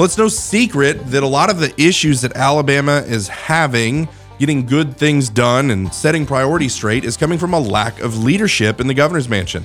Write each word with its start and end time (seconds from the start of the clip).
Well, 0.00 0.06
it's 0.06 0.16
no 0.16 0.28
secret 0.28 1.10
that 1.10 1.22
a 1.22 1.26
lot 1.26 1.50
of 1.50 1.60
the 1.60 1.78
issues 1.78 2.22
that 2.22 2.34
Alabama 2.34 3.04
is 3.06 3.28
having, 3.28 4.08
getting 4.38 4.64
good 4.64 4.96
things 4.96 5.28
done 5.28 5.70
and 5.70 5.92
setting 5.92 6.24
priorities 6.24 6.72
straight, 6.72 7.04
is 7.04 7.18
coming 7.18 7.36
from 7.36 7.52
a 7.52 7.60
lack 7.60 8.00
of 8.00 8.24
leadership 8.24 8.80
in 8.80 8.86
the 8.86 8.94
governor's 8.94 9.28
mansion. 9.28 9.62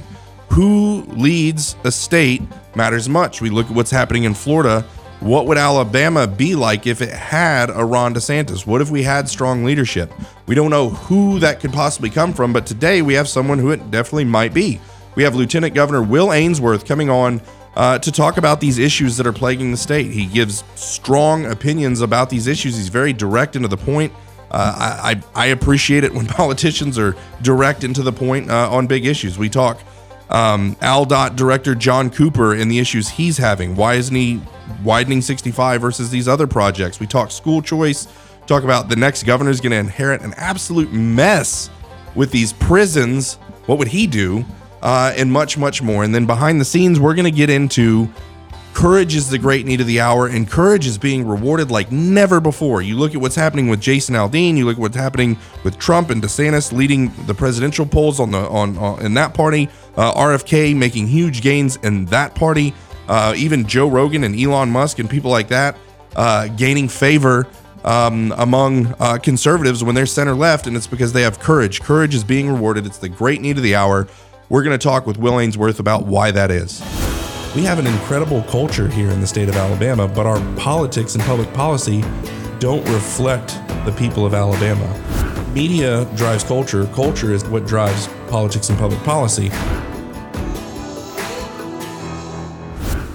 Who 0.52 1.04
leads 1.04 1.78
a 1.86 1.92
state 1.94 2.42
matters 2.76 3.08
much. 3.08 3.40
We 3.40 3.50
look 3.50 3.68
at 3.68 3.72
what's 3.78 3.92
happening 3.92 4.26
in 4.26 4.34
Florida. 4.34 4.82
What 5.22 5.46
would 5.46 5.58
Alabama 5.58 6.28
be 6.28 6.54
like 6.54 6.86
if 6.86 7.02
it 7.02 7.12
had 7.14 7.70
a 7.70 7.86
Ron 7.86 8.14
DeSantis? 8.14 8.68
What 8.68 8.82
if 8.82 8.90
we 8.90 9.04
had 9.04 9.30
strong 9.30 9.64
leadership? 9.64 10.12
We 10.48 10.56
don't 10.56 10.70
know 10.70 10.90
who 10.90 11.40
that 11.40 11.62
could 11.62 11.72
possibly 11.72 12.10
come 12.10 12.34
from, 12.34 12.52
but 12.52 12.66
today 12.66 13.02
we 13.02 13.14
have 13.14 13.30
someone 13.30 13.58
who 13.58 13.72
it 13.72 13.90
definitely 13.90 14.26
might 14.26 14.54
be. 14.54 14.82
We 15.16 15.24
have 15.24 15.34
Lieutenant 15.34 15.74
Governor 15.74 16.02
Will 16.02 16.34
Ainsworth 16.34 16.84
coming 16.84 17.10
on 17.10 17.42
uh, 17.76 18.00
to 18.00 18.12
talk 18.12 18.38
about 18.38 18.60
these 18.62 18.78
issues 18.78 19.18
that 19.18 19.28
are 19.28 19.34
plaguing 19.34 19.72
the 19.72 19.78
state. 19.78 20.12
He 20.12 20.26
gives 20.26 20.64
strong 20.76 21.46
opinions 21.46 22.02
about 22.02 22.30
these 22.30 22.48
issues. 22.48 22.78
He's 22.78 22.90
very 22.90 23.14
direct 23.14 23.56
and 23.56 23.64
to 23.64 23.70
the 23.70 23.78
point. 23.78 24.14
Uh, 24.52 25.00
I, 25.04 25.24
I 25.34 25.48
appreciate 25.48 26.04
it 26.04 26.14
when 26.14 26.28
politicians 26.28 26.98
are 26.98 27.16
direct 27.42 27.84
and 27.84 27.96
to 27.96 28.04
the 28.04 28.14
point 28.14 28.50
uh, 28.50 28.72
on 28.72 28.88
big 28.88 29.06
issues. 29.06 29.38
We 29.38 29.50
talk 29.50 29.80
um, 30.30 30.76
AlDOT 30.76 31.36
director 31.36 31.76
John 31.76 32.10
Cooper 32.10 32.54
and 32.54 32.72
the 32.72 32.80
issues 32.80 33.10
he's 33.10 33.38
having. 33.38 33.76
Why 33.76 33.96
isn't 33.96 34.16
he 34.16 34.42
widening 34.84 35.22
65 35.22 35.82
versus 35.82 36.10
these 36.10 36.28
other 36.28 36.48
projects? 36.48 37.00
We 37.00 37.08
talk 37.08 37.32
school 37.32 37.62
choice. 37.62 38.08
Talk 38.48 38.64
about 38.64 38.90
the 38.90 38.96
next 38.96 39.24
governor 39.24 39.50
is 39.50 39.60
going 39.60 39.72
to 39.72 39.78
inherit 39.78 40.22
an 40.22 40.34
absolute 40.38 40.92
mess 40.94 41.70
with 42.14 42.32
these 42.32 42.54
prisons. 42.54 43.36
What 43.66 43.80
would 43.80 43.88
he 43.88 44.08
do? 44.08 44.46
Uh, 44.86 45.12
and 45.18 45.32
much, 45.32 45.58
much 45.58 45.82
more. 45.82 46.04
And 46.04 46.14
then 46.14 46.28
behind 46.28 46.62
the 46.62 46.66
scenes, 46.66 47.00
we're 47.00 47.16
going 47.16 47.26
to 47.26 47.32
get 47.32 47.50
into 47.50 48.08
courage 48.76 49.16
is 49.16 49.30
the 49.30 49.40
great 49.40 49.66
need 49.66 49.82
of 49.82 49.88
the 49.88 50.00
hour, 50.00 50.28
and 50.28 50.48
courage 50.48 50.86
is 50.86 51.00
being 51.00 51.28
rewarded 51.28 51.72
like 51.72 51.92
never 51.92 52.40
before. 52.40 52.84
You 52.84 52.96
look 52.96 53.16
at 53.16 53.22
what's 53.22 53.36
happening 53.36 53.68
with 53.68 53.82
Jason 53.82 54.14
Aldean, 54.14 54.58
you 54.58 54.66
look 54.66 54.76
at 54.76 54.82
what's 54.82 54.96
happening 54.96 55.40
with 55.64 55.80
Trump 55.80 56.12
and 56.12 56.22
DeSantis 56.22 56.72
leading 56.72 57.12
the 57.26 57.34
presidential 57.34 57.86
polls 57.88 58.20
on 58.20 58.30
the 58.30 58.38
on, 58.38 58.78
on 58.78 59.04
in 59.04 59.16
that 59.16 59.34
party, 59.34 59.70
uh, 59.98 60.14
RFK 60.14 60.76
making 60.76 61.08
huge 61.08 61.42
gains 61.42 61.78
in 61.78 62.06
that 62.06 62.36
party, 62.36 62.72
uh, 63.08 63.34
even 63.36 63.66
Joe 63.66 63.88
Rogan 63.88 64.24
and 64.24 64.40
Elon 64.40 64.70
Musk 64.70 65.00
and 65.00 65.10
people 65.10 65.32
like 65.32 65.48
that 65.48 65.78
uh, 66.16 66.48
gaining 66.50 66.88
favor. 66.88 67.48
Um, 67.84 68.34
among 68.38 68.96
uh, 69.00 69.20
conservatives 69.20 69.84
when 69.84 69.94
they're 69.94 70.08
center 70.08 70.34
left, 70.34 70.66
and 70.66 70.76
it's 70.76 70.88
because 70.88 71.14
they 71.14 71.22
have 71.22 71.38
courage. 71.38 71.84
Courage 71.84 72.16
is 72.16 72.24
being 72.24 72.50
rewarded. 72.50 72.88
It's 72.88 72.98
the 72.98 73.10
great 73.10 73.42
need 73.42 73.58
of 73.58 73.64
the 73.64 73.76
hour. 73.76 74.08
We're 74.48 74.62
going 74.62 74.78
to 74.78 74.84
talk 74.84 75.08
with 75.08 75.18
Will 75.18 75.40
Ainsworth 75.40 75.80
about 75.80 76.06
why 76.06 76.30
that 76.30 76.52
is. 76.52 76.80
We 77.56 77.64
have 77.64 77.80
an 77.80 77.88
incredible 77.88 78.44
culture 78.44 78.88
here 78.88 79.10
in 79.10 79.20
the 79.20 79.26
state 79.26 79.50
of 79.50 79.56
Alabama, 79.56 80.08
but 80.08 80.28
our 80.28 80.40
politics 80.56 81.16
and 81.16 81.24
public 81.24 81.52
policy 81.52 82.02
don't 82.60 82.88
reflect 82.90 83.60
the 83.86 83.96
people 83.98 84.24
of 84.24 84.36
Alabama. 84.36 84.88
Media 85.52 86.06
drives 86.16 86.44
culture, 86.44 86.86
culture 86.94 87.34
is 87.34 87.44
what 87.46 87.66
drives 87.66 88.08
politics 88.28 88.70
and 88.70 88.78
public 88.78 89.00
policy. 89.00 89.50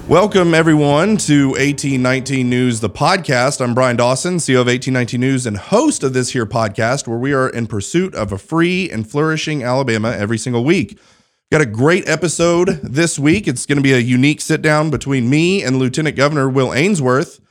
Welcome, 0.09 0.53
everyone, 0.53 1.15
to 1.15 1.51
1819 1.51 2.49
News, 2.49 2.81
the 2.81 2.89
podcast. 2.89 3.61
I'm 3.61 3.73
Bryan 3.73 3.95
Dawson, 3.95 4.35
CEO 4.35 4.55
of 4.55 4.67
1819 4.67 5.21
News 5.21 5.45
and 5.45 5.55
host 5.55 6.03
of 6.03 6.11
this 6.11 6.31
here 6.31 6.45
podcast, 6.45 7.07
where 7.07 7.17
we 7.17 7.31
are 7.31 7.47
in 7.47 7.67
pursuit 7.67 8.13
of 8.15 8.33
a 8.33 8.37
free 8.37 8.89
and 8.89 9.09
flourishing 9.09 9.63
Alabama 9.63 10.11
every 10.11 10.37
single 10.37 10.65
week. 10.65 10.99
Got 11.51 11.59
a 11.59 11.65
great 11.65 12.07
episode 12.07 12.79
this 12.81 13.19
week. 13.19 13.45
It's 13.45 13.65
going 13.65 13.75
to 13.75 13.83
be 13.83 13.91
a 13.91 13.97
unique 13.97 14.39
sit 14.39 14.61
down 14.61 14.89
between 14.89 15.29
me 15.29 15.61
and 15.61 15.79
Lieutenant 15.79 16.15
Governor 16.15 16.47
Will 16.47 16.73
Ainsworth. 16.73 17.41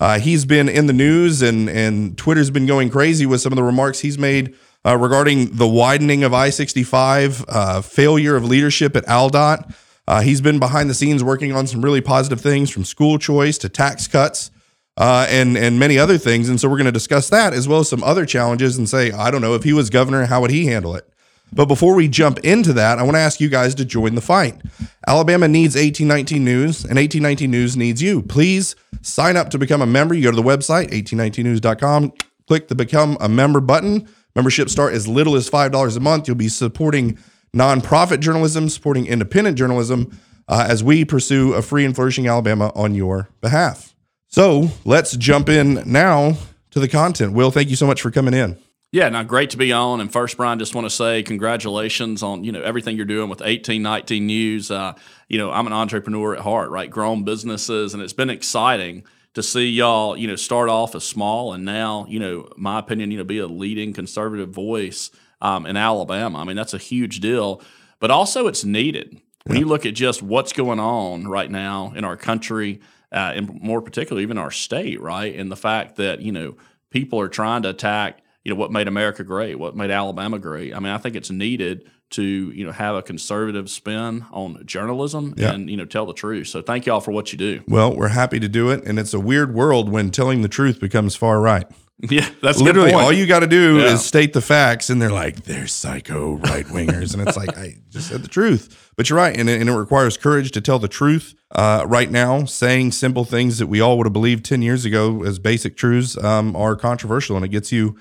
Uh, 0.00 0.18
he's 0.18 0.46
been 0.46 0.66
in 0.66 0.86
the 0.86 0.94
news 0.94 1.42
and 1.42 1.68
and 1.68 2.16
Twitter's 2.16 2.50
been 2.50 2.64
going 2.64 2.88
crazy 2.88 3.26
with 3.26 3.42
some 3.42 3.52
of 3.52 3.56
the 3.56 3.62
remarks 3.62 4.00
he's 4.00 4.16
made 4.16 4.54
uh, 4.86 4.96
regarding 4.96 5.56
the 5.56 5.68
widening 5.68 6.24
of 6.24 6.32
I 6.32 6.48
65, 6.48 7.44
uh, 7.48 7.82
failure 7.82 8.34
of 8.34 8.46
leadership 8.46 8.96
at 8.96 9.04
AlDOT. 9.04 9.74
Uh, 10.08 10.22
he's 10.22 10.40
been 10.40 10.58
behind 10.58 10.88
the 10.88 10.94
scenes 10.94 11.22
working 11.22 11.52
on 11.52 11.66
some 11.66 11.84
really 11.84 12.00
positive 12.00 12.40
things 12.40 12.70
from 12.70 12.86
school 12.86 13.18
choice 13.18 13.58
to 13.58 13.68
tax 13.68 14.08
cuts. 14.08 14.50
Uh, 14.96 15.26
and 15.28 15.58
and 15.58 15.78
many 15.78 15.98
other 15.98 16.16
things, 16.16 16.48
and 16.48 16.58
so 16.58 16.68
we're 16.68 16.76
going 16.76 16.84
to 16.86 16.92
discuss 16.92 17.28
that 17.28 17.52
as 17.52 17.68
well 17.68 17.80
as 17.80 17.90
some 17.90 18.02
other 18.02 18.24
challenges, 18.24 18.76
and 18.76 18.88
say, 18.88 19.12
I 19.12 19.30
don't 19.30 19.40
know 19.42 19.54
if 19.54 19.64
he 19.64 19.72
was 19.74 19.88
governor, 19.88 20.26
how 20.26 20.40
would 20.40 20.50
he 20.50 20.66
handle 20.66 20.94
it? 20.96 21.09
But 21.52 21.66
before 21.66 21.94
we 21.94 22.08
jump 22.08 22.38
into 22.40 22.72
that, 22.74 22.98
I 22.98 23.02
want 23.02 23.16
to 23.16 23.20
ask 23.20 23.40
you 23.40 23.48
guys 23.48 23.74
to 23.76 23.84
join 23.84 24.14
the 24.14 24.20
fight. 24.20 24.60
Alabama 25.06 25.48
needs 25.48 25.74
1819 25.74 26.44
News, 26.44 26.84
and 26.84 26.96
1819 26.96 27.50
News 27.50 27.76
needs 27.76 28.02
you. 28.02 28.22
Please 28.22 28.76
sign 29.02 29.36
up 29.36 29.50
to 29.50 29.58
become 29.58 29.82
a 29.82 29.86
member. 29.86 30.14
You 30.14 30.24
go 30.24 30.30
to 30.30 30.36
the 30.36 30.42
website, 30.42 30.90
1819news.com, 30.90 32.12
click 32.46 32.68
the 32.68 32.74
Become 32.74 33.16
a 33.20 33.28
Member 33.28 33.60
button. 33.60 34.08
Membership 34.36 34.68
start 34.68 34.94
as 34.94 35.08
little 35.08 35.34
as 35.34 35.50
$5 35.50 35.96
a 35.96 36.00
month. 36.00 36.28
You'll 36.28 36.36
be 36.36 36.48
supporting 36.48 37.18
nonprofit 37.54 38.20
journalism, 38.20 38.68
supporting 38.68 39.06
independent 39.06 39.58
journalism 39.58 40.18
uh, 40.46 40.66
as 40.68 40.84
we 40.84 41.04
pursue 41.04 41.54
a 41.54 41.62
free 41.62 41.84
and 41.84 41.94
flourishing 41.94 42.28
Alabama 42.28 42.70
on 42.74 42.94
your 42.94 43.28
behalf. 43.40 43.94
So 44.28 44.68
let's 44.84 45.16
jump 45.16 45.48
in 45.48 45.82
now 45.86 46.34
to 46.70 46.78
the 46.78 46.88
content. 46.88 47.32
Will, 47.32 47.50
thank 47.50 47.70
you 47.70 47.76
so 47.76 47.86
much 47.86 48.00
for 48.00 48.12
coming 48.12 48.34
in. 48.34 48.56
Yeah, 48.92 49.08
now 49.08 49.22
great 49.22 49.50
to 49.50 49.56
be 49.56 49.72
on. 49.72 50.00
And 50.00 50.12
first, 50.12 50.36
Bryan, 50.36 50.58
just 50.58 50.74
want 50.74 50.84
to 50.84 50.90
say 50.90 51.22
congratulations 51.22 52.24
on 52.24 52.42
you 52.42 52.50
know 52.50 52.60
everything 52.60 52.96
you're 52.96 53.06
doing 53.06 53.28
with 53.28 53.38
1819 53.40 54.26
News. 54.26 54.70
Uh, 54.70 54.94
you 55.28 55.38
know, 55.38 55.52
I'm 55.52 55.68
an 55.68 55.72
entrepreneur 55.72 56.34
at 56.34 56.40
heart, 56.40 56.70
right? 56.70 56.90
Grown 56.90 57.22
businesses, 57.22 57.94
and 57.94 58.02
it's 58.02 58.12
been 58.12 58.30
exciting 58.30 59.04
to 59.34 59.44
see 59.44 59.68
y'all 59.68 60.16
you 60.16 60.26
know 60.26 60.34
start 60.34 60.68
off 60.68 60.96
as 60.96 61.04
small 61.04 61.52
and 61.52 61.64
now 61.64 62.04
you 62.08 62.18
know 62.18 62.48
my 62.56 62.80
opinion 62.80 63.12
you 63.12 63.18
know 63.18 63.22
be 63.22 63.38
a 63.38 63.46
leading 63.46 63.92
conservative 63.92 64.50
voice 64.50 65.12
um, 65.40 65.66
in 65.66 65.76
Alabama. 65.76 66.38
I 66.38 66.44
mean 66.44 66.56
that's 66.56 66.74
a 66.74 66.78
huge 66.78 67.20
deal, 67.20 67.62
but 68.00 68.10
also 68.10 68.48
it's 68.48 68.64
needed 68.64 69.20
when 69.44 69.56
yeah. 69.56 69.60
you 69.60 69.66
look 69.66 69.86
at 69.86 69.94
just 69.94 70.20
what's 70.20 70.52
going 70.52 70.80
on 70.80 71.28
right 71.28 71.50
now 71.50 71.92
in 71.94 72.04
our 72.04 72.16
country, 72.16 72.80
uh, 73.12 73.34
and 73.36 73.62
more 73.62 73.80
particularly 73.80 74.24
even 74.24 74.36
our 74.36 74.50
state, 74.50 75.00
right? 75.00 75.34
And 75.36 75.50
the 75.50 75.56
fact 75.56 75.94
that 75.96 76.22
you 76.22 76.32
know 76.32 76.56
people 76.90 77.20
are 77.20 77.28
trying 77.28 77.62
to 77.62 77.68
attack 77.68 78.22
you 78.44 78.52
know 78.52 78.58
what 78.58 78.72
made 78.72 78.88
America 78.88 79.22
great, 79.24 79.58
what 79.58 79.76
made 79.76 79.90
Alabama 79.90 80.38
great. 80.38 80.74
I 80.74 80.78
mean, 80.78 80.92
I 80.92 80.98
think 80.98 81.16
it's 81.16 81.30
needed 81.30 81.90
to 82.10 82.22
you 82.22 82.66
know 82.66 82.72
have 82.72 82.96
a 82.96 83.02
conservative 83.02 83.70
spin 83.70 84.24
on 84.32 84.64
journalism 84.66 85.34
yeah. 85.36 85.52
and 85.52 85.70
you 85.70 85.76
know 85.76 85.84
tell 85.84 86.06
the 86.06 86.14
truth. 86.14 86.48
So 86.48 86.62
thank 86.62 86.86
y'all 86.86 87.00
for 87.00 87.12
what 87.12 87.32
you 87.32 87.38
do. 87.38 87.62
Well, 87.68 87.94
we're 87.94 88.08
happy 88.08 88.40
to 88.40 88.48
do 88.48 88.70
it, 88.70 88.84
and 88.84 88.98
it's 88.98 89.14
a 89.14 89.20
weird 89.20 89.54
world 89.54 89.88
when 89.88 90.10
telling 90.10 90.42
the 90.42 90.48
truth 90.48 90.80
becomes 90.80 91.16
far 91.16 91.40
right. 91.40 91.66
Yeah, 92.08 92.26
that's 92.40 92.58
literally 92.62 92.94
all 92.94 93.12
you 93.12 93.26
got 93.26 93.40
to 93.40 93.46
do 93.46 93.78
yeah. 93.78 93.92
is 93.92 94.02
state 94.02 94.32
the 94.32 94.40
facts, 94.40 94.88
and 94.88 95.02
they're 95.02 95.10
like, 95.10 95.44
"They're 95.44 95.66
psycho 95.66 96.36
right 96.36 96.64
wingers," 96.64 97.12
and 97.12 97.28
it's 97.28 97.36
like, 97.36 97.54
I 97.58 97.76
just 97.90 98.08
said 98.08 98.22
the 98.22 98.28
truth. 98.28 98.90
But 98.96 99.10
you're 99.10 99.18
right, 99.18 99.38
and 99.38 99.50
it, 99.50 99.60
and 99.60 99.68
it 99.68 99.74
requires 99.74 100.16
courage 100.16 100.50
to 100.52 100.62
tell 100.62 100.78
the 100.78 100.88
truth. 100.88 101.34
Uh, 101.50 101.84
right 101.86 102.10
now, 102.10 102.46
saying 102.46 102.92
simple 102.92 103.26
things 103.26 103.58
that 103.58 103.66
we 103.66 103.82
all 103.82 103.98
would 103.98 104.06
have 104.06 104.14
believed 104.14 104.46
ten 104.46 104.62
years 104.62 104.86
ago 104.86 105.22
as 105.24 105.38
basic 105.38 105.76
truths 105.76 106.16
um, 106.24 106.56
are 106.56 106.74
controversial, 106.74 107.36
and 107.36 107.44
it 107.44 107.48
gets 107.48 107.70
you 107.70 107.98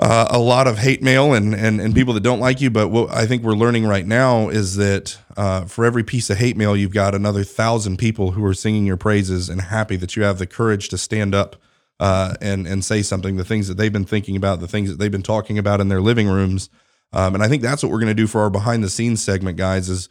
uh, 0.00 0.28
a 0.30 0.38
lot 0.38 0.66
of 0.66 0.78
hate 0.78 1.02
mail 1.02 1.34
and, 1.34 1.54
and 1.54 1.80
and 1.80 1.94
people 1.94 2.14
that 2.14 2.22
don't 2.22 2.40
like 2.40 2.60
you. 2.60 2.70
But 2.70 2.88
what 2.88 3.10
I 3.10 3.26
think 3.26 3.42
we're 3.42 3.52
learning 3.52 3.86
right 3.86 4.06
now 4.06 4.48
is 4.48 4.76
that 4.76 5.18
uh, 5.36 5.66
for 5.66 5.84
every 5.84 6.02
piece 6.02 6.30
of 6.30 6.38
hate 6.38 6.56
mail, 6.56 6.76
you've 6.76 6.94
got 6.94 7.14
another 7.14 7.44
thousand 7.44 7.98
people 7.98 8.32
who 8.32 8.44
are 8.44 8.54
singing 8.54 8.86
your 8.86 8.96
praises 8.96 9.48
and 9.48 9.60
happy 9.60 9.96
that 9.96 10.16
you 10.16 10.22
have 10.22 10.38
the 10.38 10.46
courage 10.46 10.88
to 10.88 10.98
stand 10.98 11.34
up 11.34 11.56
uh, 12.00 12.34
and 12.40 12.66
and 12.66 12.84
say 12.84 13.02
something. 13.02 13.36
The 13.36 13.44
things 13.44 13.68
that 13.68 13.76
they've 13.76 13.92
been 13.92 14.06
thinking 14.06 14.34
about, 14.34 14.60
the 14.60 14.68
things 14.68 14.88
that 14.88 14.98
they've 14.98 15.12
been 15.12 15.22
talking 15.22 15.58
about 15.58 15.80
in 15.80 15.88
their 15.88 16.00
living 16.00 16.28
rooms. 16.28 16.70
Um, 17.12 17.34
and 17.34 17.44
I 17.44 17.48
think 17.48 17.62
that's 17.62 17.82
what 17.82 17.92
we're 17.92 18.00
going 18.00 18.08
to 18.08 18.14
do 18.14 18.26
for 18.26 18.40
our 18.40 18.50
behind 18.50 18.82
the 18.82 18.88
scenes 18.88 19.22
segment, 19.22 19.58
guys. 19.58 19.90
Is 19.90 20.08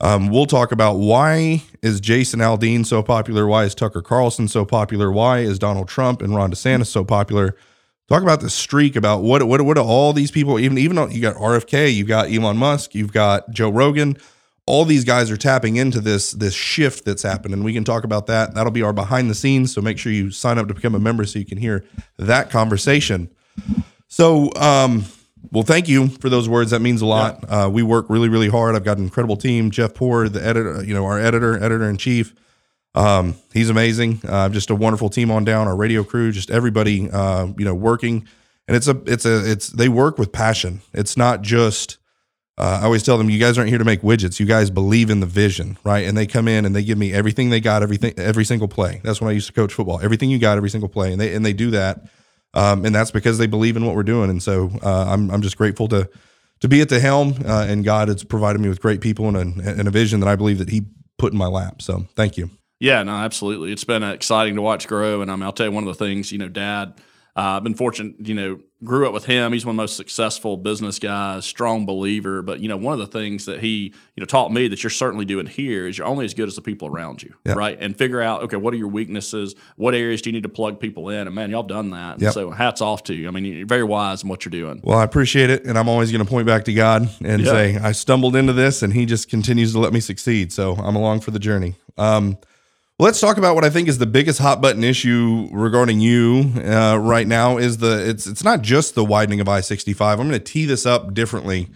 um, 0.00 0.28
we'll 0.28 0.46
talk 0.46 0.72
about 0.72 0.94
why 0.98 1.62
is 1.80 2.00
Jason 2.00 2.40
Aldean 2.40 2.84
so 2.84 3.02
popular? 3.02 3.46
Why 3.46 3.64
is 3.64 3.74
Tucker 3.74 4.02
Carlson 4.02 4.46
so 4.46 4.64
popular? 4.64 5.10
Why 5.10 5.38
is 5.38 5.58
Donald 5.58 5.88
Trump 5.88 6.20
and 6.20 6.34
Ron 6.34 6.50
DeSantis 6.50 6.88
so 6.88 7.02
popular? 7.02 7.56
Talk 8.12 8.22
about 8.22 8.42
the 8.42 8.50
streak 8.50 8.94
about 8.94 9.22
what 9.22 9.42
what 9.44 9.62
what 9.62 9.78
all 9.78 10.12
these 10.12 10.30
people 10.30 10.58
even 10.60 10.76
even 10.76 10.96
though 10.96 11.08
you 11.08 11.22
got 11.22 11.34
RFK, 11.36 11.94
you've 11.94 12.08
got 12.08 12.30
Elon 12.30 12.58
Musk, 12.58 12.94
you've 12.94 13.10
got 13.10 13.50
Joe 13.50 13.70
Rogan, 13.70 14.18
all 14.66 14.84
these 14.84 15.02
guys 15.02 15.30
are 15.30 15.38
tapping 15.38 15.76
into 15.76 15.98
this 15.98 16.32
this 16.32 16.52
shift 16.52 17.06
that's 17.06 17.22
happened 17.22 17.54
and 17.54 17.64
we 17.64 17.72
can 17.72 17.84
talk 17.84 18.04
about 18.04 18.26
that. 18.26 18.52
That'll 18.52 18.70
be 18.70 18.82
our 18.82 18.92
behind 18.92 19.30
the 19.30 19.34
scenes, 19.34 19.72
so 19.72 19.80
make 19.80 19.96
sure 19.98 20.12
you 20.12 20.30
sign 20.30 20.58
up 20.58 20.68
to 20.68 20.74
become 20.74 20.94
a 20.94 21.00
member 21.00 21.24
so 21.24 21.38
you 21.38 21.46
can 21.46 21.56
hear 21.56 21.86
that 22.18 22.50
conversation. 22.50 23.30
So, 24.08 24.52
um 24.56 25.06
well, 25.50 25.64
thank 25.64 25.88
you 25.88 26.08
for 26.08 26.28
those 26.28 26.50
words. 26.50 26.72
That 26.72 26.82
means 26.82 27.00
a 27.00 27.06
lot. 27.06 27.38
Yeah. 27.44 27.64
Uh, 27.64 27.68
we 27.70 27.82
work 27.82 28.10
really, 28.10 28.28
really 28.28 28.50
hard. 28.50 28.76
I've 28.76 28.84
got 28.84 28.98
an 28.98 29.04
incredible 29.04 29.38
team. 29.38 29.70
Jeff 29.70 29.94
Poor, 29.94 30.28
the 30.28 30.44
editor, 30.44 30.84
you 30.84 30.92
know, 30.92 31.06
our 31.06 31.18
editor, 31.18 31.56
editor 31.56 31.88
in 31.88 31.96
chief. 31.96 32.34
Um, 32.94 33.36
he's 33.52 33.70
amazing. 33.70 34.20
Uh, 34.26 34.48
just 34.48 34.70
a 34.70 34.74
wonderful 34.74 35.08
team 35.08 35.30
on 35.30 35.44
down. 35.44 35.66
Our 35.66 35.76
radio 35.76 36.04
crew, 36.04 36.32
just 36.32 36.50
everybody, 36.50 37.10
uh, 37.10 37.46
you 37.58 37.64
know, 37.64 37.74
working. 37.74 38.26
And 38.68 38.76
it's 38.76 38.88
a, 38.88 39.00
it's 39.06 39.24
a, 39.24 39.50
it's 39.50 39.68
they 39.68 39.88
work 39.88 40.18
with 40.18 40.32
passion. 40.32 40.82
It's 40.92 41.16
not 41.16 41.42
just 41.42 41.98
uh, 42.58 42.80
I 42.82 42.84
always 42.84 43.02
tell 43.02 43.16
them, 43.16 43.30
you 43.30 43.38
guys 43.38 43.56
aren't 43.56 43.70
here 43.70 43.78
to 43.78 43.84
make 43.84 44.02
widgets. 44.02 44.38
You 44.38 44.46
guys 44.46 44.70
believe 44.70 45.08
in 45.08 45.20
the 45.20 45.26
vision, 45.26 45.78
right? 45.84 46.06
And 46.06 46.16
they 46.16 46.26
come 46.26 46.48
in 46.48 46.66
and 46.66 46.76
they 46.76 46.84
give 46.84 46.98
me 46.98 47.12
everything 47.12 47.48
they 47.48 47.60
got, 47.60 47.82
everything, 47.82 48.12
every 48.18 48.44
single 48.44 48.68
play. 48.68 49.00
That's 49.02 49.20
when 49.20 49.30
I 49.30 49.32
used 49.32 49.46
to 49.46 49.52
coach 49.54 49.72
football. 49.72 50.00
Everything 50.02 50.28
you 50.28 50.38
got, 50.38 50.58
every 50.58 50.68
single 50.68 50.88
play, 50.88 51.12
and 51.12 51.20
they 51.20 51.34
and 51.34 51.46
they 51.46 51.54
do 51.54 51.70
that, 51.70 52.04
um, 52.52 52.84
and 52.84 52.94
that's 52.94 53.10
because 53.10 53.38
they 53.38 53.46
believe 53.46 53.76
in 53.76 53.86
what 53.86 53.96
we're 53.96 54.02
doing. 54.02 54.28
And 54.28 54.42
so 54.42 54.70
uh, 54.82 55.06
I'm 55.08 55.30
I'm 55.30 55.40
just 55.40 55.56
grateful 55.56 55.88
to 55.88 56.10
to 56.60 56.68
be 56.68 56.82
at 56.82 56.90
the 56.90 57.00
helm, 57.00 57.34
uh, 57.44 57.66
and 57.68 57.84
God 57.84 58.08
has 58.08 58.22
provided 58.22 58.60
me 58.60 58.68
with 58.68 58.82
great 58.82 59.00
people 59.00 59.34
and 59.34 59.60
a, 59.60 59.70
and 59.70 59.88
a 59.88 59.90
vision 59.90 60.20
that 60.20 60.28
I 60.28 60.36
believe 60.36 60.58
that 60.58 60.68
He 60.68 60.82
put 61.16 61.32
in 61.32 61.38
my 61.38 61.46
lap. 61.46 61.80
So 61.80 62.06
thank 62.14 62.36
you. 62.36 62.50
Yeah, 62.82 63.02
no, 63.04 63.12
absolutely. 63.12 63.72
It's 63.72 63.84
been 63.84 64.02
exciting 64.02 64.56
to 64.56 64.62
watch 64.62 64.88
grow, 64.88 65.22
and 65.22 65.30
mean, 65.30 65.42
I'll 65.42 65.52
tell 65.52 65.66
you 65.66 65.72
one 65.72 65.86
of 65.86 65.96
the 65.96 66.04
things. 66.04 66.32
You 66.32 66.38
know, 66.38 66.48
Dad 66.48 66.94
uh, 67.34 67.56
I've 67.56 67.64
been 67.64 67.74
fortunate, 67.74 68.16
you 68.26 68.34
know, 68.34 68.60
grew 68.84 69.06
up 69.06 69.14
with 69.14 69.24
him. 69.24 69.54
He's 69.54 69.64
one 69.64 69.72
of 69.72 69.76
the 69.78 69.82
most 69.84 69.96
successful 69.96 70.58
business 70.58 70.98
guys, 70.98 71.46
strong 71.46 71.86
believer. 71.86 72.42
But 72.42 72.60
you 72.60 72.68
know, 72.68 72.76
one 72.76 72.92
of 72.92 72.98
the 72.98 73.06
things 73.06 73.46
that 73.46 73.60
he, 73.60 73.94
you 74.16 74.20
know, 74.20 74.26
taught 74.26 74.52
me 74.52 74.68
that 74.68 74.82
you're 74.82 74.90
certainly 74.90 75.24
doing 75.24 75.46
here 75.46 75.88
is 75.88 75.96
you're 75.96 76.06
only 76.06 76.26
as 76.26 76.34
good 76.34 76.46
as 76.46 76.56
the 76.56 76.60
people 76.60 76.88
around 76.88 77.22
you, 77.22 77.34
yep. 77.46 77.56
right? 77.56 77.78
And 77.80 77.96
figure 77.96 78.20
out, 78.20 78.42
okay, 78.42 78.58
what 78.58 78.74
are 78.74 78.76
your 78.76 78.88
weaknesses? 78.88 79.54
What 79.76 79.94
areas 79.94 80.20
do 80.20 80.28
you 80.28 80.34
need 80.34 80.42
to 80.42 80.50
plug 80.50 80.78
people 80.78 81.08
in? 81.08 81.26
And 81.26 81.34
man, 81.34 81.50
y'all 81.50 81.62
done 81.62 81.90
that. 81.90 82.20
Yep. 82.20 82.34
So 82.34 82.50
hats 82.50 82.82
off 82.82 83.04
to 83.04 83.14
you. 83.14 83.28
I 83.28 83.30
mean, 83.30 83.46
you're 83.46 83.66
very 83.66 83.84
wise 83.84 84.22
in 84.22 84.28
what 84.28 84.44
you're 84.44 84.50
doing. 84.50 84.82
Well, 84.84 84.98
I 84.98 85.04
appreciate 85.04 85.48
it, 85.48 85.64
and 85.64 85.78
I'm 85.78 85.88
always 85.88 86.12
going 86.12 86.22
to 86.22 86.30
point 86.30 86.46
back 86.46 86.64
to 86.66 86.74
God 86.74 87.08
and 87.24 87.42
yep. 87.42 87.50
say 87.50 87.76
I 87.78 87.92
stumbled 87.92 88.36
into 88.36 88.52
this, 88.52 88.82
and 88.82 88.92
He 88.92 89.06
just 89.06 89.30
continues 89.30 89.72
to 89.72 89.78
let 89.78 89.94
me 89.94 90.00
succeed. 90.00 90.52
So 90.52 90.74
I'm 90.74 90.96
along 90.96 91.20
for 91.20 91.30
the 91.30 91.38
journey. 91.38 91.76
Um, 91.96 92.36
Let's 93.02 93.18
talk 93.18 93.36
about 93.36 93.56
what 93.56 93.64
I 93.64 93.70
think 93.70 93.88
is 93.88 93.98
the 93.98 94.06
biggest 94.06 94.38
hot 94.38 94.60
button 94.60 94.84
issue 94.84 95.48
regarding 95.50 95.98
you 95.98 96.52
uh, 96.64 96.96
right 97.00 97.26
now. 97.26 97.56
Is 97.56 97.78
the 97.78 98.08
it's 98.08 98.28
it's 98.28 98.44
not 98.44 98.62
just 98.62 98.94
the 98.94 99.04
widening 99.04 99.40
of 99.40 99.48
I 99.48 99.60
sixty 99.60 99.92
five. 99.92 100.20
I'm 100.20 100.28
going 100.28 100.38
to 100.38 100.44
tee 100.44 100.66
this 100.66 100.86
up 100.86 101.12
differently. 101.12 101.68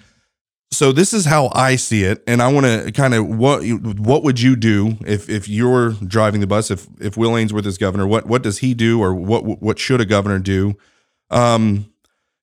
So 0.71 0.93
this 0.93 1.13
is 1.13 1.25
how 1.25 1.51
I 1.53 1.75
see 1.75 2.05
it, 2.05 2.23
and 2.29 2.41
I 2.41 2.53
want 2.53 2.67
to 2.67 2.93
kind 2.93 3.13
of 3.13 3.27
what 3.27 3.65
what 3.65 4.23
would 4.23 4.41
you 4.41 4.55
do 4.55 4.99
if 5.05 5.29
if 5.29 5.49
you're 5.49 5.95
driving 5.95 6.43
the 6.43 6.47
bus? 6.47 6.71
If 6.71 6.87
if 7.01 7.17
Will 7.17 7.37
Ainsworth 7.37 7.67
is 7.67 7.77
governor, 7.77 8.07
what 8.07 8.27
what 8.27 8.45
does 8.45 8.59
he 8.59 8.73
do, 8.73 9.03
or 9.03 9.13
what 9.13 9.45
what 9.61 9.81
should 9.81 10.01
a 10.01 10.07
governor 10.07 10.39
do? 10.39 10.77
Um, 11.31 11.93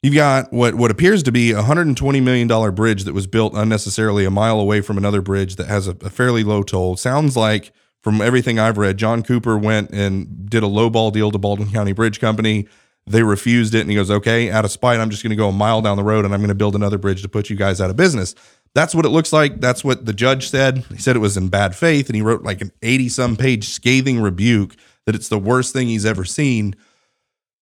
you've 0.01 0.13
got 0.13 0.51
what 0.51 0.75
what 0.75 0.91
appears 0.91 1.23
to 1.23 1.31
be 1.31 1.51
a 1.51 1.55
120 1.55 2.19
million 2.19 2.49
dollar 2.49 2.69
bridge 2.69 3.05
that 3.05 3.13
was 3.13 3.27
built 3.27 3.53
unnecessarily 3.53 4.25
a 4.25 4.29
mile 4.29 4.59
away 4.59 4.81
from 4.81 4.97
another 4.97 5.21
bridge 5.21 5.55
that 5.55 5.67
has 5.67 5.87
a, 5.87 5.95
a 6.01 6.09
fairly 6.09 6.43
low 6.43 6.63
toll. 6.63 6.97
Sounds 6.97 7.37
like 7.37 7.71
from 8.03 8.21
everything 8.21 8.59
I've 8.59 8.77
read, 8.77 8.97
John 8.97 9.23
Cooper 9.23 9.57
went 9.57 9.91
and 9.91 10.49
did 10.49 10.61
a 10.61 10.67
lowball 10.67 11.11
deal 11.11 11.31
to 11.31 11.37
Baldwin 11.37 11.71
County 11.71 11.93
Bridge 11.93 12.19
Company. 12.19 12.67
They 13.07 13.23
refused 13.23 13.73
it, 13.73 13.81
and 13.81 13.89
he 13.89 13.95
goes, 13.95 14.11
"Okay, 14.11 14.51
out 14.51 14.65
of 14.65 14.71
spite, 14.71 14.99
I'm 14.99 15.09
just 15.09 15.23
going 15.23 15.31
to 15.31 15.35
go 15.35 15.49
a 15.49 15.53
mile 15.53 15.81
down 15.81 15.97
the 15.97 16.03
road 16.03 16.25
and 16.25 16.33
I'm 16.33 16.39
going 16.41 16.49
to 16.49 16.55
build 16.55 16.75
another 16.75 16.97
bridge 16.97 17.21
to 17.21 17.29
put 17.29 17.49
you 17.49 17.55
guys 17.55 17.81
out 17.81 17.89
of 17.89 17.95
business." 17.95 18.35
That's 18.75 18.95
what 18.95 19.05
it 19.05 19.09
looks 19.09 19.31
like. 19.31 19.61
That's 19.61 19.83
what 19.83 20.05
the 20.05 20.13
judge 20.13 20.49
said. 20.49 20.79
He 20.89 20.97
said 20.97 21.15
it 21.15 21.19
was 21.19 21.37
in 21.37 21.49
bad 21.49 21.75
faith, 21.75 22.07
and 22.07 22.15
he 22.15 22.21
wrote 22.21 22.43
like 22.43 22.61
an 22.61 22.71
80 22.81 23.09
some 23.09 23.35
page 23.35 23.69
scathing 23.69 24.19
rebuke 24.19 24.75
that 25.05 25.15
it's 25.15 25.29
the 25.29 25.37
worst 25.37 25.73
thing 25.73 25.87
he's 25.87 26.05
ever 26.05 26.25
seen. 26.25 26.75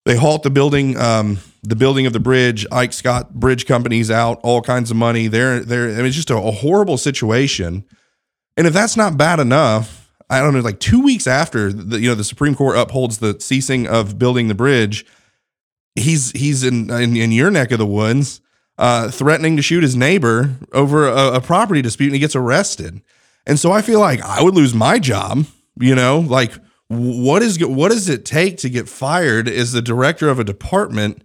They 0.05 0.15
halt 0.15 0.44
the 0.44 0.49
building, 0.49 0.97
um, 0.97 1.39
the 1.63 1.75
building 1.75 2.05
of 2.05 2.13
the 2.13 2.19
bridge. 2.19 2.65
Ike 2.71 2.94
Scott 2.94 3.33
Bridge 3.35 3.65
Company's 3.65 4.09
out, 4.09 4.39
all 4.41 4.61
kinds 4.61 4.89
of 4.89 4.97
money. 4.97 5.27
They're, 5.27 5.59
they're, 5.59 5.89
I 5.89 5.97
mean, 5.97 6.05
it's 6.07 6.15
just 6.15 6.31
a, 6.31 6.37
a 6.37 6.51
horrible 6.51 6.97
situation. 6.97 7.85
And 8.57 8.65
if 8.65 8.73
that's 8.73 8.97
not 8.97 9.17
bad 9.17 9.39
enough, 9.39 10.00
I 10.31 10.39
don't 10.39 10.54
know, 10.54 10.62
like 10.62 10.80
two 10.80 11.04
weeks 11.04 11.28
after 11.28 11.74
the 11.74 12.00
you 12.00 12.07
know 12.10 12.16
the 12.16 12.24
Supreme 12.24 12.56
Court 12.56 12.78
upholds 12.78 13.18
the 13.18 13.38
ceasing 13.39 13.86
of 13.86 14.18
building 14.18 14.48
the 14.48 14.56
bridge, 14.56 15.06
he's 15.95 16.31
he's 16.31 16.63
in 16.63 16.89
in, 16.89 17.18
in 17.18 17.31
your 17.33 17.51
neck 17.51 17.72
of 17.72 17.80
the 17.80 17.86
woods, 17.86 18.39
uh, 18.78 19.12
threatening 19.12 19.57
to 19.57 19.62
shoot 19.62 19.83
his 19.83 19.95
neighbor 19.95 20.56
over 20.72 21.07
a, 21.07 21.33
a 21.33 21.42
property 21.42 21.81
dispute, 21.81 22.07
and 22.07 22.16
he 22.16 22.19
gets 22.19 22.36
arrested. 22.36 23.01
And 23.45 23.60
so 23.60 23.74
I 23.74 23.81
feel 23.81 24.00
like 24.00 24.22
I 24.22 24.42
would 24.42 24.56
lose 24.56 24.74
my 24.74 25.00
job. 25.00 25.45
You 25.78 25.95
know, 25.95 26.19
like 26.19 26.54
what 26.88 27.42
is 27.42 27.63
what 27.66 27.92
does 27.92 28.07
it 28.07 28.24
take 28.24 28.57
to 28.60 28.69
get 28.69 28.88
fired 28.88 29.50
as 29.50 29.74
the 29.74 29.81
director 29.81 30.30
of 30.30 30.39
a 30.39 30.44
department 30.45 31.24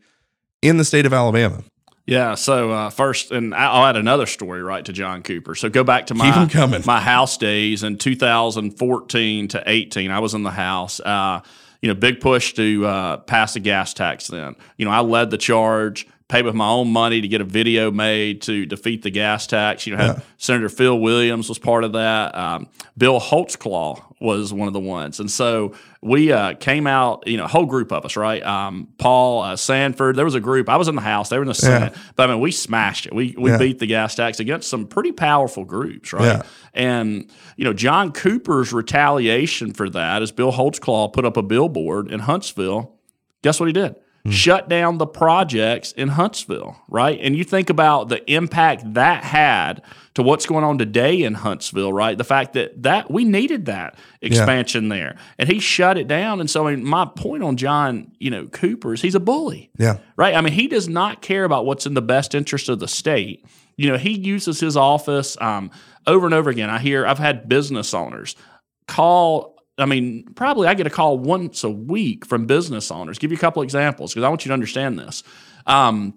in 0.63 0.79
the 0.79 0.85
state 0.85 1.07
of 1.07 1.13
Alabama? 1.13 1.63
Yeah. 2.07 2.37
So 2.37 2.71
uh, 2.71 2.91
first, 2.91 3.33
and 3.33 3.55
I'll 3.55 3.85
add 3.85 3.97
another 3.97 4.27
story 4.27 4.63
right 4.63 4.85
to 4.85 4.93
John 4.93 5.23
Cooper. 5.23 5.55
So 5.55 5.69
go 5.69 5.85
back 5.85 6.07
to 6.07 6.15
my 6.15 6.49
my 6.87 7.01
house 7.01 7.37
days 7.37 7.83
in 7.83 7.99
2014 7.99 9.49
to 9.49 9.63
18. 9.67 10.11
I 10.11 10.21
was 10.21 10.35
in 10.35 10.43
the 10.45 10.51
house. 10.51 11.01
Uh, 11.01 11.41
you 11.83 11.89
know, 11.89 11.95
big 11.95 12.21
push 12.21 12.55
to 12.55 12.87
uh, 12.87 13.17
pass 13.19 13.55
a 13.57 13.61
gas 13.61 13.93
tax. 13.93 14.29
Then, 14.29 14.57
you 14.77 14.85
know, 14.85 14.91
I 14.91 15.01
led 15.01 15.31
the 15.31 15.39
charge 15.39 16.07
paid 16.29 16.45
with 16.45 16.55
my 16.55 16.69
own 16.69 16.91
money 16.91 17.21
to 17.21 17.29
get 17.29 17.41
a 17.41 17.45
video 17.45 17.91
made 17.91 18.43
to 18.43 18.67
defeat 18.67 19.03
the 19.03 19.11
gas 19.11 19.47
tax. 19.47 19.87
You 19.87 19.97
know, 19.97 20.05
yeah. 20.05 20.21
Senator 20.39 20.69
Phil 20.69 20.99
Williams 20.99 21.49
was 21.49 21.59
part 21.59 21.85
of 21.85 21.93
that. 21.93 22.35
Um, 22.35 22.69
Bill 22.97 23.21
Holtzclaw 23.21 24.03
was 24.21 24.53
one 24.53 24.67
of 24.67 24.73
the 24.73 24.81
ones, 24.81 25.21
and 25.21 25.31
so 25.31 25.75
we 26.01 26.33
uh, 26.33 26.55
came 26.55 26.87
out. 26.87 27.27
You 27.27 27.37
know, 27.37 27.45
a 27.45 27.49
whole 27.49 27.67
group 27.67 27.93
of 27.93 28.05
us, 28.05 28.17
right? 28.17 28.43
Um, 28.43 28.89
Paul 28.99 29.43
uh, 29.43 29.57
Sanford. 29.57 30.17
There 30.17 30.25
was 30.25 30.35
a 30.35 30.41
group. 30.41 30.69
I 30.69 30.77
was 30.77 30.89
in 30.89 30.95
the 30.95 31.03
House. 31.03 31.29
They 31.29 31.37
were 31.37 31.43
in 31.43 31.49
the 31.49 31.55
Senate. 31.55 31.93
Yeah. 31.95 32.03
But 32.17 32.31
I 32.31 32.33
mean, 32.33 32.41
we 32.41 32.51
smashed 32.51 33.07
it. 33.07 33.15
We 33.15 33.35
we 33.37 33.51
yeah. 33.51 33.59
beat 33.59 33.79
the 33.79 33.87
gas 33.87 34.15
tax 34.15 34.41
against 34.41 34.69
some 34.69 34.87
pretty 34.87 35.13
powerful 35.13 35.65
groups, 35.65 36.13
right? 36.13 36.45
And 36.73 37.31
you 37.57 37.65
know, 37.65 37.73
John 37.73 38.13
Cooper's 38.13 38.73
retaliation 38.73 39.73
for 39.73 39.91
that 39.91 40.23
is 40.23 40.33
Bill 40.33 40.53
Holtzclaw 40.53 41.13
put 41.13 41.25
up 41.25 41.37
a 41.37 41.43
billboard 41.43 42.11
in 42.11 42.21
Huntsville. 42.21 42.95
Guess 43.43 43.61
what 43.61 43.67
he 43.67 43.73
did? 43.73 43.97
Mm. 44.27 44.33
shut 44.33 44.69
down 44.69 44.99
the 44.99 45.07
projects 45.07 45.93
in 45.93 46.09
Huntsville, 46.09 46.77
right? 46.89 47.19
And 47.21 47.37
you 47.37 47.45
think 47.45 47.71
about 47.71 48.09
the 48.09 48.29
impact 48.31 48.95
that 48.95 49.25
had 49.25 49.83
to 50.15 50.23
what's 50.23 50.47
going 50.47 50.65
on 50.65 50.79
today 50.79 51.23
in 51.23 51.35
Huntsville, 51.35 51.93
right? 51.93 52.17
The 52.17 52.25
fact 52.25 52.55
that 52.55 52.83
that 52.83 53.11
we 53.11 53.25
needed 53.25 53.67
that 53.67 53.99
expansion 54.21 54.85
yeah. 54.85 54.97
there, 54.97 55.19
and 55.39 55.49
he 55.49 55.59
shut 55.59 55.99
it 55.99 56.09
down. 56.09 56.41
And 56.41 56.51
so, 56.51 56.67
I 56.67 56.75
mean, 56.75 56.85
my 56.85 57.05
point 57.05 57.43
on 57.43 57.57
John, 57.57 58.13
you 58.19 58.31
know, 58.31 58.47
Cooper 58.47 58.95
is 58.95 59.03
he's 59.03 59.15
a 59.15 59.21
bully, 59.21 59.71
yeah, 59.79 59.99
right. 60.17 60.35
I 60.35 60.41
mean, 60.41 60.53
he 60.53 60.69
does 60.69 60.89
not 60.89 61.23
care 61.23 61.45
about 61.45 61.67
what's 61.67 61.87
in 61.87 61.95
the 61.95 62.03
best 62.03 62.35
interest 62.35 62.69
of 62.69 62.79
the 62.79 62.89
state. 62.89 63.45
You 63.77 63.91
know, 63.91 63.99
he 63.99 64.19
uses 64.19 64.59
his 64.61 64.77
office 64.77 65.37
um, 65.41 65.71
over 66.07 66.27
and 66.27 66.35
over 66.35 66.51
again. 66.51 66.71
I 66.71 66.79
hear 66.79 67.07
I've 67.07 67.19
had 67.19 67.49
business 67.49 67.93
owners 67.93 68.37
call 68.87 69.56
I 69.79 69.85
mean, 69.85 70.25
probably 70.35 70.69
I 70.69 70.75
get 70.75 70.87
a 70.87 70.91
call 70.91 71.19
once 71.19 71.63
a 71.65 71.71
week 71.71 72.25
from 72.25 72.47
business 72.47 72.91
owners. 72.91 73.19
Give 73.19 73.31
you 73.31 73.37
a 73.37 73.41
couple 73.41 73.63
examples 73.63 74.13
because 74.13 74.25
I 74.25 74.29
want 74.29 74.45
you 74.45 74.51
to 74.51 74.55
understand 74.55 74.99
this. 74.99 75.23
Um, 75.67 76.15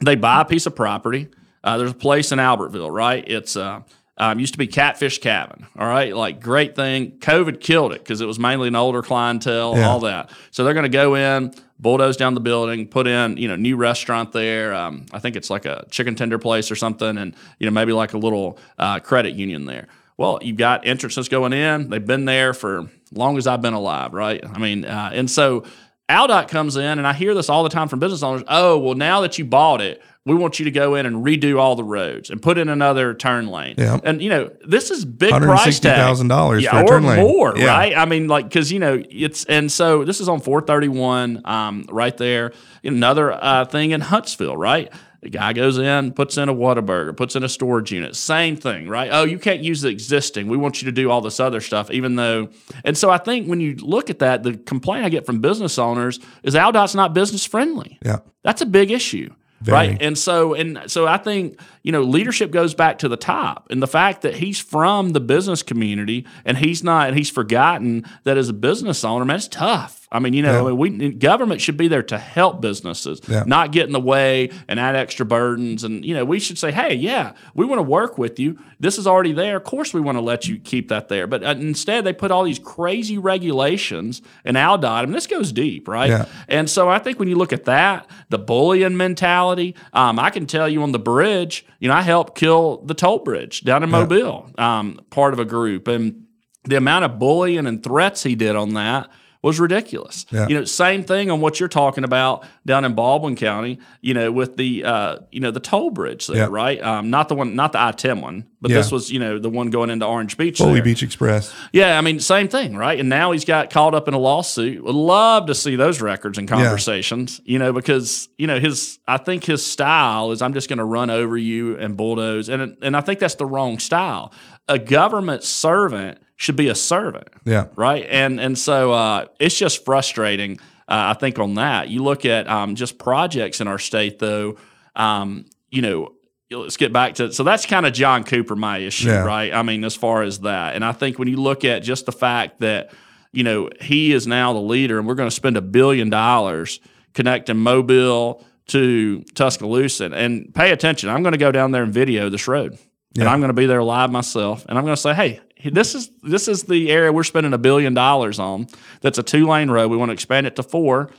they 0.00 0.16
buy 0.16 0.42
a 0.42 0.44
piece 0.44 0.66
of 0.66 0.74
property. 0.74 1.28
Uh, 1.62 1.78
there's 1.78 1.92
a 1.92 1.94
place 1.94 2.32
in 2.32 2.38
Albertville, 2.38 2.92
right? 2.92 3.24
It's 3.26 3.56
uh, 3.56 3.82
um, 4.18 4.38
used 4.40 4.54
to 4.54 4.58
be 4.58 4.66
Catfish 4.66 5.18
Cabin. 5.18 5.66
All 5.78 5.86
right, 5.86 6.14
like 6.14 6.40
great 6.40 6.74
thing. 6.74 7.18
COVID 7.18 7.60
killed 7.60 7.92
it 7.92 7.98
because 7.98 8.20
it 8.20 8.26
was 8.26 8.38
mainly 8.38 8.68
an 8.68 8.76
older 8.76 9.02
clientele, 9.02 9.76
yeah. 9.76 9.88
all 9.88 10.00
that. 10.00 10.30
So 10.50 10.64
they're 10.64 10.74
going 10.74 10.84
to 10.84 10.88
go 10.88 11.14
in, 11.14 11.52
bulldoze 11.78 12.16
down 12.16 12.34
the 12.34 12.40
building, 12.40 12.88
put 12.88 13.06
in 13.06 13.36
you 13.36 13.48
know 13.48 13.56
new 13.56 13.76
restaurant 13.76 14.32
there. 14.32 14.74
Um, 14.74 15.06
I 15.12 15.18
think 15.18 15.36
it's 15.36 15.50
like 15.50 15.64
a 15.64 15.86
chicken 15.90 16.14
tender 16.14 16.38
place 16.38 16.70
or 16.70 16.76
something, 16.76 17.18
and 17.18 17.34
you 17.58 17.66
know 17.66 17.72
maybe 17.72 17.92
like 17.92 18.14
a 18.14 18.18
little 18.18 18.58
uh, 18.78 19.00
credit 19.00 19.34
union 19.34 19.66
there. 19.66 19.88
Well, 20.18 20.38
you've 20.42 20.56
got 20.56 20.86
entrances 20.86 21.28
going 21.28 21.52
in. 21.52 21.90
They've 21.90 22.04
been 22.04 22.24
there 22.24 22.54
for 22.54 22.88
long 23.12 23.36
as 23.36 23.46
I've 23.46 23.60
been 23.60 23.74
alive, 23.74 24.12
right? 24.12 24.42
I 24.44 24.58
mean, 24.58 24.84
uh, 24.84 25.10
and 25.12 25.30
so 25.30 25.64
ALDOT 26.08 26.48
comes 26.48 26.76
in, 26.76 26.98
and 26.98 27.06
I 27.06 27.12
hear 27.12 27.34
this 27.34 27.48
all 27.48 27.62
the 27.62 27.68
time 27.68 27.88
from 27.88 27.98
business 27.98 28.22
owners. 28.22 28.42
Oh, 28.48 28.78
well, 28.78 28.94
now 28.94 29.20
that 29.22 29.38
you 29.38 29.44
bought 29.44 29.80
it, 29.80 30.00
we 30.24 30.34
want 30.34 30.58
you 30.58 30.64
to 30.64 30.70
go 30.72 30.96
in 30.96 31.06
and 31.06 31.24
redo 31.24 31.58
all 31.58 31.76
the 31.76 31.84
roads 31.84 32.30
and 32.30 32.42
put 32.42 32.58
in 32.58 32.68
another 32.68 33.14
turn 33.14 33.46
lane. 33.46 33.76
Yeah. 33.78 33.98
And 34.02 34.20
you 34.20 34.28
know, 34.28 34.50
this 34.66 34.90
is 34.90 35.04
big 35.04 35.30
price 35.30 35.78
tag. 35.78 35.96
thousand 35.96 36.28
dollars 36.28 36.64
yeah, 36.64 36.72
for 36.72 36.80
a 36.80 36.86
turn 36.86 37.04
lane. 37.04 37.20
more, 37.20 37.56
yeah. 37.56 37.66
right? 37.66 37.96
I 37.96 38.06
mean, 38.06 38.26
like 38.26 38.48
because 38.48 38.72
you 38.72 38.80
know 38.80 39.02
it's 39.08 39.44
and 39.44 39.70
so 39.70 40.04
this 40.04 40.20
is 40.20 40.28
on 40.28 40.40
431, 40.40 41.42
um, 41.44 41.86
right 41.90 42.16
there. 42.16 42.52
Another 42.82 43.32
uh, 43.32 43.64
thing 43.66 43.92
in 43.92 44.00
Huntsville, 44.00 44.56
right? 44.56 44.92
The 45.22 45.30
guy 45.30 45.52
goes 45.52 45.78
in, 45.78 46.12
puts 46.12 46.36
in 46.36 46.48
a 46.48 46.54
Whataburger, 46.54 47.16
puts 47.16 47.36
in 47.36 47.42
a 47.42 47.48
storage 47.48 47.90
unit. 47.90 48.14
Same 48.14 48.56
thing, 48.56 48.88
right? 48.88 49.10
Oh, 49.12 49.24
you 49.24 49.38
can't 49.38 49.60
use 49.60 49.80
the 49.80 49.88
existing. 49.88 50.46
We 50.46 50.56
want 50.56 50.82
you 50.82 50.86
to 50.86 50.92
do 50.92 51.10
all 51.10 51.20
this 51.20 51.40
other 51.40 51.60
stuff, 51.60 51.90
even 51.90 52.16
though. 52.16 52.50
And 52.84 52.96
so 52.96 53.10
I 53.10 53.18
think 53.18 53.48
when 53.48 53.60
you 53.60 53.76
look 53.76 54.10
at 54.10 54.18
that, 54.20 54.42
the 54.42 54.56
complaint 54.56 55.04
I 55.04 55.08
get 55.08 55.26
from 55.26 55.40
business 55.40 55.78
owners 55.78 56.20
is 56.42 56.54
ALDOT's 56.54 56.94
not 56.94 57.14
business 57.14 57.44
friendly. 57.44 57.98
Yeah. 58.04 58.18
That's 58.42 58.60
a 58.62 58.66
big 58.66 58.90
issue. 58.90 59.30
Very. 59.62 59.88
Right. 59.88 60.02
And 60.02 60.18
so 60.18 60.52
and 60.52 60.82
so 60.86 61.06
I 61.06 61.16
think, 61.16 61.58
you 61.86 61.92
know, 61.92 62.02
leadership 62.02 62.50
goes 62.50 62.74
back 62.74 62.98
to 62.98 63.08
the 63.08 63.16
top. 63.16 63.68
And 63.70 63.80
the 63.80 63.86
fact 63.86 64.22
that 64.22 64.34
he's 64.34 64.58
from 64.58 65.10
the 65.10 65.20
business 65.20 65.62
community 65.62 66.26
and 66.44 66.58
he's 66.58 66.82
not 66.82 67.06
and 67.06 67.16
he's 67.16 67.30
forgotten 67.30 68.04
that 68.24 68.36
as 68.36 68.48
a 68.48 68.52
business 68.52 69.04
owner, 69.04 69.24
man, 69.24 69.36
it's 69.36 69.46
tough. 69.46 70.06
I 70.10 70.18
mean, 70.18 70.34
you 70.34 70.42
know, 70.42 70.68
yeah. 70.68 70.72
we 70.72 71.12
government 71.12 71.60
should 71.60 71.76
be 71.76 71.88
there 71.88 72.02
to 72.04 72.18
help 72.18 72.60
businesses, 72.60 73.20
yeah. 73.28 73.42
not 73.46 73.70
get 73.70 73.86
in 73.86 73.92
the 73.92 74.00
way 74.00 74.50
and 74.66 74.80
add 74.80 74.96
extra 74.96 75.26
burdens. 75.26 75.84
And 75.84 76.04
you 76.04 76.14
know, 76.14 76.24
we 76.24 76.38
should 76.40 76.58
say, 76.58 76.72
hey, 76.72 76.94
yeah, 76.94 77.34
we 77.54 77.64
want 77.66 77.78
to 77.78 77.84
work 77.84 78.16
with 78.18 78.38
you. 78.38 78.58
This 78.80 78.98
is 78.98 79.06
already 79.06 79.32
there. 79.32 79.56
Of 79.56 79.64
course, 79.64 79.92
we 79.92 80.00
want 80.00 80.16
to 80.16 80.22
let 80.22 80.46
you 80.46 80.58
keep 80.58 80.88
that 80.88 81.08
there. 81.08 81.26
But 81.26 81.44
uh, 81.44 81.54
instead, 81.58 82.04
they 82.04 82.12
put 82.12 82.30
all 82.30 82.44
these 82.44 82.58
crazy 82.58 83.18
regulations 83.18 84.22
and 84.44 84.56
ALDOT. 84.56 84.84
I 84.84 85.02
mean, 85.02 85.12
this 85.12 85.26
goes 85.26 85.52
deep, 85.52 85.86
right? 85.86 86.10
Yeah. 86.10 86.26
And 86.48 86.70
so 86.70 86.88
I 86.88 86.98
think 86.98 87.18
when 87.18 87.28
you 87.28 87.36
look 87.36 87.52
at 87.52 87.64
that, 87.64 88.08
the 88.28 88.38
bullying 88.38 88.96
mentality, 88.96 89.74
um, 89.92 90.18
I 90.18 90.30
can 90.30 90.46
tell 90.46 90.68
you 90.68 90.82
on 90.82 90.92
the 90.92 90.98
bridge 90.98 91.64
You 91.78 91.88
know, 91.88 91.94
I 91.94 92.02
helped 92.02 92.36
kill 92.36 92.78
the 92.78 92.94
toll 92.94 93.18
bridge 93.18 93.62
down 93.62 93.82
in 93.82 93.90
Mobile, 93.90 94.50
um, 94.58 95.00
part 95.10 95.34
of 95.34 95.38
a 95.38 95.44
group, 95.44 95.88
and 95.88 96.26
the 96.64 96.76
amount 96.76 97.04
of 97.04 97.18
bullying 97.18 97.66
and 97.66 97.82
threats 97.82 98.22
he 98.22 98.34
did 98.34 98.56
on 98.56 98.74
that 98.74 99.08
was 99.42 99.60
ridiculous. 99.60 100.26
Yeah. 100.30 100.48
You 100.48 100.54
know, 100.58 100.64
same 100.64 101.04
thing 101.04 101.30
on 101.30 101.40
what 101.40 101.60
you're 101.60 101.68
talking 101.68 102.04
about 102.04 102.44
down 102.64 102.84
in 102.84 102.94
Baldwin 102.94 103.36
County. 103.36 103.78
You 104.00 104.14
know, 104.14 104.32
with 104.32 104.56
the 104.56 104.84
uh, 104.84 105.18
you 105.30 105.40
know 105.40 105.50
the 105.50 105.60
toll 105.60 105.90
bridge 105.90 106.26
there, 106.26 106.36
Yeah. 106.36 106.48
right? 106.50 106.82
Um, 106.82 107.10
not 107.10 107.28
the 107.28 107.34
one, 107.34 107.54
not 107.54 107.72
the 107.72 107.80
I-10 107.80 108.20
one, 108.22 108.46
but 108.60 108.70
Yeah. 108.70 108.78
this 108.78 108.90
was 108.90 109.10
you 109.12 109.18
know 109.18 109.38
the 109.38 109.50
one 109.50 109.70
going 109.70 109.90
into 109.90 110.06
Orange 110.06 110.36
Beach. 110.36 110.58
Foley 110.58 110.74
there. 110.74 110.82
Beach 110.84 111.02
Express. 111.02 111.52
Yeah, 111.72 111.96
I 111.98 112.00
mean, 112.00 112.20
same 112.20 112.48
thing, 112.48 112.76
right? 112.76 112.98
And 112.98 113.08
now 113.08 113.32
he's 113.32 113.44
got 113.44 113.70
caught 113.70 113.94
up 113.94 114.08
in 114.08 114.14
a 114.14 114.18
lawsuit. 114.18 114.82
Would 114.82 114.94
love 114.94 115.46
to 115.46 115.54
see 115.54 115.76
those 115.76 116.00
records 116.00 116.38
and 116.38 116.48
conversations, 116.48 117.40
you 117.44 117.58
know, 117.58 117.72
because 117.72 118.28
you 118.38 118.46
know 118.46 118.58
his. 118.58 118.98
I 119.08 119.18
think 119.18 119.44
his 119.44 119.64
style 119.64 120.32
is 120.32 120.42
I'm 120.42 120.52
just 120.54 120.68
going 120.68 120.78
to 120.78 120.84
run 120.84 121.10
over 121.10 121.36
you 121.36 121.76
and 121.78 121.96
bulldoze, 121.96 122.48
and 122.48 122.76
and 122.82 122.96
I 122.96 123.00
think 123.00 123.20
that's 123.20 123.36
the 123.36 123.46
wrong 123.46 123.78
style. 123.78 124.32
A 124.68 124.78
government 124.78 125.44
servant 125.44 126.18
should 126.36 126.56
be 126.56 126.68
a 126.68 126.74
servant, 126.74 127.28
Yeah. 127.44 127.66
right? 127.76 128.06
And 128.08 128.38
and 128.40 128.58
so 128.58 128.92
uh, 128.92 129.26
it's 129.40 129.56
just 129.58 129.84
frustrating. 129.84 130.58
Uh, 130.88 131.10
I 131.10 131.14
think 131.14 131.38
on 131.38 131.54
that 131.54 131.88
you 131.88 132.02
look 132.02 132.24
at 132.24 132.46
um, 132.48 132.74
just 132.76 132.98
projects 132.98 133.60
in 133.60 133.68
our 133.68 133.78
state, 133.78 134.18
though. 134.18 134.56
Um, 134.94 135.46
you 135.70 135.82
know, 135.82 136.12
let's 136.50 136.76
get 136.76 136.92
back 136.92 137.14
to 137.16 137.32
so 137.32 137.42
that's 137.42 137.66
kind 137.66 137.84
of 137.86 137.92
John 137.92 138.22
Cooper 138.24 138.54
my 138.56 138.78
issue, 138.78 139.08
Yeah. 139.08 139.24
right? 139.24 139.52
I 139.52 139.62
mean, 139.62 139.82
as 139.84 139.96
far 139.96 140.22
as 140.22 140.40
that, 140.40 140.74
and 140.76 140.84
I 140.84 140.92
think 140.92 141.18
when 141.18 141.28
you 141.28 141.36
look 141.38 141.64
at 141.64 141.80
just 141.82 142.06
the 142.06 142.12
fact 142.12 142.60
that 142.60 142.92
you 143.32 143.42
know 143.42 143.68
he 143.80 144.12
is 144.12 144.26
now 144.26 144.52
the 144.52 144.60
leader, 144.60 144.98
and 144.98 145.06
we're 145.08 145.14
going 145.16 145.28
to 145.30 145.34
spend 145.34 145.56
a 145.56 145.62
billion 145.62 146.08
dollars 146.10 146.80
connecting 147.14 147.56
Mobile 147.56 148.44
to 148.68 149.22
Tuscaloosa, 149.34 150.06
and 150.12 150.54
pay 150.54 150.70
attention. 150.70 151.08
I'm 151.08 151.22
going 151.22 151.32
to 151.32 151.38
go 151.38 151.50
down 151.52 151.70
there 151.72 151.82
and 151.82 151.92
video 151.92 152.28
this 152.28 152.46
road, 152.46 152.78
and 153.18 153.28
I'm 153.28 153.40
going 153.40 153.48
to 153.48 153.54
be 153.54 153.66
there 153.66 153.82
live 153.82 154.10
myself, 154.12 154.64
and 154.68 154.76
I'm 154.78 154.84
going 154.84 154.94
to 154.96 155.00
say, 155.02 155.14
hey. 155.14 155.40
This 155.64 155.94
is 155.94 156.10
this 156.22 156.48
is 156.48 156.64
the 156.64 156.90
area 156.90 157.12
we're 157.12 157.24
spending 157.24 157.52
a 157.52 157.58
billion 157.58 157.94
dollars 157.94 158.38
on. 158.38 158.66
That's 159.00 159.18
a 159.18 159.22
two 159.22 159.46
lane 159.46 159.70
road. 159.70 159.90
We 159.90 159.96
want 159.96 160.10
to 160.10 160.14
expand 160.14 160.46
it 160.46 160.56
to 160.56 160.62
four 160.62 161.10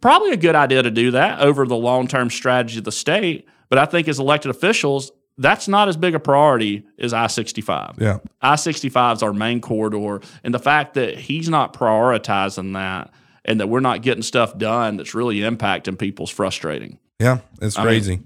probably 0.00 0.30
a 0.30 0.36
good 0.36 0.54
idea 0.54 0.82
to 0.82 0.90
do 0.90 1.10
that 1.12 1.40
over 1.40 1.66
the 1.66 1.76
long 1.76 2.06
term 2.06 2.30
strategy 2.30 2.78
of 2.78 2.84
the 2.84 2.92
state. 2.92 3.48
But 3.68 3.78
I 3.78 3.86
think 3.86 4.08
as 4.08 4.18
elected 4.18 4.50
officials, 4.50 5.10
that's 5.36 5.66
not 5.66 5.88
as 5.88 5.96
big 5.96 6.14
a 6.14 6.20
priority 6.20 6.84
as 6.98 7.12
I 7.12 7.26
65. 7.26 7.96
Yeah. 7.98 8.18
I 8.40 8.56
65 8.56 9.16
is 9.18 9.22
our 9.22 9.32
main 9.32 9.60
corridor. 9.60 10.20
And 10.44 10.54
the 10.54 10.58
fact 10.60 10.94
that 10.94 11.18
he's 11.18 11.48
not 11.48 11.72
prioritizing 11.74 12.74
that 12.74 13.12
and 13.44 13.60
that 13.60 13.68
we're 13.68 13.80
not 13.80 14.02
getting 14.02 14.22
stuff 14.22 14.56
done 14.56 14.96
that's 14.96 15.14
really 15.14 15.38
impacting 15.38 15.98
people's 15.98 16.30
frustrating. 16.30 16.98
Yeah, 17.18 17.38
it's 17.60 17.76
I 17.76 17.82
mean- 17.82 17.88
crazy. 17.88 18.20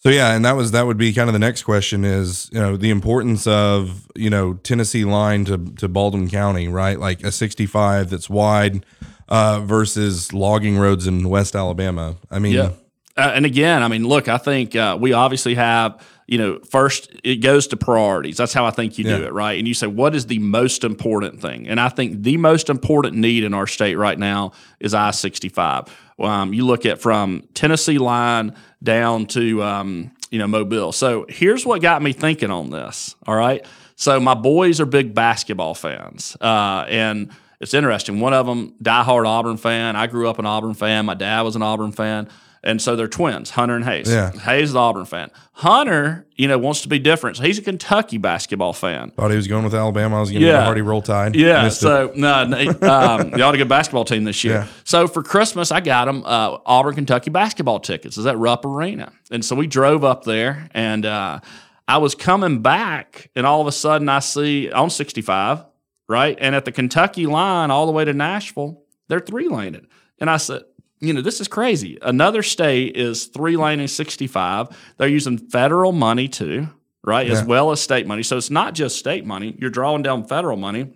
So 0.00 0.08
yeah, 0.08 0.34
and 0.34 0.44
that 0.44 0.56
was 0.56 0.72
that 0.72 0.86
would 0.86 0.96
be 0.96 1.12
kind 1.12 1.28
of 1.28 1.34
the 1.34 1.38
next 1.38 1.62
question 1.62 2.04
is 2.04 2.48
you 2.52 2.58
know 2.58 2.76
the 2.76 2.90
importance 2.90 3.46
of 3.46 4.08
you 4.16 4.30
know 4.30 4.54
Tennessee 4.54 5.04
line 5.04 5.44
to 5.44 5.58
to 5.76 5.88
Baldwin 5.88 6.28
County, 6.28 6.68
right? 6.68 6.98
Like 6.98 7.22
a 7.22 7.30
65 7.30 8.10
that's 8.10 8.28
wide 8.28 8.84
uh, 9.28 9.60
versus 9.60 10.32
logging 10.32 10.78
roads 10.78 11.06
in 11.06 11.28
West 11.28 11.54
Alabama. 11.54 12.16
I 12.30 12.38
mean, 12.38 12.54
Yeah. 12.54 12.72
Uh, 13.16 13.32
and 13.34 13.44
again, 13.44 13.82
I 13.82 13.88
mean, 13.88 14.06
look, 14.06 14.28
I 14.28 14.38
think 14.38 14.74
uh, 14.74 14.96
we 14.98 15.12
obviously 15.12 15.54
have, 15.56 16.02
you 16.30 16.38
know, 16.38 16.60
first 16.60 17.10
it 17.24 17.36
goes 17.36 17.66
to 17.66 17.76
priorities. 17.76 18.36
That's 18.36 18.52
how 18.52 18.64
I 18.64 18.70
think 18.70 18.98
you 18.98 19.04
do 19.04 19.24
it, 19.24 19.32
right? 19.32 19.58
And 19.58 19.66
you 19.66 19.74
say, 19.74 19.88
what 19.88 20.14
is 20.14 20.26
the 20.26 20.38
most 20.38 20.84
important 20.84 21.42
thing? 21.42 21.66
And 21.66 21.80
I 21.80 21.88
think 21.88 22.22
the 22.22 22.36
most 22.36 22.70
important 22.70 23.16
need 23.16 23.42
in 23.42 23.52
our 23.52 23.66
state 23.66 23.96
right 23.96 24.16
now 24.16 24.52
is 24.78 24.94
I 24.94 25.10
65. 25.10 25.88
Um, 26.20 26.54
you 26.54 26.64
look 26.64 26.86
at 26.86 27.00
from 27.00 27.42
Tennessee 27.54 27.98
line 27.98 28.54
down 28.80 29.26
to, 29.26 29.60
um, 29.64 30.12
you 30.30 30.38
know, 30.38 30.46
Mobile. 30.46 30.92
So 30.92 31.26
here's 31.28 31.66
what 31.66 31.82
got 31.82 32.00
me 32.00 32.12
thinking 32.12 32.52
on 32.52 32.70
this, 32.70 33.16
all 33.26 33.34
right? 33.34 33.66
So 33.96 34.20
my 34.20 34.34
boys 34.34 34.80
are 34.80 34.86
big 34.86 35.12
basketball 35.12 35.74
fans. 35.74 36.36
Uh, 36.40 36.84
and 36.88 37.32
it's 37.58 37.74
interesting. 37.74 38.20
One 38.20 38.34
of 38.34 38.46
them, 38.46 38.76
diehard 38.80 39.26
Auburn 39.26 39.56
fan. 39.56 39.96
I 39.96 40.06
grew 40.06 40.30
up 40.30 40.38
an 40.38 40.46
Auburn 40.46 40.74
fan. 40.74 41.06
My 41.06 41.14
dad 41.14 41.40
was 41.40 41.56
an 41.56 41.62
Auburn 41.62 41.90
fan. 41.90 42.28
And 42.62 42.82
so 42.82 42.94
they're 42.94 43.08
twins, 43.08 43.50
Hunter 43.50 43.74
and 43.74 43.84
Hayes. 43.86 44.10
Yeah. 44.10 44.32
Hayes 44.32 44.64
is 44.68 44.72
the 44.74 44.78
Auburn 44.78 45.06
fan. 45.06 45.30
Hunter, 45.52 46.26
you 46.36 46.46
know, 46.46 46.58
wants 46.58 46.82
to 46.82 46.88
be 46.88 46.98
different. 46.98 47.38
So 47.38 47.42
he's 47.42 47.58
a 47.58 47.62
Kentucky 47.62 48.18
basketball 48.18 48.74
fan. 48.74 49.12
thought 49.12 49.30
he 49.30 49.36
was 49.36 49.46
going 49.46 49.64
with 49.64 49.74
Alabama. 49.74 50.18
I 50.18 50.20
was 50.20 50.30
going 50.30 50.42
to 50.42 50.46
Yeah. 50.46 50.64
Hardy 50.64 50.82
Roll 50.82 51.00
Tide. 51.00 51.34
Yeah, 51.36 51.62
Missed 51.64 51.80
so 51.80 52.12
no, 52.14 52.44
no, 52.44 52.58
um, 52.82 53.30
they 53.30 53.40
ought 53.40 53.54
a 53.54 53.58
good 53.58 53.68
basketball 53.68 54.04
team 54.04 54.24
this 54.24 54.44
year. 54.44 54.54
Yeah. 54.54 54.66
So 54.84 55.08
for 55.08 55.22
Christmas, 55.22 55.72
I 55.72 55.80
got 55.80 56.04
them 56.04 56.22
uh, 56.26 56.58
Auburn, 56.66 56.94
Kentucky 56.96 57.30
basketball 57.30 57.80
tickets. 57.80 58.18
Is 58.18 58.26
at 58.26 58.36
Rupp 58.36 58.66
Arena, 58.66 59.10
and 59.30 59.42
so 59.42 59.56
we 59.56 59.66
drove 59.66 60.04
up 60.04 60.24
there, 60.24 60.68
and 60.72 61.06
uh, 61.06 61.40
I 61.88 61.96
was 61.96 62.14
coming 62.14 62.60
back, 62.60 63.30
and 63.34 63.46
all 63.46 63.62
of 63.62 63.66
a 63.68 63.72
sudden 63.72 64.08
I 64.10 64.18
see 64.18 64.70
on 64.70 64.90
65, 64.90 65.64
right, 66.08 66.36
and 66.38 66.54
at 66.54 66.66
the 66.66 66.72
Kentucky 66.72 67.24
line 67.26 67.70
all 67.70 67.86
the 67.86 67.92
way 67.92 68.04
to 68.04 68.12
Nashville, 68.12 68.82
they're 69.08 69.20
three 69.20 69.48
laning, 69.48 69.86
and 70.18 70.28
I 70.28 70.36
said. 70.36 70.62
You 71.00 71.14
know, 71.14 71.22
this 71.22 71.40
is 71.40 71.48
crazy. 71.48 71.98
Another 72.02 72.42
state 72.42 72.96
is 72.96 73.26
three 73.26 73.56
laning 73.56 73.88
65. 73.88 74.68
They're 74.98 75.08
using 75.08 75.38
federal 75.38 75.92
money 75.92 76.28
too, 76.28 76.68
right? 77.02 77.26
As 77.30 77.42
well 77.42 77.70
as 77.70 77.80
state 77.80 78.06
money. 78.06 78.22
So 78.22 78.36
it's 78.36 78.50
not 78.50 78.74
just 78.74 78.98
state 78.98 79.24
money. 79.24 79.56
You're 79.58 79.70
drawing 79.70 80.02
down 80.02 80.26
federal 80.26 80.58
money. 80.58 80.92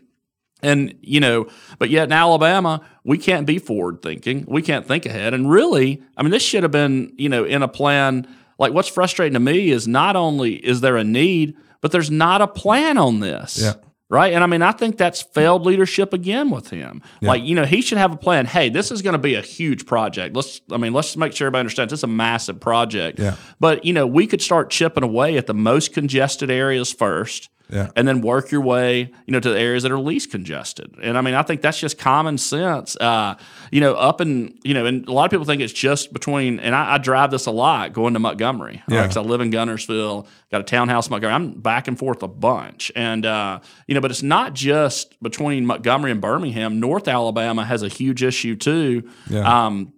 And, 0.62 0.94
you 1.00 1.20
know, 1.20 1.49
but 1.78 1.90
yet 1.90 2.04
in 2.04 2.12
Alabama, 2.12 2.80
we 3.02 3.18
can't 3.18 3.46
be 3.46 3.58
forward 3.58 4.02
thinking. 4.02 4.44
We 4.46 4.62
can't 4.62 4.87
think 4.87 5.04
ahead. 5.06 5.34
And 5.34 5.50
really, 5.50 6.02
I 6.16 6.23
mean, 6.23 6.30
this 6.30 6.42
should 6.42 6.62
have 6.62 6.73
been, 6.73 7.12
you 7.16 7.28
know, 7.28 7.44
in 7.44 7.62
a 7.62 7.68
plan. 7.68 8.26
Like 8.58 8.73
what's 8.73 8.88
frustrating 8.88 9.34
to 9.34 9.40
me 9.40 9.70
is 9.70 9.88
not 9.88 10.16
only 10.16 10.54
is 10.54 10.80
there 10.80 10.96
a 10.96 11.04
need, 11.04 11.56
but 11.80 11.92
there's 11.92 12.11
not 12.11 12.40
a 12.40 12.46
plan 12.46 12.96
on 12.99 13.20
this. 13.20 13.58
Yeah. 13.61 13.75
Right. 14.14 14.33
And 14.33 14.44
I 14.44 14.47
mean, 14.47 14.62
I 14.62 14.71
think 14.71 14.97
that's 14.97 15.23
failed 15.23 15.66
leadership 15.66 16.12
again 16.12 16.49
with 16.50 16.71
him. 16.71 17.02
Like, 17.21 17.42
you 17.42 17.56
know, 17.56 17.64
he 17.64 17.83
should 17.83 17.99
have 17.99 18.12
a 18.12 18.16
plan. 18.16 18.47
Hey, 18.47 18.68
this 18.68 18.92
is 18.92 19.02
going 19.02 19.14
to 19.14 19.18
be 19.18 19.35
a 19.35 19.40
huge 19.40 19.87
project. 19.87 20.37
Let's, 20.37 20.61
I 20.71 20.76
mean, 20.76 20.92
let's 20.92 21.16
make 21.16 21.33
sure 21.33 21.47
everybody 21.47 21.61
understands 21.61 21.90
this 21.90 21.99
is 22.00 22.04
a 22.04 22.06
massive 22.06 22.61
project. 22.61 23.18
Yeah. 23.18 23.35
But, 23.59 23.85
you 23.85 23.92
know, 23.92 24.06
we 24.06 24.28
could 24.28 24.40
start 24.40 24.71
chipping 24.71 25.02
away 25.02 25.37
at 25.37 25.49
the 25.49 25.54
most 25.54 25.92
congested 25.92 26.49
areas 26.49 26.92
first 26.92 27.50
Yeah. 27.71 27.90
and 27.97 28.06
then 28.06 28.21
work 28.21 28.50
your 28.50 28.61
way, 28.61 29.11
you 29.26 29.33
know, 29.33 29.40
to 29.40 29.49
the 29.49 29.59
areas 29.59 29.85
that 29.85 29.90
are 29.90 29.99
least 29.99 30.30
congested. 30.30 30.94
And 31.02 31.16
I 31.16 31.23
mean, 31.23 31.35
I 31.35 31.42
think 31.42 31.62
that's 31.62 31.78
just 31.78 31.99
common 31.99 32.37
sense. 32.37 32.94
Uh, 32.97 33.37
you 33.73 33.80
know, 33.80 33.94
up 33.94 34.21
in, 34.21 34.59
you 34.62 34.75
know, 34.75 34.85
and 34.85 35.09
a 35.09 35.12
lot 35.12 35.25
of 35.25 35.30
people 35.30 35.47
think 35.47 35.62
it's 35.62 35.73
just 35.73 36.12
between, 36.12 36.61
and 36.61 36.75
I, 36.75 36.94
I 36.94 36.99
drive 36.99 37.30
this 37.30 37.47
a 37.47 37.50
lot 37.50 37.94
going 37.94 38.12
to 38.14 38.21
Montgomery. 38.21 38.83
Yeah. 38.87 39.02
Because 39.02 39.16
I 39.16 39.23
live 39.23 39.40
in 39.40 39.50
Guntersville, 39.50 40.26
got 40.50 40.61
a 40.61 40.64
townhouse 40.64 41.06
in 41.06 41.12
Montgomery. 41.12 41.35
I'm 41.35 41.61
back 41.61 41.88
and 41.88 41.99
forth 41.99 42.23
a 42.23 42.28
bunch. 42.28 42.92
And, 42.94 43.25
uh, 43.25 43.61
you 43.87 43.94
know, 43.94 44.02
but 44.02 44.11
it's 44.11 44.23
not 44.23 44.52
just 44.52 45.21
between 45.23 45.64
Montgomery 45.64 46.11
and 46.11 46.21
Birmingham. 46.21 46.80
North 46.80 47.09
Alabama 47.09 47.64
has 47.64 47.83
a 47.83 47.88
huge 47.88 48.23
issue 48.23 48.56
too. 48.56 49.11
Yeah. 49.28 49.66
Um, 49.66 49.94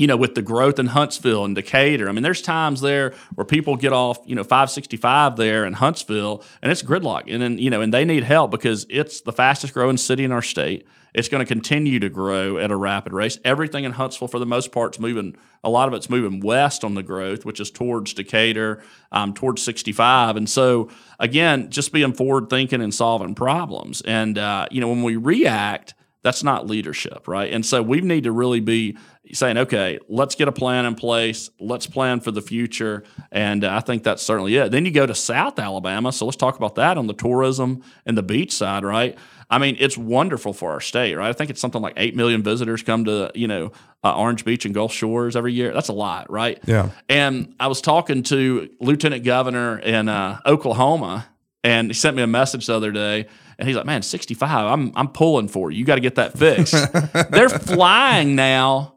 you 0.00 0.06
know, 0.06 0.16
with 0.16 0.34
the 0.34 0.40
growth 0.40 0.78
in 0.78 0.86
Huntsville 0.86 1.44
and 1.44 1.54
Decatur. 1.54 2.08
I 2.08 2.12
mean, 2.12 2.22
there's 2.22 2.40
times 2.40 2.80
there 2.80 3.12
where 3.34 3.44
people 3.44 3.76
get 3.76 3.92
off, 3.92 4.18
you 4.24 4.34
know, 4.34 4.42
565 4.42 5.36
there 5.36 5.66
in 5.66 5.74
Huntsville 5.74 6.42
and 6.62 6.72
it's 6.72 6.82
gridlock. 6.82 7.24
And 7.26 7.42
then, 7.42 7.58
you 7.58 7.68
know, 7.68 7.82
and 7.82 7.92
they 7.92 8.06
need 8.06 8.24
help 8.24 8.50
because 8.50 8.86
it's 8.88 9.20
the 9.20 9.32
fastest 9.32 9.74
growing 9.74 9.98
city 9.98 10.24
in 10.24 10.32
our 10.32 10.40
state. 10.40 10.86
It's 11.12 11.28
going 11.28 11.44
to 11.44 11.46
continue 11.46 11.98
to 11.98 12.08
grow 12.08 12.56
at 12.56 12.70
a 12.70 12.76
rapid 12.76 13.12
rate. 13.12 13.38
Everything 13.44 13.84
in 13.84 13.92
Huntsville, 13.92 14.28
for 14.28 14.38
the 14.38 14.46
most 14.46 14.72
part, 14.72 14.94
is 14.94 15.00
moving. 15.00 15.36
A 15.62 15.68
lot 15.68 15.86
of 15.86 15.92
it's 15.92 16.08
moving 16.08 16.40
west 16.40 16.82
on 16.82 16.94
the 16.94 17.02
growth, 17.02 17.44
which 17.44 17.60
is 17.60 17.70
towards 17.70 18.14
Decatur, 18.14 18.82
um, 19.12 19.34
towards 19.34 19.60
65. 19.62 20.36
And 20.36 20.48
so, 20.48 20.88
again, 21.18 21.68
just 21.68 21.92
being 21.92 22.14
forward 22.14 22.48
thinking 22.48 22.80
and 22.80 22.94
solving 22.94 23.34
problems. 23.34 24.00
And 24.00 24.38
uh, 24.38 24.66
you 24.70 24.80
know, 24.80 24.88
when 24.88 25.02
we 25.02 25.16
react, 25.16 25.94
that's 26.22 26.42
not 26.42 26.66
leadership, 26.66 27.26
right? 27.26 27.52
And 27.52 27.64
so 27.64 27.82
we 27.82 28.00
need 28.00 28.24
to 28.24 28.32
really 28.32 28.60
be 28.60 28.96
saying, 29.32 29.58
okay, 29.58 29.98
let's 30.08 30.34
get 30.34 30.48
a 30.48 30.52
plan 30.52 30.84
in 30.84 30.94
place. 30.94 31.50
Let's 31.58 31.86
plan 31.86 32.20
for 32.20 32.30
the 32.30 32.42
future. 32.42 33.04
And 33.30 33.64
uh, 33.64 33.74
I 33.74 33.80
think 33.80 34.02
that's 34.02 34.22
certainly 34.22 34.56
it. 34.56 34.70
Then 34.70 34.84
you 34.84 34.90
go 34.90 35.06
to 35.06 35.14
South 35.14 35.58
Alabama. 35.58 36.12
So 36.12 36.24
let's 36.24 36.36
talk 36.36 36.56
about 36.56 36.74
that 36.76 36.98
on 36.98 37.06
the 37.06 37.14
tourism 37.14 37.82
and 38.06 38.16
the 38.16 38.22
beach 38.22 38.52
side, 38.52 38.84
right? 38.84 39.16
I 39.50 39.58
mean, 39.58 39.76
it's 39.80 39.98
wonderful 39.98 40.52
for 40.52 40.70
our 40.70 40.80
state, 40.80 41.16
right? 41.16 41.28
I 41.28 41.32
think 41.32 41.50
it's 41.50 41.60
something 41.60 41.82
like 41.82 41.94
8 41.96 42.14
million 42.14 42.42
visitors 42.42 42.82
come 42.82 43.04
to, 43.06 43.32
you 43.34 43.48
know, 43.48 43.72
uh, 44.04 44.16
Orange 44.16 44.44
Beach 44.44 44.64
and 44.64 44.72
Gulf 44.72 44.92
Shores 44.92 45.34
every 45.34 45.52
year. 45.52 45.72
That's 45.72 45.88
a 45.88 45.92
lot, 45.92 46.30
right? 46.30 46.58
Yeah. 46.66 46.90
And 47.08 47.54
I 47.58 47.66
was 47.66 47.80
talking 47.80 48.22
to 48.24 48.70
Lieutenant 48.80 49.24
Governor 49.24 49.78
in 49.80 50.08
uh, 50.08 50.38
Oklahoma, 50.46 51.26
and 51.64 51.88
he 51.88 51.94
sent 51.94 52.16
me 52.16 52.22
a 52.22 52.28
message 52.28 52.66
the 52.66 52.74
other 52.76 52.92
day. 52.92 53.26
And 53.58 53.68
he's 53.68 53.76
like, 53.76 53.84
"Man, 53.84 54.00
65. 54.00 54.50
I'm 54.50 54.90
I'm 54.96 55.08
pulling 55.08 55.48
for 55.48 55.70
you. 55.70 55.80
You 55.80 55.84
got 55.84 55.96
to 55.96 56.00
get 56.00 56.14
that 56.14 56.38
fixed." 56.38 56.72
They're 57.30 57.50
flying 57.50 58.34
now 58.34 58.94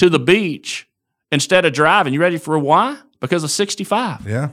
to 0.00 0.08
the 0.08 0.18
beach 0.18 0.88
instead 1.30 1.66
of 1.66 1.74
driving. 1.74 2.14
You 2.14 2.22
ready 2.22 2.38
for 2.38 2.58
why? 2.58 2.96
Because 3.20 3.44
of 3.44 3.50
65. 3.50 4.26
Yeah. 4.26 4.48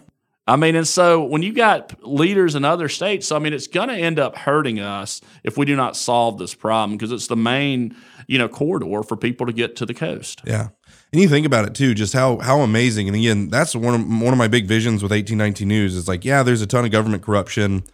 I 0.46 0.58
mean, 0.58 0.76
and 0.76 0.86
so 0.86 1.24
when 1.24 1.42
you 1.42 1.54
got 1.54 2.06
leaders 2.06 2.56
in 2.56 2.66
other 2.66 2.90
states, 2.90 3.28
so 3.28 3.38
I 3.38 3.40
mean, 3.40 3.54
it's 3.54 3.68
going 3.68 3.88
to 3.88 3.96
end 3.96 4.20
up 4.20 4.36
hurting 4.36 4.82
us 4.82 5.22
if 5.46 5.58
we 5.58 5.66
do 5.66 5.78
not 5.78 5.96
solve 5.96 6.38
this 6.38 6.54
problem 6.54 6.98
because 6.98 7.14
it's 7.14 7.28
the 7.28 7.38
main, 7.38 7.96
you 8.28 8.38
know, 8.38 8.50
corridor 8.50 9.04
for 9.04 9.16
people 9.16 9.48
to 9.48 9.54
get 9.54 9.78
to 9.78 9.86
the 9.86 9.94
coast. 9.94 10.42
Yeah. 10.44 10.68
And 11.14 11.22
you 11.22 11.30
think 11.30 11.46
about 11.46 11.66
it 11.66 11.74
too, 11.74 11.94
just 11.94 12.12
how 12.12 12.40
how 12.40 12.60
amazing. 12.60 13.08
And 13.08 13.16
again, 13.16 13.48
that's 13.48 13.74
one 13.74 13.96
of 13.96 14.06
one 14.06 14.34
of 14.34 14.38
my 14.38 14.50
big 14.50 14.68
visions 14.68 15.02
with 15.02 15.12
1819 15.12 15.66
News 15.66 15.96
is 15.96 16.10
like, 16.10 16.26
yeah, 16.26 16.44
there's 16.44 16.62
a 16.62 16.68
ton 16.68 16.84
of 16.84 16.92
government 16.92 17.24
corruption. 17.24 17.86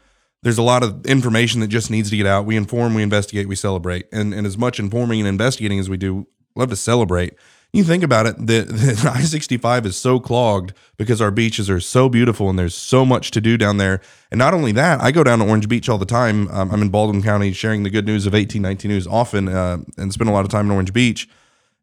There's 0.41 0.57
a 0.57 0.63
lot 0.63 0.81
of 0.81 1.05
information 1.05 1.62
that 1.62 1.67
just 1.67 1.91
needs 1.91 2.10
to 2.10 2.17
get 2.17 2.25
out. 2.25 2.48
We 2.48 2.57
inform, 2.57 2.95
we 2.95 3.03
investigate, 3.03 3.48
we 3.48 3.55
celebrate. 3.55 4.07
And 4.12 4.33
and 4.33 4.48
as 4.48 4.57
much 4.57 4.79
informing 4.79 5.19
and 5.19 5.27
investigating 5.27 5.77
as 5.77 5.88
we 5.88 5.98
do, 5.98 6.27
love 6.55 6.69
to 6.69 6.75
celebrate. 6.75 7.33
You 7.72 7.83
think 7.83 8.03
about 8.03 8.27
it, 8.27 8.38
the, 8.38 8.62
the 8.65 9.12
I 9.15 9.22
65 9.22 9.88
is 9.88 9.95
so 9.98 10.19
clogged 10.19 10.74
because 10.95 11.22
our 11.22 11.31
beaches 11.31 11.72
are 11.72 11.79
so 11.79 12.07
beautiful 12.07 12.48
and 12.50 12.60
there's 12.60 12.75
so 12.75 13.03
much 13.03 13.31
to 13.31 13.41
do 13.41 13.57
down 13.57 13.77
there. 13.77 14.00
And 14.29 14.38
not 14.38 14.53
only 14.53 14.72
that, 14.74 15.01
I 15.01 15.12
go 15.12 15.24
down 15.24 15.39
to 15.39 15.45
Orange 15.45 15.67
Beach 15.67 15.89
all 15.89 15.98
the 15.98 16.05
time. 16.05 16.48
Um, 16.50 16.69
I'm 16.72 16.83
in 16.83 16.89
Baldwin 16.89 17.24
County 17.24 17.51
sharing 17.51 17.81
the 17.81 17.89
good 17.89 18.05
news 18.05 18.27
of 18.27 18.33
1819 18.33 18.89
News 18.91 19.07
often 19.07 19.48
uh, 19.48 19.79
and 19.98 20.13
spend 20.13 20.29
a 20.29 20.33
lot 20.33 20.45
of 20.45 20.51
time 20.51 20.67
in 20.67 20.72
Orange 20.72 20.93
Beach. 20.93 21.27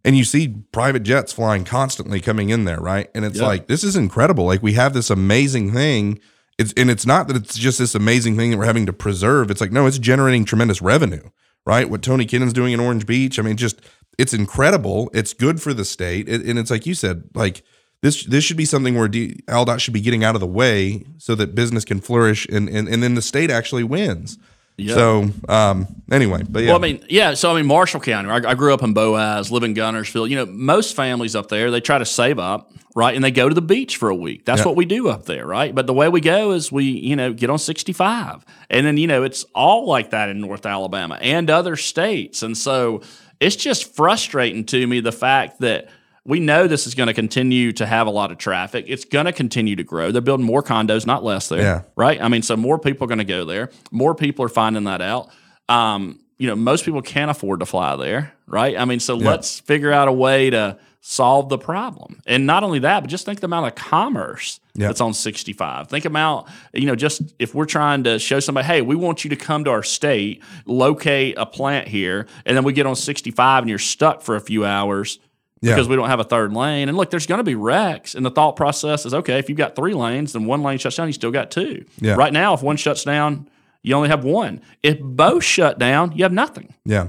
And 0.05 0.17
you 0.17 0.23
see 0.25 0.55
private 0.71 1.03
jets 1.03 1.33
flying 1.33 1.65
constantly 1.65 2.21
coming 2.21 2.51
in 2.51 2.65
there, 2.67 2.79
right? 2.81 3.11
And 3.15 3.25
it's 3.25 3.39
Yep. 3.39 3.47
like, 3.47 3.67
this 3.67 3.83
is 3.85 3.97
incredible. 3.97 4.47
Like, 4.47 4.63
we 4.63 4.75
have 4.75 4.95
this 4.95 5.11
amazing 5.11 5.73
thing. 5.73 6.21
It's, 6.57 6.73
and 6.75 6.89
it's 6.89 7.05
not 7.05 7.27
that 7.29 7.37
it's 7.37 7.59
just 7.59 7.79
this 7.81 7.95
amazing 7.97 8.37
thing 8.37 8.51
that 8.53 8.59
we're 8.59 8.65
having 8.65 8.87
to 8.87 8.93
preserve. 8.93 9.51
It's 9.51 9.61
like, 9.61 9.73
no, 9.73 9.87
it's 9.87 9.99
generating 9.99 10.45
tremendous 10.45 10.81
revenue, 10.81 11.29
right? 11.67 11.89
What 11.89 12.03
Tony 12.03 12.27
Kennon's 12.27 12.53
doing 12.53 12.73
in 12.73 12.81
Orange 12.81 13.07
Beach. 13.07 13.39
I 13.39 13.43
mean, 13.43 13.57
just 13.57 13.81
it's 14.19 14.35
incredible. 14.35 15.11
It's 15.15 15.33
good 15.33 15.61
for 15.63 15.73
the 15.73 15.85
state, 15.85 16.29
It- 16.29 16.43
and 16.45 16.59
it's 16.59 16.71
like 16.71 16.87
you 16.87 16.95
said, 16.95 17.25
like 17.35 17.63
this 18.03 18.25
this 18.25 18.45
should 18.45 18.57
be 18.57 18.65
something 18.65 18.95
where 18.95 19.09
D, 19.09 19.41
AlDOT 19.49 19.79
should 19.81 19.95
be 19.95 20.01
getting 20.01 20.25
out 20.25 20.35
of 20.35 20.41
the 20.41 20.47
way 20.47 21.05
so 21.19 21.35
that 21.35 21.55
business 21.55 21.85
can 21.85 22.01
flourish, 22.01 22.47
and 22.51 22.69
and, 22.69 22.89
and 22.89 23.03
then 23.03 23.15
the 23.15 23.23
state 23.23 23.51
actually 23.51 23.85
wins. 23.85 24.39
Yeah. 24.81 24.95
So 24.95 25.31
um, 25.49 25.87
anyway, 26.11 26.43
but 26.49 26.63
yeah, 26.63 26.69
Well, 26.71 26.79
I 26.79 26.81
mean, 26.83 27.05
yeah. 27.09 27.35
So 27.35 27.53
I 27.53 27.57
mean, 27.57 27.67
Marshall 27.67 28.01
County. 28.01 28.29
I, 28.31 28.37
I 28.51 28.55
grew 28.55 28.73
up 28.75 28.83
in 28.83 28.93
Boaz, 28.95 29.51
live 29.53 29.63
in 29.63 29.75
Guntersville. 29.75 30.29
You 30.29 30.37
know, 30.37 30.47
most 30.47 30.97
families 30.97 31.35
up 31.37 31.49
there 31.49 31.71
they 31.71 31.81
try 31.81 31.99
to 31.99 32.05
save 32.07 32.39
up, 32.39 32.73
right, 32.95 33.15
and 33.15 33.23
they 33.25 33.31
go 33.31 33.49
to 33.49 33.55
the 33.55 33.63
beach 33.63 33.97
for 33.97 34.09
a 34.09 34.15
week. 34.15 34.45
That's 34.45 34.61
Yeah. 34.61 34.67
what 34.67 34.77
we 34.77 34.85
do 34.85 35.09
up 35.09 35.27
there, 35.27 35.47
right? 35.47 35.75
But 35.75 35.87
the 35.87 35.95
way 35.95 36.09
we 36.09 36.21
go 36.21 36.53
is 36.53 36.71
we, 36.73 36.85
you 36.85 37.17
know, 37.17 37.33
get 37.33 37.51
on 37.51 37.59
sixty 37.59 37.93
five, 37.93 38.45
and 38.69 38.87
then 38.87 38.97
you 38.97 39.07
know 39.07 39.23
it's 39.23 39.45
all 39.55 39.87
like 39.87 40.11
that 40.11 40.29
in 40.29 40.41
North 40.41 40.67
Alabama 40.67 41.19
and 41.21 41.51
other 41.51 41.77
states, 41.77 42.43
and 42.43 42.57
so 42.57 43.03
it's 43.41 43.57
just 43.57 43.95
frustrating 43.95 44.65
to 44.67 44.87
me 44.87 45.01
the 45.01 45.13
fact 45.13 45.61
that. 45.61 45.89
We 46.25 46.39
know 46.41 46.67
this 46.67 46.87
is 46.87 46.95
going 46.95 47.07
to 47.07 47.15
continue 47.15 47.73
to 47.73 47.87
have 47.87 48.07
a 48.07 48.11
lot 48.11 48.31
of 48.31 48.39
traffic. 48.39 48.85
It's 48.89 49.05
going 49.05 49.27
to 49.27 49.33
continue 49.33 49.77
to 49.77 49.85
grow. 49.85 50.13
They're 50.13 50.21
building 50.21 50.45
more 50.47 50.63
condos, 50.63 51.07
not 51.07 51.25
less 51.25 51.49
there. 51.49 51.61
Yeah. 51.63 51.83
Right. 51.97 52.21
I 52.21 52.29
mean, 52.29 52.43
so 52.43 52.57
more 52.57 52.79
people 52.79 53.05
are 53.05 53.09
going 53.09 53.19
to 53.19 53.25
go 53.25 53.45
there. 53.45 53.71
More 53.91 54.15
people 54.15 54.45
are 54.45 54.49
finding 54.51 54.85
that 54.85 55.01
out 55.01 55.31
um, 55.71 56.19
you 56.37 56.47
know, 56.47 56.57
most 56.57 56.85
people 56.85 57.01
can't 57.03 57.31
afford 57.31 57.61
to 57.61 57.67
fly 57.67 57.95
there, 57.97 58.33
right? 58.47 58.77
I 58.77 58.85
mean, 58.87 58.99
so 58.99 59.15
let's 59.15 59.61
figure 59.61 59.93
out 59.93 60.09
a 60.09 60.13
way 60.13 60.51
to 60.51 60.79
solve 61.03 61.49
the 61.49 61.59
problem. 61.59 62.21
And 62.27 62.47
not 62.47 62.65
only 62.65 62.81
that, 62.81 63.01
but 63.01 63.09
just 63.11 63.25
think 63.25 63.41
the 63.41 63.45
amount 63.47 63.67
of 63.69 63.75
commerce 63.75 64.59
Yeah. 64.75 64.89
that's 64.89 65.01
on 65.01 65.15
65. 65.15 65.89
Think 65.89 66.07
about, 66.07 66.49
you 66.75 66.87
know, 66.87 66.97
just 66.97 67.23
if 67.39 67.55
we're 67.55 67.67
trying 67.67 68.05
to 68.05 68.19
show 68.19 68.41
somebody, 68.41 68.67
hey, 68.67 68.83
we 68.83 68.97
want 68.97 69.23
you 69.23 69.31
to 69.31 69.37
come 69.37 69.65
to 69.65 69.71
our 69.71 69.83
state, 69.83 70.43
locate 70.67 71.37
a 71.39 71.47
plant 71.47 71.89
here, 71.89 72.27
and 72.45 72.57
then 72.57 72.65
we 72.65 72.73
get 72.73 72.87
on 72.87 72.97
65 72.97 73.63
and 73.63 73.69
you're 73.71 73.79
stuck 73.79 74.21
for 74.23 74.35
a 74.35 74.41
few 74.41 74.65
hours 74.65 75.19
Yeah. 75.63 75.75
because 75.75 75.89
we 75.89 75.97
don't 75.97 76.09
have 76.09 76.21
a 76.21 76.25
third 76.25 76.53
lane. 76.55 76.89
And 76.89 76.97
look, 76.97 77.11
there's 77.11 77.27
going 77.27 77.39
to 77.39 77.45
be 77.45 77.55
wrecks. 77.55 78.15
And 78.15 78.25
the 78.25 78.31
thought 78.31 78.57
process 78.57 79.05
is 79.05 79.13
okay, 79.13 79.39
if 79.39 79.49
you've 79.49 79.59
got 79.59 79.77
three 79.77 79.93
lanes, 79.95 80.33
then 80.33 80.47
one 80.47 80.63
lane 80.63 80.79
shuts 80.79 80.97
down, 80.97 81.07
you 81.07 81.13
still 81.13 81.31
got 81.31 81.51
two. 81.51 81.85
Yeah. 82.01 82.15
Right 82.15 82.33
now, 82.33 82.55
if 82.55 82.63
one 82.63 82.77
shuts 82.77 83.05
down, 83.05 83.49
you 83.83 83.95
only 83.95 84.09
have 84.09 84.25
one. 84.25 84.61
If 84.83 85.01
both 85.01 85.45
shut 85.45 85.79
down, 85.79 86.13
you 86.13 86.23
have 86.25 86.33
nothing. 86.33 86.75
yeah, 86.85 87.09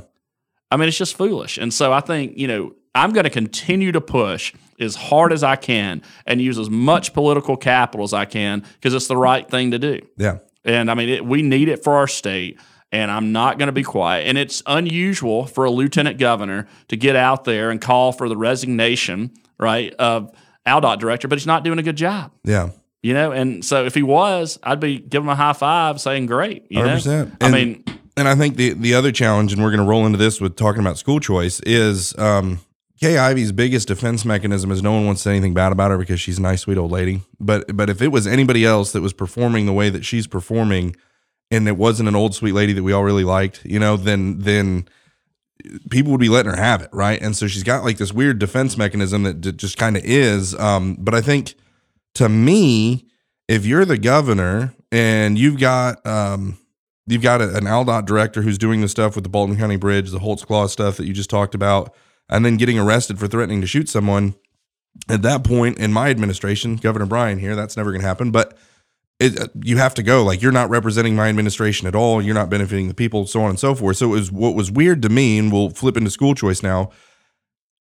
I 0.70 0.78
mean, 0.78 0.88
it's 0.88 0.98
just 0.98 1.18
foolish. 1.18 1.58
And 1.58 1.74
so 1.74 1.92
I 1.92 2.00
think, 2.00 2.38
you 2.38 2.48
know, 2.48 2.74
I'm 2.96 3.12
going 3.12 3.24
to 3.26 3.30
continue 3.30 3.92
to 3.94 4.02
push 4.02 4.54
as 4.80 4.96
hard 4.96 5.32
as 5.34 5.44
I 5.44 5.56
can 5.56 6.02
and 6.26 6.42
use 6.42 6.58
as 6.58 6.70
much 6.70 7.14
political 7.14 7.56
capital 7.58 8.04
as 8.04 8.14
I 8.14 8.26
can 8.26 8.64
because 8.76 8.94
it's 8.94 9.08
the 9.08 9.18
right 9.18 9.50
thing 9.50 9.72
to 9.72 9.80
do. 9.80 10.00
yeah, 10.18 10.40
And 10.66 10.90
I 10.90 10.94
mean, 10.96 11.10
it, 11.10 11.26
we 11.26 11.42
need 11.42 11.68
it 11.70 11.84
for 11.84 11.96
our 11.96 12.08
state. 12.08 12.60
And 12.92 13.10
I'm 13.10 13.32
not 13.32 13.58
going 13.58 13.68
to 13.68 13.72
be 13.74 13.84
quiet. 13.84 14.28
And 14.28 14.38
it's 14.38 14.62
unusual 14.66 15.46
for 15.46 15.64
a 15.66 15.72
lieutenant 15.72 16.18
governor 16.18 16.68
to 16.90 16.98
get 16.98 17.16
out 17.16 17.46
there 17.46 17.70
and 17.72 17.80
call 17.80 18.12
for 18.12 18.28
the 18.28 18.36
resignation, 18.36 19.32
right, 19.58 19.94
of 19.94 20.32
AlDOT 20.68 21.00
director, 21.00 21.28
but 21.28 21.38
he's 21.38 21.48
not 21.48 21.64
doing 21.64 21.80
a 21.80 21.84
good 21.84 21.96
job. 21.96 22.32
yeah. 22.44 22.70
You 23.04 23.16
know, 23.16 23.32
and 23.32 23.66
so 23.66 23.84
if 23.86 23.96
he 23.96 24.04
was, 24.04 24.60
I'd 24.62 24.80
be 24.80 25.00
giving 25.00 25.26
him 25.26 25.30
a 25.32 25.36
high 25.36 25.54
five, 25.54 26.00
saying, 26.00 26.28
"Great." 26.28 26.66
You 26.70 26.82
100%. 26.84 27.32
I 27.42 27.46
And- 27.46 27.54
mean, 27.56 27.84
And 28.16 28.28
I 28.28 28.36
think 28.36 28.58
the 28.58 28.74
the 28.74 28.94
other 28.94 29.12
challenge, 29.12 29.52
and 29.54 29.64
we're 29.64 29.72
going 29.72 29.80
to 29.84 29.90
roll 29.90 30.06
into 30.06 30.20
this 30.20 30.40
with 30.40 30.56
talking 30.56 30.82
about 30.82 31.00
school 31.00 31.20
choice, 31.20 31.60
is 31.62 32.14
um, 32.20 32.60
Kay 33.00 33.18
Ivey's 33.18 33.52
biggest 33.52 33.88
defense 33.88 34.24
mechanism 34.24 34.70
is 34.70 34.84
no 34.84 34.92
one 34.92 35.08
wants 35.08 35.22
to 35.24 35.30
say 35.30 35.32
anything 35.32 35.56
bad 35.56 35.72
about 35.72 35.90
her 35.90 35.98
because 35.98 36.22
she's 36.22 36.38
a 36.38 36.42
nice, 36.44 36.62
sweet 36.62 36.78
old 36.78 36.92
lady. 36.92 37.22
But 37.40 37.76
but 37.76 37.90
if 37.90 38.04
it 38.04 38.10
was 38.10 38.28
anybody 38.28 38.66
else 38.66 38.92
that 38.92 39.02
was 39.02 39.14
performing 39.14 39.66
the 39.66 39.74
way 39.74 39.90
that 39.90 40.06
she's 40.06 40.28
performing, 40.28 40.96
and 41.52 41.68
it 41.68 41.78
wasn't 41.78 42.10
an 42.10 42.16
old 42.16 42.34
sweet 42.34 42.54
lady 42.54 42.74
that 42.74 42.84
we 42.84 42.94
all 42.94 43.04
really 43.04 43.26
liked, 43.26 43.64
you 43.66 43.78
know, 43.78 43.98
then 43.98 44.40
then 44.40 44.88
people 45.90 46.12
would 46.12 46.22
be 46.22 46.30
letting 46.30 46.52
her 46.52 46.58
have 46.58 46.82
it, 46.82 46.90
right? 46.92 47.22
And 47.22 47.36
so 47.36 47.48
she's 47.48 47.64
got 47.64 47.84
like 47.84 47.98
this 47.98 48.14
weird 48.14 48.40
defense 48.40 48.78
mechanism 48.78 49.24
that 49.24 49.42
d- 49.42 49.52
just 49.52 49.78
kind 49.78 49.98
of 49.98 50.04
is. 50.04 50.56
Um, 50.56 50.96
but 51.00 51.14
I 51.14 51.22
think 51.22 51.56
to 52.16 52.30
me, 52.30 53.06
if 53.48 53.66
you're 53.66 53.86
the 53.86 53.98
governor 53.98 54.74
and 54.92 55.38
you've 55.38 55.60
got 55.60 56.04
um, 56.06 56.58
you've 57.06 57.22
got 57.22 57.42
a, 57.42 57.56
an 57.56 57.66
AlDOT 57.66 58.06
director 58.06 58.42
who's 58.42 58.58
doing 58.58 58.82
the 58.82 58.90
stuff 58.90 59.16
with 59.16 59.24
the 59.24 59.30
Baldwin 59.30 59.60
County 59.60 59.76
Bridge, 59.76 60.10
the 60.10 60.20
Holtzclaw 60.20 60.70
stuff 60.70 60.98
that 60.98 61.06
you 61.06 61.14
just 61.14 61.30
talked 61.30 61.54
about, 61.54 61.94
and 62.30 62.46
then 62.46 62.58
getting 62.58 62.80
arrested 62.80 63.20
for 63.20 63.28
threatening 63.28 63.62
to 63.62 63.68
shoot 63.68 63.90
someone. 63.90 64.36
At 65.08 65.22
that 65.22 65.46
point 65.46 65.80
in 65.80 65.94
my 65.94 66.10
administration, 66.10 66.76
Governor 66.76 67.06
Bryan 67.06 67.40
here, 67.40 67.56
that's 67.56 67.78
never 67.78 67.92
going 67.92 68.02
to 68.02 68.08
happen. 68.08 68.30
But 68.30 68.58
it, 69.22 69.40
uh, 69.40 69.48
you 69.64 69.78
have 69.78 69.94
to 69.96 70.04
go. 70.04 70.24
Like 70.24 70.42
you're 70.42 70.52
not 70.52 70.70
representing 70.70 71.16
my 71.16 71.30
administration 71.30 71.88
at 71.88 71.96
all. 71.96 72.22
You're 72.22 72.36
not 72.36 72.50
benefiting 72.50 72.88
the 72.88 72.94
people, 72.94 73.28
so 73.28 73.44
on 73.44 73.52
and 73.52 73.60
so 73.60 73.76
forth. 73.76 73.98
So 73.98 74.08
it 74.08 74.10
was 74.10 74.32
what 74.32 74.56
was 74.56 74.72
weird 74.72 75.02
to 75.04 75.10
me, 75.10 75.38
and 75.38 75.52
we'll 75.52 75.70
flip 75.70 75.96
into 75.96 76.10
school 76.10 76.34
choice 76.34 76.64
now. 76.64 76.92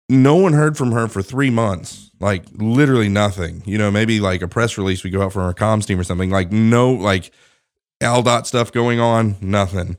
No 0.10 0.36
one 0.36 0.54
heard 0.54 0.78
from 0.78 0.93
her 0.93 1.08
for 1.08 1.21
three 1.21 1.52
months. 1.52 2.10
Like 2.19 2.45
literally 2.54 3.10
nothing. 3.10 3.62
You 3.65 3.78
know, 3.78 3.91
maybe 3.91 4.19
like 4.19 4.41
a 4.41 4.47
press 4.47 4.78
release 4.78 5.04
we 5.04 5.12
go 5.12 5.21
out 5.21 5.32
from 5.32 5.43
our 5.43 5.54
comms 5.54 5.86
team 5.86 6.00
or 6.00 6.04
something. 6.04 6.32
Like 6.32 6.52
no, 6.52 6.91
like 6.91 7.32
AlDOT 8.02 8.47
stuff 8.47 8.71
going 8.71 9.00
on, 9.00 9.36
nothing. 9.39 9.97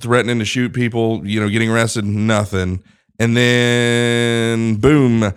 Threatening 0.00 0.40
to 0.40 0.44
shoot 0.44 0.72
people, 0.72 1.26
you 1.26 1.40
know, 1.40 1.48
getting 1.48 1.70
arrested, 1.70 2.04
nothing. 2.04 2.82
And 3.20 3.36
then 3.36 4.76
boom, 4.76 5.32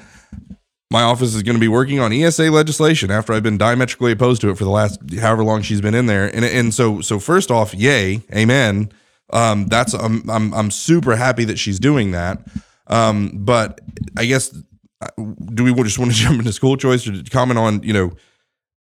my 0.90 1.02
office 1.02 1.36
is 1.36 1.44
going 1.44 1.56
to 1.56 1.60
be 1.60 1.68
working 1.68 2.00
on 2.00 2.14
ESA 2.14 2.50
legislation 2.50 3.12
after 3.12 3.34
I've 3.34 3.44
been 3.44 3.58
diametrically 3.58 4.12
opposed 4.12 4.42
to 4.42 4.50
it 4.50 4.58
for 4.58 4.64
the 4.64 4.70
last 4.70 5.00
however 5.20 5.44
long 5.44 5.62
she's 5.62 5.82
been 5.82 5.96
in 5.96 6.06
there. 6.06 6.34
And 6.34 6.46
and 6.46 6.74
so 6.74 7.02
so 7.02 7.20
first 7.20 7.52
off, 7.52 7.74
yay, 7.74 8.22
amen. 8.34 8.92
Um, 9.32 9.68
that's 9.68 9.94
I'm 9.94 10.28
I'm 10.30 10.54
I'm 10.54 10.72
super 10.72 11.16
happy 11.16 11.44
that 11.46 11.60
she's 11.60 11.80
doing 11.80 12.12
that. 12.12 12.40
Um, 12.88 13.32
but 13.34 13.82
I 14.18 14.26
guess 14.26 14.58
uh, 15.02 15.08
do 15.54 15.64
we 15.64 15.74
just 15.84 16.00
want 16.00 16.12
to 16.12 16.18
jump 16.22 16.40
into 16.40 16.54
school 16.54 16.78
choice 16.78 17.08
or 17.08 17.22
comment 17.30 17.60
on 17.60 17.84
you 17.84 17.94
know 17.94 18.12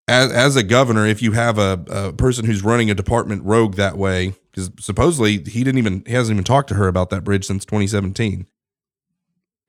as 0.08 0.32
as 0.32 0.56
a 0.56 0.64
governor 0.64 1.06
if 1.06 1.22
you 1.22 1.34
have 1.34 1.60
a, 1.60 1.84
a 1.88 2.14
person 2.14 2.46
who's 2.46 2.64
running 2.64 2.90
a 2.90 2.96
department 2.96 3.44
rogue 3.44 3.76
that 3.76 3.98
way 3.98 4.34
because 4.52 4.72
supposedly 4.80 5.44
he 5.44 5.64
didn't 5.64 5.78
even 5.78 6.04
he 6.08 6.14
hasn't 6.14 6.36
even 6.36 6.44
talked 6.44 6.70
to 6.70 6.76
her 6.76 6.88
about 6.88 7.12
that 7.12 7.24
bridge 7.24 7.46
since 7.46 7.66
2017. 7.66 8.48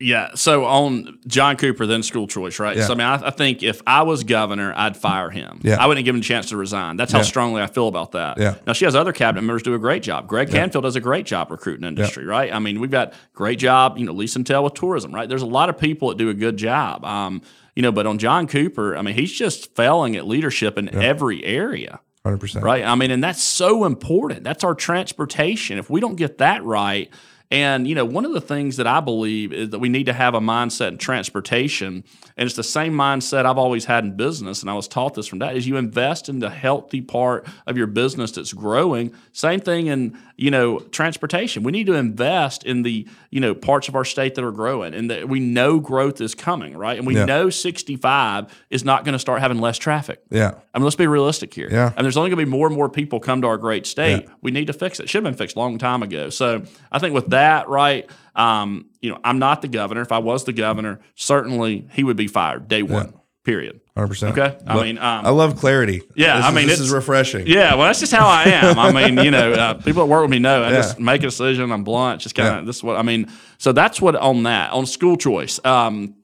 Yeah. 0.00 0.30
So 0.34 0.64
on 0.64 1.20
John 1.26 1.56
Cooper, 1.56 1.86
then 1.86 2.02
school 2.02 2.26
choice, 2.26 2.58
right? 2.58 2.76
Yeah. 2.76 2.86
So 2.86 2.94
I 2.94 2.96
mean, 2.96 3.06
I, 3.06 3.28
I 3.28 3.30
think 3.30 3.62
if 3.62 3.80
I 3.86 4.02
was 4.02 4.24
governor, 4.24 4.74
I'd 4.76 4.96
fire 4.96 5.30
him. 5.30 5.60
Yeah. 5.62 5.76
I 5.82 5.86
wouldn't 5.86 6.04
give 6.04 6.14
him 6.16 6.20
a 6.20 6.24
chance 6.24 6.48
to 6.48 6.56
resign. 6.56 6.96
That's 6.96 7.12
how 7.12 7.18
Yeah. 7.18 7.24
strongly 7.24 7.62
I 7.62 7.68
feel 7.68 7.86
about 7.86 8.12
that. 8.12 8.36
Yeah. 8.38 8.56
Now 8.66 8.72
she 8.72 8.84
has 8.86 8.96
other 8.96 9.12
cabinet 9.12 9.42
members 9.42 9.62
do 9.62 9.72
a 9.74 9.78
great 9.78 10.02
job. 10.02 10.26
Greg 10.26 10.50
Canfield 10.50 10.82
does 10.84 10.96
a 10.96 11.00
great 11.00 11.26
job 11.26 11.50
recruiting 11.50 11.86
industry, 11.86 12.24
right? 12.26 12.52
I 12.52 12.58
mean, 12.58 12.80
we've 12.80 12.90
got 12.90 13.12
great 13.34 13.58
job, 13.60 13.96
you 13.96 14.04
know, 14.04 14.12
Lee 14.12 14.26
Sentell 14.26 14.64
with 14.64 14.74
tourism, 14.74 15.14
right? 15.14 15.28
There's 15.28 15.42
a 15.42 15.46
lot 15.46 15.68
of 15.68 15.78
people 15.78 16.08
that 16.08 16.18
do 16.18 16.28
a 16.28 16.34
good 16.34 16.56
job. 16.56 17.04
Um, 17.04 17.40
you 17.76 17.82
know, 17.82 17.92
but 17.92 18.06
on 18.06 18.18
John 18.18 18.46
Cooper, 18.48 18.96
I 18.96 19.02
mean, 19.02 19.14
he's 19.14 19.32
just 19.32 19.74
failing 19.76 20.16
at 20.16 20.26
leadership 20.26 20.76
in 20.76 20.92
every 20.94 21.44
area. 21.44 22.00
100%. 22.24 22.62
Right. 22.62 22.82
I 22.84 22.94
mean, 22.94 23.10
and 23.10 23.22
that's 23.22 23.42
so 23.42 23.84
important. 23.84 24.44
That's 24.44 24.64
our 24.64 24.74
transportation. 24.74 25.78
If 25.78 25.90
we 25.90 26.00
don't 26.00 26.16
get 26.16 26.38
that 26.38 26.64
right, 26.64 27.10
and 27.54 27.86
you 27.86 27.94
know, 27.94 28.04
one 28.04 28.24
of 28.24 28.32
the 28.32 28.40
things 28.40 28.78
that 28.78 28.86
I 28.88 28.98
believe 28.98 29.52
is 29.52 29.70
that 29.70 29.78
we 29.78 29.88
need 29.88 30.06
to 30.06 30.12
have 30.12 30.34
a 30.34 30.40
mindset 30.40 30.88
in 30.88 30.98
transportation, 30.98 32.02
and 32.36 32.46
it's 32.46 32.56
the 32.56 32.64
same 32.64 32.92
mindset 32.92 33.46
I've 33.46 33.58
always 33.58 33.84
had 33.84 34.02
in 34.02 34.16
business, 34.16 34.60
and 34.60 34.68
I 34.68 34.74
was 34.74 34.88
taught 34.88 35.14
this 35.14 35.28
from 35.28 35.38
that, 35.38 35.56
is 35.56 35.64
you 35.64 35.76
invest 35.76 36.28
in 36.28 36.40
the 36.40 36.50
healthy 36.50 37.00
part 37.00 37.46
of 37.68 37.76
your 37.76 37.86
business 37.86 38.32
that's 38.32 38.52
growing. 38.52 39.14
Same 39.30 39.60
thing 39.60 39.86
in 39.86 40.18
you 40.36 40.50
know 40.50 40.80
transportation. 40.80 41.62
We 41.62 41.72
need 41.72 41.86
to 41.86 41.94
invest 41.94 42.64
in 42.64 42.82
the 42.82 43.06
you 43.30 43.40
know 43.40 43.54
parts 43.54 43.88
of 43.88 43.94
our 43.94 44.04
state 44.04 44.34
that 44.34 44.44
are 44.44 44.52
growing, 44.52 44.92
and 44.94 45.10
that 45.10 45.28
we 45.28 45.40
know 45.40 45.78
growth 45.78 46.20
is 46.20 46.34
coming, 46.34 46.76
right? 46.76 46.98
And 46.98 47.06
we 47.06 47.14
Yeah. 47.14 47.24
know 47.24 47.50
65 47.50 48.46
is 48.70 48.84
not 48.84 49.04
going 49.04 49.12
to 49.12 49.18
start 49.18 49.40
having 49.40 49.58
less 49.60 49.78
traffic. 49.78 50.20
Yeah. 50.30 50.52
I 50.74 50.78
mean, 50.78 50.84
let's 50.84 50.96
be 50.96 51.06
realistic 51.06 51.54
here. 51.54 51.68
Yeah. 51.70 51.92
And 51.96 52.04
there's 52.04 52.16
only 52.16 52.30
going 52.30 52.40
to 52.40 52.44
be 52.46 52.50
more 52.50 52.66
and 52.66 52.74
more 52.76 52.88
people 52.88 53.20
come 53.20 53.42
to 53.42 53.46
our 53.48 53.58
great 53.58 53.86
state. 53.86 54.26
We 54.42 54.50
need 54.50 54.66
to 54.66 54.72
fix 54.72 54.98
it. 55.00 55.08
Should 55.08 55.24
have 55.24 55.32
been 55.32 55.38
fixed 55.38 55.54
a 55.56 55.58
long 55.60 55.78
time 55.78 56.02
ago. 56.02 56.30
So 56.30 56.62
I 56.90 56.98
think 56.98 57.14
with 57.14 57.30
that, 57.30 57.44
that, 57.44 57.68
right? 57.68 58.10
Um, 58.34 58.86
you 59.02 59.10
know, 59.10 59.18
I'm 59.22 59.38
not 59.38 59.60
the 59.60 59.68
governor. 59.68 60.00
If 60.00 60.12
I 60.12 60.18
was 60.18 60.44
the 60.44 60.52
governor, 60.54 61.00
certainly 61.14 61.86
he 61.92 62.02
would 62.02 62.16
be 62.16 62.26
fired 62.26 62.68
day 62.68 62.82
one. 62.82 63.12
Period. 63.44 63.80
Hundred 63.96 64.08
percent. 64.08 64.36
Okay. 64.36 64.58
I 64.66 64.82
mean, 64.82 64.98
um, 64.98 65.24
I 65.24 65.30
love 65.30 65.54
clarity. 65.56 66.02
Yeah, 66.16 66.36
This 66.38 66.44
I 66.46 66.48
is- 66.48 66.54
mean, 66.56 66.66
this 66.66 66.80
is 66.80 66.90
refreshing. 66.90 67.46
Yeah, 67.46 67.76
well, 67.76 67.86
that's 67.86 68.00
just 68.00 68.12
how 68.12 68.26
I 68.26 68.42
am. 68.46 68.76
I 68.76 68.90
mean, 69.08 69.24
you 69.24 69.30
know, 69.30 69.52
uh, 69.52 69.74
people 69.74 70.02
that 70.04 70.10
work 70.10 70.22
with 70.22 70.30
me 70.32 70.40
know 70.40 70.64
I 70.64 70.70
Yeah. 70.70 70.76
just 70.76 70.98
make 70.98 71.20
a 71.22 71.26
decision. 71.26 71.70
I'm 71.70 71.84
blunt. 71.84 72.20
Just 72.20 72.34
kind 72.34 72.48
of 72.48 72.54
Yeah. 72.62 72.66
this 72.66 72.76
is 72.78 72.82
what 72.82 72.96
I 72.96 73.02
mean. 73.02 73.30
So 73.58 73.70
that's 73.72 74.00
what 74.00 74.16
on 74.16 74.42
that 74.44 74.72
on 74.72 74.86
school 74.86 75.16
choice. 75.16 75.60
Um, 75.64 76.14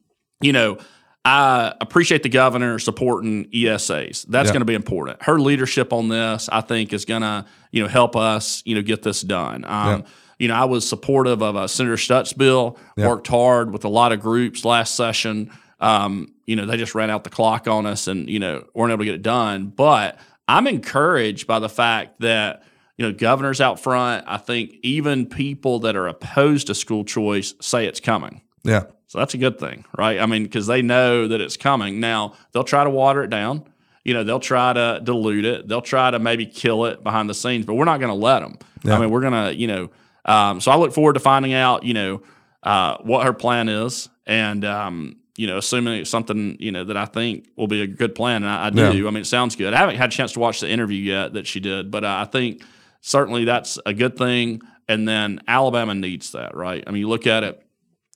you 0.41 0.53
know, 0.53 0.79
I 1.25 1.73
appreciate 1.81 2.23
the 2.25 2.29
governor 2.29 2.79
supporting 2.81 3.45
ESAs. 3.53 4.25
That's 4.29 4.49
Yeah. 4.49 4.53
going 4.55 4.63
to 4.63 4.65
be 4.67 4.75
important. 4.75 5.23
Her 5.23 5.39
leadership 5.39 5.93
on 5.93 6.09
this, 6.09 6.49
I 6.51 6.63
think, 6.63 6.93
is 6.93 7.05
going 7.05 7.23
to 7.23 7.45
you 7.71 7.83
know 7.83 7.89
help 7.89 8.17
us 8.17 8.63
you 8.67 8.75
know 8.75 8.83
get 8.83 9.03
this 9.03 9.21
done. 9.23 9.65
Um, 9.69 10.05
You 10.41 10.49
know, 10.49 10.55
I 10.55 10.65
was 10.65 10.89
supportive 10.89 11.43
of 11.43 11.55
uh, 11.55 11.67
Senator 11.69 11.99
Stutts' 11.99 12.33
bill. 12.33 12.79
Worked 12.97 13.29
hard 13.29 13.73
with 13.75 13.85
a 13.85 13.89
lot 13.91 14.11
of 14.13 14.21
groups 14.21 14.65
last 14.65 14.95
session. 14.97 15.51
Um, 15.81 16.35
you 16.47 16.57
know, 16.57 16.67
they 16.67 16.77
just 16.77 16.95
ran 16.95 17.11
out 17.11 17.25
the 17.25 17.31
clock 17.31 17.67
on 17.67 17.87
us, 17.87 18.07
and 18.07 18.29
you 18.29 18.39
know, 18.39 18.67
weren't 18.75 18.93
able 18.93 19.01
to 19.01 19.05
get 19.07 19.15
it 19.15 19.23
done. 19.23 19.69
But 19.69 20.19
I'm 20.49 20.67
encouraged 20.67 21.47
by 21.47 21.59
the 21.59 21.69
fact 21.69 22.21
that 22.21 22.63
you 22.97 23.07
know 23.07 23.13
governors 23.13 23.61
out 23.61 23.81
front. 23.81 24.25
I 24.29 24.37
think 24.37 24.75
even 24.83 25.27
people 25.27 25.81
that 25.81 25.97
are 25.97 26.07
opposed 26.07 26.67
to 26.69 26.75
school 26.75 27.05
choice 27.05 27.55
say 27.61 27.87
it's 27.87 28.01
coming. 28.01 28.43
Yeah. 28.63 28.85
So 29.07 29.19
that's 29.19 29.35
a 29.35 29.39
good 29.39 29.59
thing, 29.59 29.85
right? 29.99 30.21
I 30.21 30.27
mean, 30.27 30.45
because 30.45 30.69
they 30.69 30.83
know 30.83 31.27
that 31.27 31.41
it's 31.41 31.57
coming. 31.57 31.99
Now 31.99 32.35
they'll 32.53 32.63
try 32.63 32.85
to 32.85 32.91
water 32.91 33.25
it 33.25 33.31
down. 33.31 33.65
You 34.05 34.15
know, 34.15 34.23
they'll 34.23 34.39
try 34.39 34.73
to 34.73 35.01
dilute 35.03 35.45
it. 35.45 35.67
They'll 35.67 35.83
try 35.83 36.11
to 36.11 36.19
maybe 36.19 36.47
kill 36.47 36.85
it 36.87 37.03
behind 37.03 37.29
the 37.29 37.35
scenes, 37.35 37.67
but 37.67 37.75
we're 37.75 37.87
not 37.87 37.99
going 37.99 38.11
to 38.11 38.15
let 38.15 38.41
them. 38.41 38.59
Yeah. 38.85 38.97
I 38.97 39.01
mean, 39.01 39.11
we're 39.11 39.21
going 39.21 39.33
to, 39.33 39.55
you 39.55 39.67
know. 39.67 39.91
Um, 40.25 40.61
so 40.61 40.71
I 40.71 40.77
look 40.77 40.93
forward 40.93 41.15
to 41.15 41.21
finding 41.21 41.53
out, 41.53 41.83
you 41.83 41.93
know, 41.93 42.23
uh, 42.63 42.99
what 42.99 43.27
her 43.27 43.33
plan 43.33 43.69
is, 43.69 44.09
and 44.27 44.65
um, 44.65 45.17
you 45.41 45.47
know, 45.47 45.57
assuming 45.57 46.01
it's 46.01 46.11
something 46.11 46.57
you 46.61 46.71
know 46.71 46.85
that 46.85 46.97
I 46.97 47.07
think 47.07 47.49
will 47.57 47.67
be 47.67 47.81
a 47.81 47.87
good 47.87 48.15
plan, 48.15 48.43
and 48.43 48.51
I, 48.51 48.67
I 48.67 48.71
do. 48.71 48.99
Yeah. 48.99 49.09
I 49.09 49.11
mean, 49.11 49.23
it 49.23 49.27
sounds 49.27 49.57
good. 49.57 49.73
I 49.73 49.79
haven't 49.79 49.97
had 49.97 50.11
a 50.11 50.13
chance 50.13 50.33
to 50.33 50.41
watch 50.41 50.61
the 50.61 50.69
interview 50.69 50.99
yet 50.99 51.33
that 51.33 51.47
she 51.47 51.61
did, 51.61 51.91
but 51.91 52.05
uh, 52.05 52.19
I 52.21 52.25
think 52.27 52.63
certainly 53.01 53.47
that's 53.47 53.79
a 53.87 53.95
good 53.95 54.19
thing. 54.19 54.61
And 54.87 55.09
then 55.09 55.41
Alabama 55.49 55.95
needs 55.95 56.33
that, 56.33 56.55
right? 56.55 56.85
I 56.87 56.91
mean, 56.91 57.01
you 57.01 57.09
look 57.09 57.27
at 57.27 57.43
it 57.43 57.65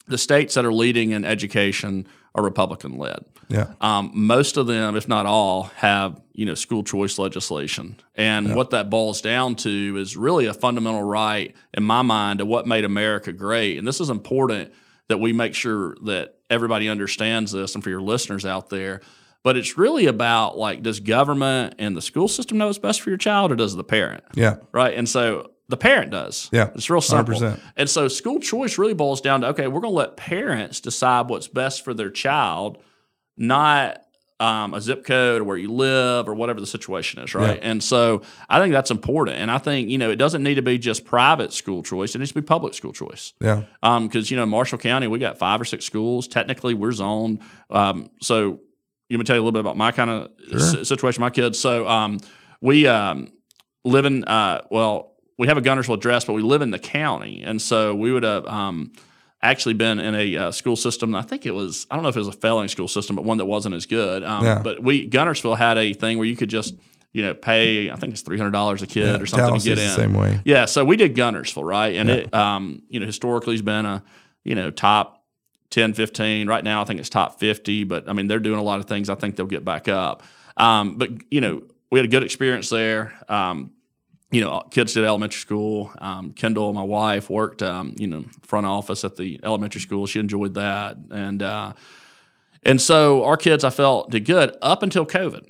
the 0.07 0.19
states 0.19 0.55
that 0.55 0.65
are 0.65 0.73
leading 0.73 1.13
in 1.13 1.25
education 1.25 2.07
are 2.35 2.43
Republican 2.43 2.99
led. 2.99 3.25
Yeah. 3.49 3.73
Um, 3.81 4.11
most 4.15 4.57
of 4.57 4.67
them, 4.67 4.97
if 4.97 5.09
not 5.09 5.25
all, 5.25 5.65
have 5.77 6.21
you 6.33 6.45
know 6.45 6.55
school 6.55 6.83
choice 6.83 7.19
legislation, 7.19 7.97
and 8.15 8.55
what 8.55 8.71
that 8.71 8.91
boils 8.91 9.21
down 9.23 9.55
to 9.57 9.97
is 9.97 10.17
really 10.17 10.47
a 10.47 10.55
fundamental 10.55 11.03
right 11.03 11.55
in 11.73 11.85
my 11.85 12.03
mind 12.03 12.41
of 12.41 12.49
what 12.49 12.67
made 12.67 12.85
America 12.85 13.33
great. 13.33 13.79
And 13.79 13.87
this 13.87 14.01
is 14.01 14.11
important 14.11 14.73
that 15.09 15.19
we 15.19 15.33
make 15.33 15.55
sure 15.55 15.97
that 16.05 16.39
everybody 16.55 16.89
understands 16.89 17.53
this, 17.53 17.75
and 17.75 17.85
for 17.85 17.91
your 17.91 18.01
listeners 18.01 18.47
out 18.47 18.71
there. 18.71 19.01
But 19.43 19.59
it's 19.59 19.77
really 19.77 20.07
about 20.07 20.57
like, 20.57 20.83
does 20.83 21.01
government 21.01 21.75
and 21.79 21.95
the 21.95 22.01
school 22.01 22.29
system 22.29 22.57
know 22.57 22.67
what's 22.67 22.79
best 22.79 23.03
for 23.03 23.11
your 23.11 23.19
child, 23.19 23.53
or 23.53 23.57
does 23.57 23.77
the 23.77 23.85
parent? 23.85 24.25
Yeah. 24.35 24.57
right? 24.73 24.95
And 24.97 25.07
so 25.07 25.51
the 25.69 25.77
parent 25.77 26.11
does. 26.11 26.49
Yeah, 26.53 26.71
it's 26.75 26.89
real 26.89 27.01
simple. 27.01 27.35
100%. 27.35 27.61
And 27.77 27.89
so 27.91 28.09
school 28.09 28.41
choice 28.41 28.79
really 28.79 28.95
boils 28.95 29.21
down 29.21 29.43
to 29.43 29.49
okay, 29.49 29.67
we're 29.67 29.81
going 29.81 29.93
to 29.93 29.99
let 29.99 30.17
parents 30.17 30.81
decide 30.81 31.29
what's 31.29 31.49
best 31.49 31.85
for 31.85 31.95
their 31.95 32.11
child, 32.11 32.79
not 33.37 34.03
um, 34.41 34.75
a 34.75 34.81
zip 34.81 35.05
code 35.05 35.41
or 35.41 35.45
where 35.45 35.57
you 35.57 35.73
live 35.73 36.29
or 36.29 36.35
whatever 36.35 36.61
the 36.61 36.67
situation 36.67 37.23
is, 37.23 37.35
right? 37.35 37.59
And 37.63 37.83
so 37.83 38.23
I 38.49 38.59
think 38.61 38.73
that's 38.73 38.91
important. 38.91 39.37
And 39.39 39.51
I 39.51 39.59
think 39.59 39.89
you 39.89 39.97
know 39.99 40.11
it 40.11 40.17
doesn't 40.17 40.43
need 40.43 40.57
to 40.57 40.63
be 40.63 40.77
just 40.79 41.05
private 41.05 41.53
school 41.53 41.83
choice; 41.83 42.15
it 42.15 42.19
needs 42.19 42.33
to 42.33 42.41
be 42.41 42.45
public 42.47 42.75
school 42.75 42.93
choice 42.93 43.33
Yeah. 43.41 43.63
because 44.01 44.31
you 44.31 44.37
know 44.37 44.47
Marshall 44.47 44.79
County, 44.79 45.07
we 45.07 45.19
got 45.19 45.39
five 45.39 45.61
or 45.61 45.65
six 45.65 45.85
schools. 45.85 46.27
Technically, 46.27 46.75
we're 46.75 46.93
zoned. 46.93 47.41
Um, 47.71 48.11
so 48.21 48.61
let 49.11 49.19
me 49.19 49.25
tell 49.25 49.37
you 49.37 49.43
a 49.43 49.45
little 49.45 49.53
bit 49.53 49.61
about 49.61 49.77
my 49.77 49.93
kind 49.93 50.11
of 50.11 50.31
s- 50.53 50.89
situation. 50.89 51.21
My 51.21 51.31
kids. 51.31 51.59
So 51.59 51.87
um, 51.87 52.19
we 52.61 52.87
um, 52.89 53.29
live 53.85 54.05
in 54.05 54.25
uh, 54.25 54.63
well, 54.71 55.13
we 55.39 55.47
have 55.47 55.57
a 55.57 55.63
Guntersville 55.63 55.95
address, 55.95 56.25
but 56.25 56.33
we 56.33 56.43
live 56.43 56.61
in 56.63 56.71
the 56.73 56.79
county, 56.81 57.43
and 57.45 57.63
so 57.63 57.95
we 57.95 58.11
would 58.13 58.25
have 58.25 58.47
um, 58.47 58.93
actually 59.51 59.75
been 59.75 59.99
in 60.01 60.15
a 60.15 60.37
uh, 60.37 60.51
school 60.51 60.77
system. 60.77 61.15
I 61.15 61.23
think 61.23 61.47
it 61.47 61.53
was 61.53 61.87
I 61.91 61.95
don't 61.97 62.03
know 62.03 62.09
if 62.09 62.17
it 62.17 62.21
was 62.21 62.29
a 62.29 62.33
failing 62.33 62.69
school 62.69 62.89
system, 62.89 63.17
but 63.17 63.25
one 63.25 63.39
that 63.39 63.45
wasn't 63.47 63.75
as 63.75 63.87
good. 63.87 64.25
Um, 64.25 64.45
Yeah. 64.45 64.61
But 64.63 64.83
we 64.83 65.09
Guntersville 65.09 65.57
had 65.57 65.79
a 65.79 65.93
thing 65.93 66.19
where 66.19 66.27
you 66.27 66.37
could 66.37 66.51
just 66.51 66.75
you 67.13 67.23
know 67.23 67.35
pay 67.35 67.91
I 67.91 67.97
think 67.97 68.13
it's 68.13 68.23
three 68.23 68.39
hundred 68.39 68.53
dollars 68.53 68.83
a 68.83 68.87
kid 68.87 69.07
Yeah. 69.07 69.21
or 69.23 69.27
something 69.27 69.47
Tallahassee 69.47 69.71
to 69.71 69.75
get 69.77 69.83
in. 69.83 69.89
the 69.89 69.95
same 69.95 70.15
way. 70.15 70.41
Yeah, 70.45 70.65
so 70.65 70.85
we 70.85 70.97
did 70.97 71.15
Guntersville, 71.15 71.65
right? 71.65 71.95
And 71.95 72.11
it, 72.11 72.35
um, 72.35 72.83
you 72.89 72.99
know, 73.01 73.07
historically 73.07 73.55
has 73.55 73.63
been 73.63 73.87
a, 73.87 74.03
you 74.45 74.55
know, 74.55 74.71
top 74.71 75.23
10, 75.71 75.95
15. 75.95 76.49
Right 76.49 76.65
now, 76.65 76.83
I 76.83 76.85
think 76.85 77.01
it's 77.01 77.09
top 77.09 77.39
50, 77.39 77.85
but 77.85 78.09
I 78.09 78.13
mean, 78.13 78.27
they're 78.29 78.39
doing 78.39 78.59
a 78.59 78.63
lot 78.63 78.81
of 78.81 78.87
things. 78.87 79.09
I 79.09 79.15
think 79.15 79.37
they'll 79.37 79.47
get 79.47 79.65
back 79.65 79.89
up. 79.89 80.23
Um, 80.57 80.97
but, 80.99 81.11
you 81.33 81.41
know, 81.41 81.63
we 81.91 81.99
had 81.99 82.07
a 82.07 82.09
good 82.09 82.23
experience 82.23 82.69
there. 82.71 83.13
Um, 83.29 83.71
you 84.35 84.41
know, 84.41 84.63
kids 84.71 84.95
did 84.95 85.05
elementary 85.05 85.39
school. 85.39 85.93
Um, 85.99 86.33
Kendall, 86.33 86.73
my 86.73 86.83
wife, 86.83 87.31
worked, 87.31 87.63
um, 87.63 87.95
you 87.99 88.09
know, 88.09 88.25
front 88.43 88.67
office 88.67 89.05
at 89.05 89.17
the 89.17 89.39
elementary 89.45 89.81
school. 89.81 90.07
She 90.07 90.19
enjoyed 90.19 90.55
that. 90.55 90.97
And, 91.13 91.41
uh, 91.41 91.75
and 92.65 92.81
so 92.81 93.23
our 93.25 93.37
kids, 93.37 93.63
I 93.63 93.71
felt, 93.71 94.11
did 94.11 94.25
good 94.25 94.57
up 94.61 94.83
until 94.83 95.07
COVID. 95.07 95.47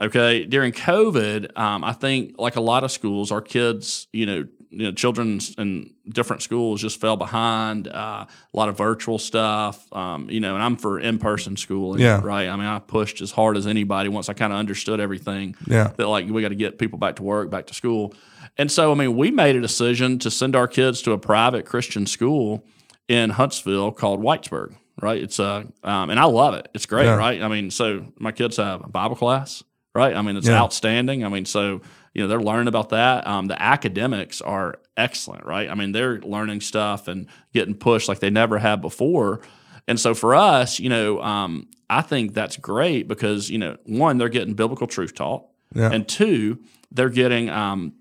Okay, 0.00 0.46
during 0.46 0.72
COVID, 0.72 1.58
um, 1.58 1.84
I 1.84 1.92
think 1.92 2.36
like 2.38 2.56
a 2.56 2.62
lot 2.62 2.84
of 2.84 2.90
schools, 2.90 3.30
our 3.30 3.42
kids, 3.42 4.08
you 4.14 4.24
know, 4.24 4.46
you 4.70 4.84
know, 4.84 4.92
children 4.92 5.40
in 5.58 5.92
different 6.08 6.42
schools 6.42 6.80
just 6.80 7.00
fell 7.00 7.16
behind. 7.16 7.88
Uh, 7.88 8.24
a 8.26 8.56
lot 8.56 8.68
of 8.68 8.76
virtual 8.78 9.18
stuff, 9.18 9.92
um, 9.92 10.30
you 10.30 10.38
know, 10.40 10.54
and 10.54 10.62
I'm 10.62 10.76
for 10.76 11.00
in-person 11.00 11.56
schooling, 11.56 12.00
Yeah. 12.00 12.20
right? 12.22 12.48
I 12.48 12.54
mean, 12.56 12.66
I 12.66 12.78
pushed 12.78 13.20
as 13.20 13.32
hard 13.32 13.56
as 13.56 13.66
anybody 13.66 14.08
once 14.08 14.28
I 14.28 14.32
kind 14.32 14.52
of 14.52 14.58
understood 14.60 15.00
everything 15.00 15.56
Yeah. 15.66 15.90
that 15.96 16.06
like 16.08 16.28
we 16.28 16.40
got 16.40 16.48
to 16.50 16.54
get 16.54 16.78
people 16.78 16.98
back 16.98 17.16
to 17.16 17.22
work, 17.24 17.50
back 17.50 17.66
to 17.66 17.74
school. 17.74 18.14
And 18.58 18.70
so, 18.70 18.92
I 18.92 18.94
mean, 18.94 19.16
we 19.16 19.30
made 19.30 19.56
a 19.56 19.60
decision 19.60 20.18
to 20.20 20.30
send 20.30 20.54
our 20.54 20.68
kids 20.68 21.02
to 21.02 21.12
a 21.12 21.18
private 21.18 21.64
Christian 21.66 22.06
school 22.06 22.64
in 23.08 23.30
Huntsville 23.30 23.90
called 23.90 24.20
Whitesburg, 24.22 24.74
right? 25.02 25.20
It's 25.20 25.38
a, 25.40 25.66
um, 25.82 26.10
and 26.10 26.20
I 26.20 26.24
love 26.24 26.54
it. 26.54 26.68
It's 26.74 26.86
great, 26.86 27.06
Yeah. 27.06 27.16
right? 27.16 27.42
I 27.42 27.48
mean, 27.48 27.70
so 27.72 28.06
my 28.18 28.30
kids 28.32 28.56
have 28.58 28.84
a 28.84 28.88
Bible 28.88 29.16
class, 29.16 29.64
right? 29.96 30.14
I 30.14 30.22
mean, 30.22 30.36
it's 30.36 30.46
Yeah. 30.46 30.60
outstanding. 30.62 31.24
I 31.24 31.28
mean, 31.28 31.44
so, 31.44 31.80
you 32.14 32.22
know, 32.22 32.28
they're 32.28 32.40
learning 32.40 32.68
about 32.68 32.88
that. 32.90 33.26
Um, 33.26 33.46
the 33.46 33.60
academics 33.60 34.40
are 34.40 34.76
excellent, 34.96 35.44
right? 35.46 35.68
I 35.70 35.74
mean, 35.74 35.92
they're 35.92 36.20
learning 36.20 36.60
stuff 36.60 37.08
and 37.08 37.26
getting 37.54 37.74
pushed 37.74 38.08
like 38.08 38.18
they 38.20 38.30
never 38.30 38.58
have 38.58 38.80
before. 38.80 39.40
And 39.86 39.98
so 39.98 40.14
for 40.14 40.34
us, 40.34 40.78
you 40.80 40.88
know, 40.88 41.20
um, 41.22 41.68
I 41.88 42.02
think 42.02 42.34
that's 42.34 42.56
great 42.56 43.08
because, 43.08 43.50
you 43.50 43.58
know, 43.58 43.76
one, 43.86 44.18
they're 44.18 44.28
getting 44.28 44.54
biblical 44.54 44.86
truth 44.86 45.14
taught. 45.14 45.46
Yeah. 45.74 45.90
And 45.92 46.06
two, 46.08 46.58
they're 46.90 47.08
getting, 47.10 47.48
um, 47.48 47.94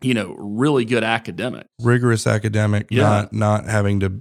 you 0.00 0.14
know, 0.14 0.34
really 0.38 0.84
good 0.84 1.02
academic. 1.04 1.66
Rigorous 1.80 2.26
academic, 2.26 2.86
Yeah. 2.90 3.02
not 3.02 3.32
not 3.32 3.64
having 3.66 4.00
to 4.00 4.20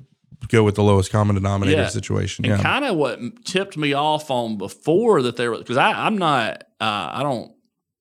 go 0.49 0.63
with 0.63 0.75
the 0.75 0.83
lowest 0.83 1.11
common 1.11 1.35
denominator 1.35 1.81
Yeah. 1.83 1.87
situation. 1.87 2.45
And 2.45 2.57
Yeah. 2.57 2.63
kind 2.63 2.85
of 2.85 2.95
what 2.95 3.19
tipped 3.45 3.77
me 3.77 3.93
off 3.93 4.29
on 4.31 4.57
before 4.57 5.21
that 5.23 5.35
they 5.35 5.47
were, 5.47 5.57
because 5.57 5.77
I'm 5.77 6.17
not, 6.17 6.63
uh, 6.79 7.09
I 7.13 7.21
don't, 7.23 7.51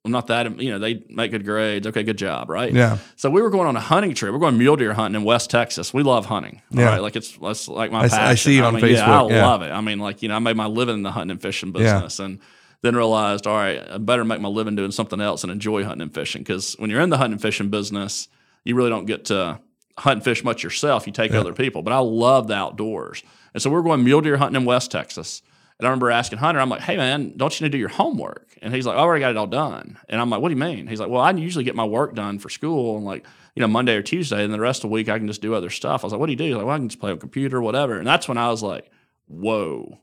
I'm 0.06 0.12
not 0.12 0.28
that, 0.28 0.60
you 0.60 0.70
know, 0.70 0.78
they 0.78 1.04
make 1.10 1.32
good 1.32 1.44
grades. 1.44 1.86
Okay, 1.86 2.02
good 2.04 2.16
job, 2.16 2.48
right? 2.48 2.72
yeah. 2.72 2.98
So 3.16 3.28
we 3.28 3.42
were 3.42 3.50
going 3.50 3.66
on 3.66 3.76
a 3.76 3.80
hunting 3.80 4.14
trip. 4.14 4.32
We're 4.32 4.38
going 4.38 4.56
mule 4.56 4.76
deer 4.76 4.94
hunting 4.94 5.20
in 5.20 5.26
West 5.26 5.50
Texas. 5.50 5.92
We 5.92 6.02
love 6.04 6.26
hunting. 6.26 6.62
Yeah. 6.70 6.84
right? 6.86 7.02
Like 7.02 7.16
it's 7.16 7.36
that's 7.36 7.66
like 7.68 7.90
my 7.90 8.04
I 8.04 8.08
passion. 8.08 8.24
I 8.24 8.34
see 8.36 8.58
it 8.58 8.62
on 8.64 8.74
mean, 8.74 8.86
Yeah, 8.86 9.04
I 9.22 9.28
yeah. 9.28 9.46
love 9.46 9.62
it. 9.62 9.70
I 9.70 9.80
mean, 9.80 9.98
like, 9.98 10.22
you 10.22 10.28
know, 10.28 10.36
I 10.36 10.38
made 10.38 10.56
my 10.56 10.66
living 10.66 10.94
in 10.94 11.02
the 11.02 11.10
hunting 11.10 11.32
and 11.32 11.42
fishing 11.42 11.72
Yeah. 11.74 11.94
business 11.94 12.20
and 12.20 12.38
then 12.82 12.94
realized, 12.94 13.46
all 13.46 13.56
right, 13.56 13.82
I 13.90 13.98
better 13.98 14.24
make 14.24 14.40
my 14.40 14.48
living 14.48 14.76
doing 14.76 14.92
something 14.92 15.20
else 15.20 15.42
and 15.42 15.50
enjoy 15.50 15.82
hunting 15.82 16.02
and 16.02 16.14
fishing. 16.14 16.42
Because 16.42 16.74
when 16.78 16.88
you're 16.88 17.00
in 17.00 17.10
the 17.10 17.16
hunting 17.18 17.32
and 17.32 17.42
fishing 17.42 17.68
business, 17.68 18.28
you 18.64 18.74
really 18.76 18.90
don't 18.90 19.06
get 19.06 19.24
to 19.26 19.58
hunt 19.98 20.16
and 20.18 20.24
fish 20.24 20.44
much 20.44 20.62
yourself. 20.62 21.06
You 21.06 21.12
take 21.12 21.32
other 21.34 21.52
people. 21.52 21.82
But 21.82 21.92
I 21.92 21.98
love 21.98 22.46
the 22.48 22.54
outdoors. 22.54 23.22
And 23.54 23.62
so 23.62 23.70
we're 23.70 23.82
going 23.82 24.04
mule 24.04 24.20
deer 24.20 24.36
hunting 24.36 24.60
in 24.60 24.66
West 24.66 24.90
Texas. 24.90 25.42
And 25.78 25.86
I 25.86 25.90
remember 25.90 26.10
asking 26.10 26.38
Hunter, 26.38 26.60
I'm 26.60 26.70
like, 26.70 26.80
hey, 26.80 26.96
man, 26.96 27.34
don't 27.36 27.58
you 27.58 27.64
need 27.64 27.72
to 27.72 27.76
do 27.76 27.80
your 27.80 27.90
homework? 27.90 28.56
And 28.62 28.74
he's 28.74 28.86
like, 28.86 28.96
I 28.96 29.00
already 29.00 29.20
got 29.20 29.30
it 29.30 29.36
all 29.36 29.46
done. 29.46 29.98
And 30.08 30.20
I'm 30.20 30.30
like, 30.30 30.40
what 30.40 30.48
do 30.48 30.54
you 30.54 30.60
mean? 30.60 30.86
He's 30.86 31.00
like, 31.00 31.10
well, 31.10 31.20
I 31.20 31.30
usually 31.32 31.64
get 31.64 31.74
my 31.74 31.84
work 31.84 32.14
done 32.14 32.38
for 32.38 32.48
school 32.48 32.96
and 32.96 33.04
like, 33.04 33.26
you 33.54 33.60
know, 33.60 33.68
Monday 33.68 33.94
or 33.94 34.02
Tuesday. 34.02 34.42
And 34.42 34.54
the 34.54 34.60
rest 34.60 34.78
of 34.78 34.90
the 34.90 34.94
week, 34.94 35.10
I 35.10 35.18
can 35.18 35.26
just 35.26 35.42
do 35.42 35.54
other 35.54 35.68
stuff. 35.68 36.02
I 36.02 36.06
was 36.06 36.12
like, 36.12 36.20
what 36.20 36.26
do 36.26 36.32
you 36.32 36.38
do? 36.38 36.44
He's 36.44 36.54
like, 36.56 36.64
well, 36.64 36.74
I 36.74 36.78
can 36.78 36.88
just 36.88 37.00
play 37.00 37.10
on 37.10 37.18
computer, 37.18 37.60
whatever. 37.60 37.98
And 37.98 38.06
that's 38.06 38.26
when 38.26 38.38
I 38.38 38.48
was 38.48 38.62
like, 38.62 38.90
whoa, 39.28 39.98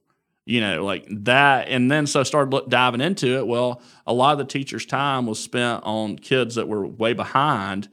you 0.46 0.62
know, 0.62 0.86
like 0.86 1.08
that. 1.10 1.70
And 1.70 1.90
then 1.90 2.06
so 2.06 2.20
I 2.20 2.24
started 2.24 2.52
look, 2.52 2.70
diving 2.70 3.02
into 3.02 3.38
it. 3.38 3.48
Well, 3.48 3.82
a 4.06 4.14
lot 4.14 4.34
of 4.34 4.38
the 4.40 4.46
teacher's 4.46 4.86
time 4.86 5.26
was 5.26 5.40
spent 5.40 5.84
on 5.84 6.18
kids 6.18 6.56
that 6.56 6.68
were 6.68 6.86
way 6.86 7.14
behind. 7.14 7.90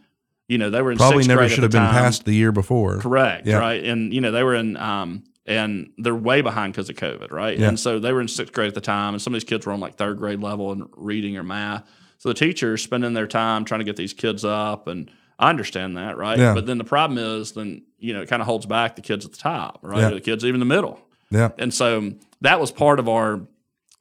You 0.49 0.59
know, 0.59 0.69
they 0.69 0.83
were 0.83 0.93
in 0.93 0.99
Probably 0.99 1.19
sixth 1.19 1.29
never 1.29 1.49
should 1.49 1.63
have 1.63 1.73
been 1.73 1.81
passed 1.81 2.25
the 2.25 2.35
year 2.35 2.53
before. 2.53 2.99
Correct. 2.99 3.47
Yeah. 3.47 3.59
Right. 3.59 3.85
And 3.85 4.13
you 4.13 4.21
know 4.21 4.33
they 4.33 4.43
were 4.43 4.57
in 4.57 4.77
um 4.77 5.23
and 5.47 5.93
they're 5.99 6.15
way 6.15 6.43
behind 6.43 6.73
because 6.73 6.89
of 6.89 6.97
COVID. 6.97 7.31
Right. 7.31 7.59
Yeah. 7.59 7.69
And 7.69 7.81
so 7.81 7.99
they 7.99 8.13
were 8.13 8.21
in 8.21 8.29
sixth 8.29 8.53
grade 8.53 8.69
at 8.69 8.75
the 8.75 8.81
time, 8.81 9.15
and 9.15 9.23
some 9.23 9.35
of 9.35 9.41
these 9.41 9.49
kids 9.49 9.67
were 9.67 9.73
on 9.73 9.81
like 9.81 9.97
third 9.97 10.19
grade 10.19 10.41
level 10.41 10.73
in 10.73 10.89
reading 10.97 11.37
or 11.37 11.43
math. 11.43 11.89
So 12.19 12.29
the 12.29 12.35
teachers 12.35 12.83
spending 12.83 13.15
their 13.15 13.27
time 13.27 13.65
trying 13.65 13.81
to 13.81 13.85
get 13.85 13.97
these 13.97 14.13
kids 14.13 14.45
up 14.45 14.89
and 14.89 15.11
I 15.39 15.49
understand 15.49 15.97
that, 15.97 16.19
right? 16.19 16.39
Yeah. 16.39 16.53
But 16.53 16.67
then 16.67 16.77
the 16.77 16.85
problem 16.85 17.19
is, 17.19 17.53
then 17.53 17.83
you 17.99 18.13
know, 18.13 18.21
it 18.21 18.29
kind 18.29 18.43
of 18.43 18.47
holds 18.47 18.67
back 18.67 18.95
the 18.95 19.03
kids 19.03 19.25
at 19.25 19.33
the 19.33 19.39
top, 19.39 19.79
right? 19.83 20.01
Yeah. 20.01 20.09
Or 20.09 20.15
the 20.15 20.21
kids 20.21 20.45
even 20.45 20.61
the 20.61 20.67
middle. 20.67 21.01
Yeah. 21.31 21.51
And 21.57 21.73
so 21.73 22.13
that 22.43 22.61
was 22.61 22.71
part 22.71 23.01
of 23.01 23.09
our 23.09 23.41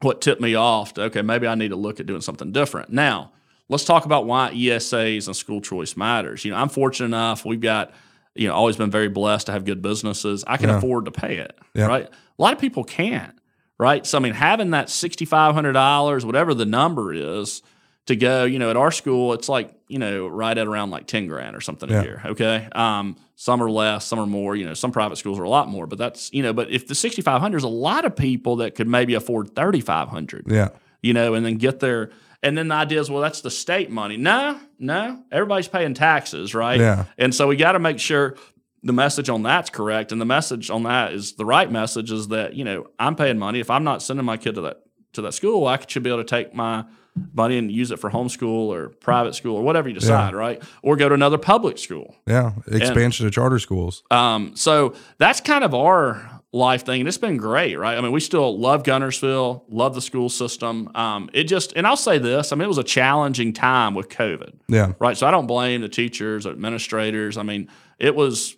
what 0.01 0.21
tipped 0.21 0.41
me 0.41 0.55
off 0.55 0.93
to 0.95 1.03
okay, 1.03 1.21
maybe 1.21 1.47
I 1.47 1.55
need 1.55 1.69
to 1.69 1.75
look 1.77 2.01
at 2.01 2.05
doing 2.05 2.21
something 2.21 2.51
different. 2.51 2.89
Now, 2.89 3.31
let's 3.69 3.85
talk 3.85 4.05
about 4.05 4.25
why 4.25 4.51
ESAs 4.51 5.27
and 5.27 5.35
school 5.35 5.61
choice 5.61 5.95
matters. 5.95 6.43
You 6.43 6.51
know, 6.51 6.57
I'm 6.57 6.69
fortunate 6.69 7.07
enough, 7.07 7.45
we've 7.45 7.61
got, 7.61 7.93
you 8.35 8.47
know, 8.47 8.53
always 8.53 8.77
been 8.77 8.91
very 8.91 9.09
blessed 9.09 9.47
to 9.47 9.51
have 9.51 9.65
good 9.65 9.81
businesses. 9.81 10.43
I 10.47 10.57
can 10.57 10.69
Yeah. 10.69 10.77
afford 10.77 11.05
to 11.05 11.11
pay 11.11 11.37
it. 11.37 11.57
Yeah. 11.73 11.87
Right. 11.87 12.05
A 12.07 12.41
lot 12.41 12.53
of 12.53 12.59
people 12.59 12.83
can't. 12.83 13.33
Right. 13.77 14.05
So 14.05 14.17
I 14.17 14.21
mean, 14.21 14.33
having 14.33 14.71
that 14.71 14.89
sixty 14.89 15.25
five 15.25 15.53
hundred 15.55 15.73
dollars, 15.73 16.25
whatever 16.25 16.53
the 16.53 16.65
number 16.65 17.13
is, 17.13 17.61
to 18.07 18.15
go, 18.15 18.43
you 18.43 18.57
know, 18.59 18.69
at 18.71 18.77
our 18.77 18.91
school, 18.91 19.33
it's 19.33 19.47
like, 19.47 19.71
you 19.87 19.99
know, 19.99 20.27
right 20.27 20.57
at 20.57 20.65
around 20.65 20.89
like 20.89 21.05
10 21.05 21.27
grand 21.27 21.55
or 21.55 21.61
something 21.61 21.89
Yeah. 21.89 21.99
a 22.01 22.03
year. 22.03 22.21
Okay. 22.25 22.67
Um, 22.71 23.15
some 23.35 23.61
are 23.61 23.69
less, 23.69 24.03
some 24.05 24.17
are 24.17 24.25
more, 24.25 24.55
you 24.55 24.65
know, 24.65 24.73
some 24.73 24.91
private 24.91 25.17
schools 25.17 25.37
are 25.39 25.43
a 25.43 25.49
lot 25.49 25.67
more, 25.69 25.85
but 25.85 25.99
that's, 25.99 26.33
you 26.33 26.41
know, 26.41 26.51
but 26.51 26.71
if 26.71 26.87
the 26.87 26.95
6,500 26.95 27.57
is 27.57 27.63
a 27.63 27.67
lot 27.67 28.05
of 28.05 28.15
people 28.15 28.55
that 28.57 28.73
could 28.73 28.87
maybe 28.87 29.13
afford 29.13 29.55
3,500, 29.55 30.45
Yeah. 30.47 30.69
you 31.03 31.13
know, 31.13 31.35
and 31.35 31.45
then 31.45 31.57
get 31.57 31.81
their, 31.81 32.09
and 32.41 32.57
then 32.57 32.69
the 32.69 32.75
idea 32.75 32.99
is, 32.99 33.09
well, 33.09 33.21
that's 33.21 33.41
the 33.41 33.51
state 33.51 33.89
money. 33.89 34.17
No, 34.17 34.59
no, 34.77 35.23
everybody's 35.31 35.67
paying 35.67 35.93
taxes, 35.93 36.55
right? 36.55 36.79
Yeah. 36.79 37.05
And 37.17 37.33
so 37.35 37.47
we 37.47 37.55
got 37.55 37.73
to 37.73 37.79
make 37.79 37.99
sure 37.99 38.35
the 38.81 38.93
message 38.93 39.29
on 39.29 39.43
that's 39.43 39.69
correct. 39.69 40.11
And 40.11 40.21
the 40.21 40.25
message 40.25 40.69
on 40.69 40.83
that 40.83 41.13
is 41.13 41.33
the 41.33 41.45
right 41.45 41.69
message 41.69 42.11
is 42.11 42.29
that, 42.29 42.53
you 42.53 42.63
know, 42.63 42.87
I'm 42.97 43.15
paying 43.15 43.37
money. 43.37 43.59
If 43.59 43.69
I'm 43.69 43.83
not 43.83 44.01
sending 44.01 44.25
my 44.25 44.37
kid 44.37 44.55
to 44.55 44.61
that, 44.61 44.77
to 45.13 45.21
that 45.23 45.33
school, 45.33 45.67
I 45.67 45.79
should 45.85 46.03
be 46.03 46.09
able 46.09 46.23
to 46.23 46.29
take 46.29 46.53
my 46.53 46.85
money 47.33 47.57
and 47.57 47.69
use 47.69 47.91
it 47.91 47.99
for 47.99 48.09
homeschool 48.09 48.67
or 48.67 48.89
private 48.89 49.35
school 49.35 49.57
or 49.57 49.63
whatever 49.63 49.89
you 49.89 49.95
decide, 49.95 50.33
right? 50.33 50.63
Or 50.81 50.95
go 50.95 51.09
to 51.09 51.15
another 51.15 51.37
public 51.37 51.77
school. 51.77 52.15
Yeah. 52.25 52.53
Expansion 52.71 53.27
of 53.27 53.33
charter 53.33 53.59
schools. 53.59 54.03
Um, 54.11 54.55
so 54.55 54.95
that's 55.17 55.41
kind 55.41 55.65
of 55.65 55.73
our 55.73 56.38
life 56.51 56.83
thing, 56.85 57.01
and 57.01 57.07
it's 57.07 57.17
been 57.17 57.37
great, 57.37 57.77
right? 57.77 57.97
I 57.97 58.01
mean, 58.01 58.11
we 58.11 58.19
still 58.19 58.57
love 58.59 58.83
Guntersville, 58.83 59.63
love 59.69 59.93
the 59.93 60.01
school 60.01 60.29
system. 60.29 60.89
Um, 60.95 61.29
it 61.33 61.43
just, 61.43 61.73
and 61.75 61.85
I'll 61.85 61.95
say 61.97 62.17
this: 62.17 62.51
I 62.51 62.55
mean, 62.55 62.63
it 62.63 62.67
was 62.69 62.77
a 62.79 62.83
challenging 62.83 63.53
time 63.53 63.93
with 63.93 64.09
COVID, 64.09 64.53
Yeah. 64.67 64.93
right? 64.99 65.15
So 65.17 65.27
I 65.27 65.31
don't 65.31 65.47
blame 65.47 65.81
the 65.81 65.89
teachers, 65.89 66.45
administrators. 66.47 67.37
I 67.37 67.43
mean, 67.43 67.69
it 67.99 68.15
was 68.15 68.55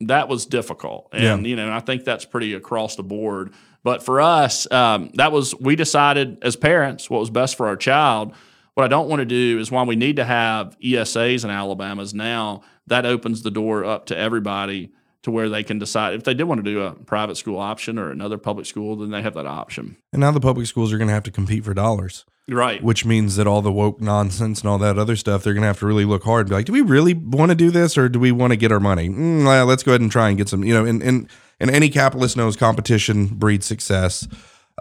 that 0.00 0.28
was 0.28 0.46
difficult, 0.46 1.08
and 1.12 1.22
Yeah. 1.44 1.50
you 1.50 1.56
know, 1.56 1.64
and 1.64 1.72
I 1.72 1.80
think 1.80 2.04
that's 2.04 2.24
pretty 2.24 2.54
across 2.54 2.96
the 2.96 3.04
board. 3.04 3.52
But 3.84 4.02
for 4.04 4.20
us, 4.20 4.70
um, 4.70 5.10
that 5.14 5.32
was 5.32 5.54
we 5.60 5.74
decided 5.76 6.38
as 6.42 6.56
parents 6.56 7.08
what 7.08 7.20
was 7.20 7.30
best 7.30 7.56
for 7.56 7.66
our 7.68 7.76
child. 7.76 8.32
What 8.74 8.84
I 8.84 8.88
don't 8.88 9.08
want 9.08 9.20
to 9.20 9.26
do 9.26 9.58
is 9.58 9.70
while 9.70 9.84
we 9.86 9.96
need 9.96 10.16
to 10.16 10.24
have 10.24 10.76
ESAs 10.80 11.44
in 11.44 11.50
Alabama's 11.50 12.14
now, 12.14 12.62
that 12.86 13.04
opens 13.06 13.42
the 13.42 13.50
door 13.50 13.84
up 13.84 14.06
to 14.06 14.16
everybody 14.16 14.92
to 15.22 15.30
where 15.30 15.48
they 15.48 15.62
can 15.62 15.78
decide 15.78 16.14
if 16.14 16.24
they 16.24 16.34
did 16.34 16.44
want 16.44 16.58
to 16.58 16.70
do 16.70 16.82
a 16.82 16.92
private 16.92 17.36
school 17.36 17.58
option 17.58 17.98
or 17.98 18.10
another 18.10 18.38
public 18.38 18.66
school, 18.66 18.96
then 18.96 19.10
they 19.10 19.22
have 19.22 19.34
that 19.34 19.46
option. 19.46 19.96
And 20.12 20.20
now 20.20 20.32
the 20.32 20.40
public 20.40 20.66
schools 20.66 20.92
are 20.92 20.98
going 20.98 21.08
to 21.08 21.14
have 21.14 21.22
to 21.24 21.30
compete 21.30 21.64
for 21.64 21.74
dollars, 21.74 22.24
Right. 22.48 22.82
which 22.82 23.04
means 23.04 23.36
that 23.36 23.46
all 23.46 23.62
the 23.62 23.70
woke 23.72 24.00
nonsense 24.00 24.60
and 24.62 24.68
all 24.68 24.78
that 24.78 24.98
other 24.98 25.14
stuff, 25.14 25.44
they're 25.44 25.54
going 25.54 25.62
to 25.62 25.68
have 25.68 25.78
to 25.78 25.86
really 25.86 26.04
look 26.04 26.24
hard 26.24 26.40
and 26.46 26.48
be 26.50 26.54
like, 26.56 26.66
do 26.66 26.72
we 26.72 26.80
really 26.80 27.14
want 27.14 27.50
to 27.50 27.54
do 27.54 27.70
this 27.70 27.96
or 27.96 28.08
do 28.08 28.18
we 28.18 28.32
want 28.32 28.52
to 28.52 28.56
get 28.56 28.72
our 28.72 28.80
money? 28.80 29.08
Mm, 29.08 29.44
well, 29.44 29.64
let's 29.66 29.84
go 29.84 29.92
ahead 29.92 30.00
and 30.00 30.10
try 30.10 30.28
and 30.28 30.36
get 30.36 30.48
some, 30.48 30.64
you 30.64 30.74
know, 30.74 30.84
and, 30.84 31.00
and, 31.02 31.28
and 31.60 31.70
any 31.70 31.88
capitalist 31.88 32.36
knows 32.36 32.56
competition 32.56 33.26
breeds 33.26 33.64
success. 33.64 34.26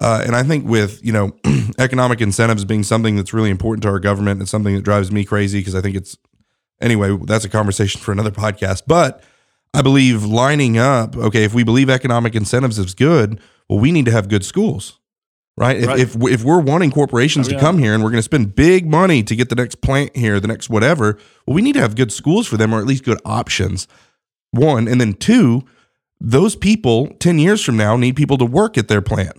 Uh, 0.01 0.23
and 0.25 0.35
I 0.35 0.41
think 0.41 0.65
with, 0.67 1.05
you 1.05 1.11
know, 1.11 1.35
economic 1.77 2.19
incentives 2.19 2.65
being 2.65 2.81
something 2.81 3.15
that's 3.15 3.31
really 3.33 3.51
important 3.51 3.83
to 3.83 3.89
our 3.89 3.99
government, 3.99 4.41
it's 4.41 4.49
something 4.49 4.73
that 4.73 4.81
drives 4.81 5.11
me 5.11 5.23
crazy 5.23 5.59
because 5.59 5.75
I 5.75 5.81
think 5.81 5.95
it's, 5.95 6.17
anyway, 6.81 7.15
that's 7.25 7.45
a 7.45 7.49
conversation 7.49 8.01
for 8.01 8.11
another 8.11 8.31
podcast. 8.31 8.83
But 8.87 9.23
I 9.73 9.81
believe 9.81 10.23
lining 10.25 10.77
up, 10.77 11.15
okay, 11.15 11.43
if 11.43 11.53
we 11.53 11.63
believe 11.63 11.89
economic 11.89 12.35
incentives 12.35 12.77
is 12.77 12.93
good, 12.93 13.39
well, 13.69 13.79
we 13.79 13.91
need 13.91 14.05
to 14.05 14.11
have 14.11 14.27
good 14.27 14.43
schools, 14.43 14.99
right? 15.57 15.77
If, 15.77 15.87
Right. 15.87 15.99
if, 15.99 16.15
if 16.23 16.43
we're 16.43 16.59
wanting 16.59 16.91
corporations 16.91 17.47
Oh, 17.47 17.51
to 17.51 17.55
yeah. 17.55 17.61
come 17.61 17.77
here 17.77 17.93
and 17.93 18.03
we're 18.03 18.09
going 18.09 18.19
to 18.19 18.23
spend 18.23 18.53
big 18.55 18.85
money 18.85 19.23
to 19.23 19.35
get 19.35 19.47
the 19.49 19.55
next 19.55 19.75
plant 19.81 20.15
here, 20.15 20.39
the 20.41 20.47
next 20.47 20.69
whatever, 20.69 21.17
well, 21.47 21.53
we 21.55 21.61
need 21.61 21.73
to 21.73 21.79
have 21.81 21.95
good 21.95 22.11
schools 22.11 22.47
for 22.47 22.57
them 22.57 22.73
or 22.73 22.79
at 22.79 22.85
least 22.85 23.05
good 23.05 23.19
options. 23.23 23.87
One. 24.51 24.89
And 24.89 24.99
then 24.99 25.13
two, 25.13 25.63
those 26.19 26.57
people 26.57 27.07
10 27.19 27.39
years 27.39 27.63
from 27.63 27.77
now 27.77 27.95
need 27.95 28.17
people 28.17 28.37
to 28.39 28.45
work 28.45 28.77
at 28.77 28.89
their 28.89 29.01
plant. 29.01 29.37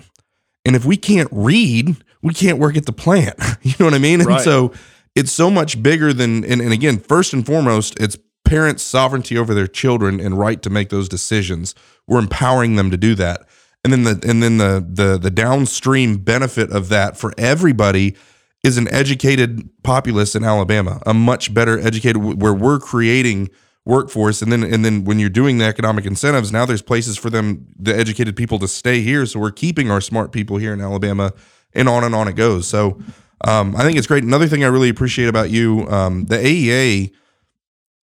And 0.65 0.75
if 0.75 0.85
we 0.87 0.97
can't 0.97 1.29
read, 1.31 1.97
we 2.23 2.33
can't 2.33 2.59
work 2.59 2.77
at 2.79 2.87
the 2.87 2.93
plant. 2.93 3.35
you 3.63 3.75
know 3.79 3.85
what 3.87 3.95
I 3.95 3.99
mean? 3.99 4.21
And 4.23 4.29
so 4.41 4.73
it's 5.15 5.31
so 5.33 5.51
much 5.51 5.83
bigger 5.83 6.15
than, 6.15 6.43
and, 6.45 6.63
and 6.63 6.73
again, 6.73 6.99
first 6.99 7.35
and 7.35 7.45
foremost, 7.45 8.01
it's 8.01 8.17
parents' 8.53 8.83
sovereignty 8.83 9.39
over 9.39 9.55
their 9.55 9.67
children 9.67 10.21
and 10.21 10.39
right 10.39 10.61
to 10.61 10.69
make 10.69 10.91
those 10.91 11.09
decisions. 11.09 11.75
We're 12.07 12.19
empowering 12.19 12.77
them 12.77 12.91
to 12.91 12.99
do 12.99 13.15
that. 13.15 13.49
And 13.83 13.91
then 13.91 14.05
the 14.05 14.29
and 14.29 14.43
then 14.43 14.59
the 14.59 14.87
the 14.87 15.17
the 15.17 15.31
downstream 15.31 16.19
benefit 16.19 16.71
of 16.71 16.91
that 16.91 17.17
for 17.17 17.33
everybody 17.39 18.15
is 18.63 18.77
an 18.77 18.93
educated 18.93 19.71
populace 19.83 20.37
in 20.37 20.45
Alabama, 20.45 21.01
a 21.07 21.15
much 21.15 21.55
better 21.55 21.79
educated 21.81 22.19
where 22.43 22.53
we're 22.53 22.79
creating 22.79 23.49
workforce 23.87 24.43
and 24.43 24.53
then 24.53 24.63
and 24.63 24.85
then 24.85 25.05
when 25.05 25.19
you're 25.19 25.31
doing 25.31 25.57
the 25.57 25.65
economic 25.65 26.05
incentives 26.07 26.53
now 26.53 26.65
there's 26.65 26.83
places 26.83 27.17
for 27.19 27.31
them 27.31 27.67
the 27.77 27.93
educated 27.93 28.37
people 28.37 28.57
to 28.57 28.69
stay 28.69 29.01
here 29.01 29.27
so 29.27 29.41
we're 29.41 29.51
keeping 29.51 29.91
our 29.91 30.01
smart 30.01 30.31
people 30.31 30.57
here 30.59 30.73
in 30.73 30.81
Alabama 30.81 31.33
and 31.75 31.89
on 31.89 32.05
and 32.05 32.15
on 32.15 32.29
it 32.29 32.37
goes 32.37 32.69
so 32.69 33.01
um, 33.45 33.75
I 33.75 33.83
think 33.83 33.99
it's 33.99 34.07
great 34.07 34.23
another 34.23 34.47
thing 34.47 34.63
I 34.63 34.69
really 34.69 34.89
appreciate 34.89 35.27
about 35.27 35.51
you 35.51 35.89
um, 35.89 36.27
the 36.27 36.37
AEA 36.37 37.13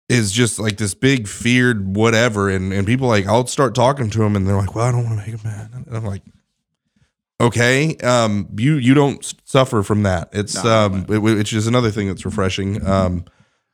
is 0.10 0.32
just 0.32 0.60
like 0.60 0.78
this 0.78 0.94
big 0.94 1.28
feared 1.28 1.96
whatever 1.96 2.50
and 2.50 2.74
and 2.74 2.86
people 2.86 3.08
like 3.08 3.26
I'll 3.26 3.48
start 3.48 3.74
talking 3.74 4.10
to 4.12 4.20
them 4.20 4.36
and 4.36 4.46
they're 4.48 4.58
like 4.58 4.76
well 4.76 4.86
I 4.86 4.92
don't 4.92 5.06
want 5.06 5.20
to 5.20 5.26
make 5.32 5.42
them 5.42 5.50
mad 5.52 5.72
and 5.88 5.96
I'm 5.98 6.06
like 6.06 6.22
okay 7.40 7.96
um 7.98 8.48
you 8.58 8.76
you 8.76 8.94
don't 8.94 9.34
suffer 9.46 9.84
from 9.84 10.04
that. 10.04 10.30
It's 10.34 10.62
No, 10.64 10.86
um 10.86 11.06
it, 11.10 11.20
it's 11.40 11.50
just 11.50 11.68
another 11.68 11.92
thing 11.92 12.08
that's 12.08 12.26
refreshing. 12.26 12.86
Um 12.86 13.26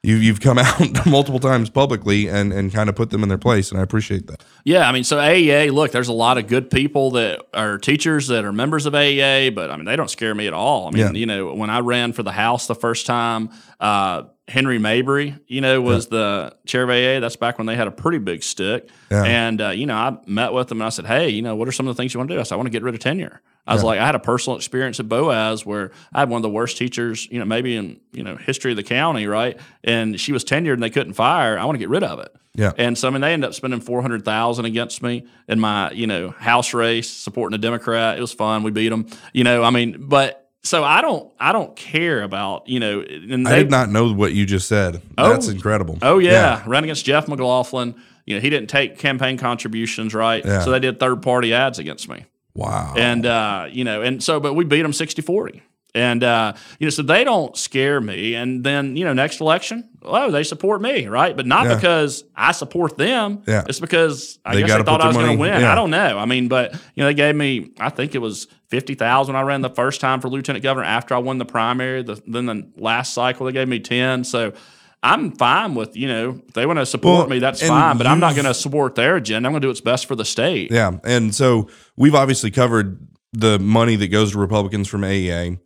you 0.01 0.15
you've 0.15 0.39
come 0.39 0.57
out 0.59 1.05
multiple 1.05 1.39
times 1.39 1.69
publicly 1.69 2.29
and 2.29 2.53
and 2.53 2.71
kind 2.73 2.89
of 2.89 2.95
put 2.95 3.09
them 3.09 3.21
in 3.23 3.29
their 3.29 3.37
place 3.37 3.71
and 3.71 3.79
I 3.79 3.83
appreciate 3.83 4.27
that. 4.27 4.43
Yeah, 4.63 4.87
I 4.87 4.91
mean, 4.91 5.03
so 5.03 5.17
AEA, 5.17 5.71
look, 5.73 5.91
there's 5.91 6.07
a 6.07 6.13
lot 6.13 6.37
of 6.37 6.47
good 6.47 6.69
people 6.69 7.11
that 7.11 7.41
are 7.53 7.77
teachers 7.77 8.27
that 8.27 8.45
are 8.45 8.53
members 8.53 8.85
of 8.85 8.93
AEA, 8.93 9.53
but 9.55 9.71
I 9.71 9.75
mean, 9.75 9.85
they 9.85 9.95
don't 9.95 10.09
scare 10.09 10.33
me 10.35 10.47
at 10.47 10.53
all. 10.53 10.87
I 10.87 10.91
mean, 10.91 10.99
Yeah. 10.99 11.11
you 11.11 11.25
know, 11.25 11.53
when 11.53 11.69
I 11.69 11.79
ran 11.79 12.13
for 12.13 12.23
the 12.23 12.31
House 12.31 12.67
the 12.67 12.75
first 12.75 13.05
time, 13.05 13.49
uh, 13.79 14.23
Henry 14.49 14.79
Mabry, 14.79 15.35
you 15.47 15.61
know, 15.61 15.79
was 15.79 16.07
the 16.07 16.55
chair 16.65 16.83
of 16.83 16.89
AEA. 16.89 17.21
That's 17.21 17.35
back 17.35 17.57
when 17.57 17.67
they 17.67 17.75
had 17.75 17.87
a 17.87 17.91
pretty 17.91 18.17
big 18.17 18.43
stick. 18.43 18.89
Yeah. 19.11 19.23
And, 19.23 19.61
uh, 19.61 19.69
you 19.69 19.85
know, 19.85 19.95
I 19.95 20.17
met 20.25 20.53
with 20.53 20.67
them 20.67 20.81
and 20.81 20.85
I 20.87 20.89
said, 20.89 21.05
hey, 21.05 21.29
you 21.29 21.41
know, 21.41 21.55
what 21.55 21.67
are 21.67 21.71
some 21.71 21.87
of 21.87 21.95
the 21.95 22.01
things 22.01 22.13
you 22.13 22.19
want 22.19 22.29
to 22.29 22.35
do? 22.35 22.39
I 22.39 22.43
said, 22.43 22.55
I 22.55 22.57
want 22.57 22.67
to 22.67 22.71
get 22.71 22.83
rid 22.83 22.95
of 22.95 22.99
tenure. 23.01 23.41
I 23.67 23.73
was 23.73 23.83
like, 23.83 23.99
I 23.99 24.05
had 24.05 24.15
a 24.15 24.19
personal 24.19 24.57
experience 24.57 24.99
at 24.99 25.07
Boaz 25.07 25.63
where 25.63 25.91
I 26.11 26.21
had 26.21 26.29
one 26.29 26.39
of 26.39 26.41
the 26.41 26.49
worst 26.49 26.75
teachers, 26.77 27.27
you 27.31 27.37
know, 27.37 27.45
maybe 27.45 27.75
in, 27.75 27.99
you 28.11 28.23
know, 28.23 28.35
history 28.35 28.71
of 28.71 28.77
the 28.77 28.83
county, 28.83 29.27
right? 29.27 29.59
And 29.83 30.19
she 30.19 30.31
was 30.31 30.43
tenured 30.43 30.73
and 30.73 30.81
they 30.81 30.89
couldn't 30.89 31.13
fire. 31.13 31.57
I 31.57 31.65
want 31.65 31.75
to 31.75 31.79
get 31.79 31.89
rid 31.89 32.03
of 32.03 32.17
it. 32.19 32.35
Yeah. 32.55 32.71
And 32.77 32.97
so 32.97 33.07
I 33.07 33.11
mean 33.11 33.21
they 33.21 33.31
ended 33.31 33.47
up 33.47 33.53
spending 33.53 33.79
four 33.79 34.01
hundred 34.01 34.25
thousand 34.25 34.65
against 34.65 35.03
me 35.03 35.27
in 35.47 35.59
my, 35.59 35.91
you 35.91 36.07
know, 36.07 36.31
house 36.31 36.73
race, 36.73 37.09
supporting 37.09 37.53
a 37.53 37.59
Democrat. 37.59 38.17
It 38.17 38.21
was 38.21 38.33
fun. 38.33 38.63
We 38.63 38.71
beat 38.71 38.89
them. 38.89 39.05
You 39.33 39.43
know, 39.43 39.63
I 39.63 39.69
mean, 39.69 40.07
but 40.07 40.48
so 40.63 40.83
I 40.83 41.01
don't 41.01 41.31
I 41.39 41.51
don't 41.51 41.75
care 41.75 42.21
about, 42.23 42.67
you 42.67 42.79
know, 42.79 43.01
and 43.01 43.47
I 43.47 43.55
did 43.57 43.71
not 43.71 43.89
know 43.89 44.13
what 44.13 44.33
you 44.33 44.45
just 44.45 44.67
said 44.67 45.01
Oh. 45.17 45.29
that's 45.29 45.47
incredible 45.47 45.97
Oh 46.01 46.19
yeah. 46.19 46.63
ran 46.67 46.83
against 46.83 47.05
Jeff 47.05 47.27
McLaughlin. 47.27 47.95
You 48.25 48.35
know, 48.35 48.41
he 48.41 48.49
didn't 48.49 48.69
take 48.69 48.99
campaign 48.99 49.37
contributions, 49.37 50.13
right? 50.13 50.45
Yeah. 50.45 50.61
So 50.63 50.71
they 50.71 50.79
did 50.79 50.99
third 50.99 51.21
party 51.23 51.53
ads 51.53 51.79
against 51.79 52.07
me. 52.09 52.25
wow 52.53 52.93
And 52.97 53.25
uh, 53.25 53.67
you 53.71 53.83
know, 53.83 54.01
and 54.01 54.23
so 54.23 54.39
but 54.39 54.53
we 54.53 54.65
beat 54.65 54.81
them 54.83 54.91
60-40. 54.91 55.61
And 55.95 56.23
uh, 56.23 56.53
you 56.79 56.85
know, 56.85 56.91
so 56.91 57.01
they 57.01 57.23
don't 57.23 57.57
scare 57.57 57.99
me. 57.99 58.35
And 58.35 58.63
then, 58.63 58.95
you 58.95 59.03
know, 59.05 59.13
next 59.13 59.41
election, 59.41 59.89
oh, 60.03 60.29
they 60.29 60.43
support 60.43 60.81
me, 60.83 61.07
right? 61.07 61.35
But 61.35 61.47
not 61.47 61.65
Yeah. 61.65 61.75
because 61.75 62.23
I 62.35 62.51
support 62.51 62.95
them. 62.95 63.41
Yeah. 63.47 63.63
It's 63.67 63.79
because 63.79 64.37
I 64.45 64.53
They 64.53 64.61
guess 64.61 64.77
they 64.77 64.83
thought 64.83 65.01
I 65.01 65.07
was 65.07 65.17
going 65.17 65.31
to 65.35 65.41
win. 65.41 65.61
yeah. 65.61 65.71
I 65.71 65.75
don't 65.75 65.89
know. 65.89 66.19
I 66.19 66.25
mean, 66.25 66.47
but 66.47 66.73
you 66.73 67.01
know, 67.03 67.05
they 67.07 67.15
gave 67.15 67.35
me, 67.35 67.71
I 67.79 67.89
think 67.89 68.13
it 68.13 68.19
was 68.19 68.45
fifty 68.67 68.93
thousand. 68.93 69.35
I 69.35 69.41
ran 69.41 69.61
the 69.61 69.69
first 69.71 69.99
time 69.99 70.21
for 70.21 70.29
lieutenant 70.29 70.61
governor 70.61 70.85
after 70.85 71.15
I 71.15 71.17
won 71.17 71.39
the 71.39 71.45
primary. 71.45 72.03
The, 72.03 72.21
then 72.27 72.45
the 72.45 72.69
last 72.77 73.13
cycle 73.15 73.45
they 73.47 73.51
gave 73.51 73.67
me 73.67 73.79
ten. 73.79 74.23
So. 74.23 74.53
I'm 75.01 75.31
fine 75.31 75.75
with 75.75 75.95
you 75.95 76.09
know 76.09 76.41
if 76.45 76.53
they 76.55 76.65
want 76.65 76.77
to 76.77 76.85
support 76.85 77.19
Well, 77.19 77.27
me, 77.29 77.39
that's 77.39 77.65
fine. 77.65 77.97
But 77.97 78.05
I'm 78.05 78.19
not 78.19 78.33
going 78.35 78.43
to 78.43 78.53
support 78.53 78.95
their 78.95 79.15
agenda. 79.15 79.47
I'm 79.47 79.53
going 79.53 79.61
to 79.61 79.65
do 79.65 79.69
what's 79.69 79.79
best 79.79 80.07
for 80.07 80.15
the 80.17 80.25
state. 80.25 80.71
Yeah. 80.71 80.91
And 81.05 81.33
so 81.33 81.69
we've 81.95 82.13
obviously 82.15 82.51
covered 82.51 82.99
the 83.31 83.59
money 83.59 83.95
that 83.95 84.09
goes 84.09 84.33
to 84.33 84.39
Republicans 84.39 84.89
from 84.89 85.03
AEA. 85.03 85.57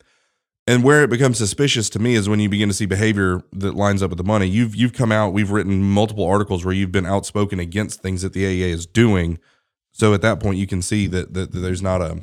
And 0.65 0.84
where 0.84 1.04
it 1.04 1.10
becomes 1.10 1.38
suspicious 1.38 1.89
to 1.91 1.99
me 1.99 2.15
is 2.15 2.30
when 2.30 2.39
you 2.39 2.47
begin 2.47 2.69
to 2.69 2.73
see 2.73 2.86
behavior 2.86 3.41
that 3.52 3.76
lines 3.76 4.02
up 4.02 4.10
with 4.10 4.17
the 4.17 4.23
money. 4.23 4.47
You've 4.47 4.76
you've 4.76 4.93
come 4.93 5.12
out, 5.12 5.34
we've 5.34 5.52
written 5.52 5.84
multiple 5.84 6.26
articles 6.26 6.63
where 6.63 6.73
you've 6.73 6.91
been 6.91 7.06
outspoken 7.06 7.60
against 7.60 8.02
things 8.02 8.21
that 8.21 8.32
the 8.32 8.43
AEA 8.43 8.73
is 8.73 8.86
doing. 8.86 9.39
So 9.91 10.13
at 10.13 10.21
that 10.21 10.39
point 10.39 10.58
you 10.58 10.67
can 10.67 10.82
see 10.82 11.08
that 11.08 11.34
that, 11.34 11.52
that 11.52 11.60
there's 11.60 11.82
not 11.82 12.02
a, 12.02 12.17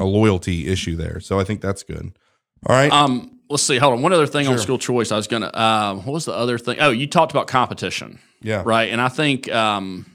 a 0.00 0.04
loyalty 0.04 0.66
issue 0.66 0.96
there. 0.96 1.20
So 1.20 1.38
I 1.38 1.44
think 1.44 1.60
that's 1.60 1.84
good. 1.84 2.18
All 2.66 2.74
right. 2.74 2.90
Um, 2.90 3.38
let's 3.48 3.62
see. 3.62 3.78
Hold 3.78 3.94
on. 3.94 4.02
One 4.02 4.12
other 4.12 4.26
thing 4.26 4.48
on 4.48 4.58
school 4.58 4.78
choice. 4.78 5.12
I 5.12 5.16
was 5.16 5.28
gonna. 5.28 5.46
Uh, 5.46 5.94
what 5.96 6.12
was 6.12 6.24
the 6.24 6.34
other 6.34 6.58
thing? 6.58 6.78
Oh, 6.80 6.90
you 6.90 7.06
talked 7.06 7.30
about 7.30 7.46
competition. 7.46 8.18
Yeah. 8.42 8.62
Right. 8.64 8.90
And 8.90 9.00
I 9.00 9.08
think, 9.08 9.50
um, 9.52 10.06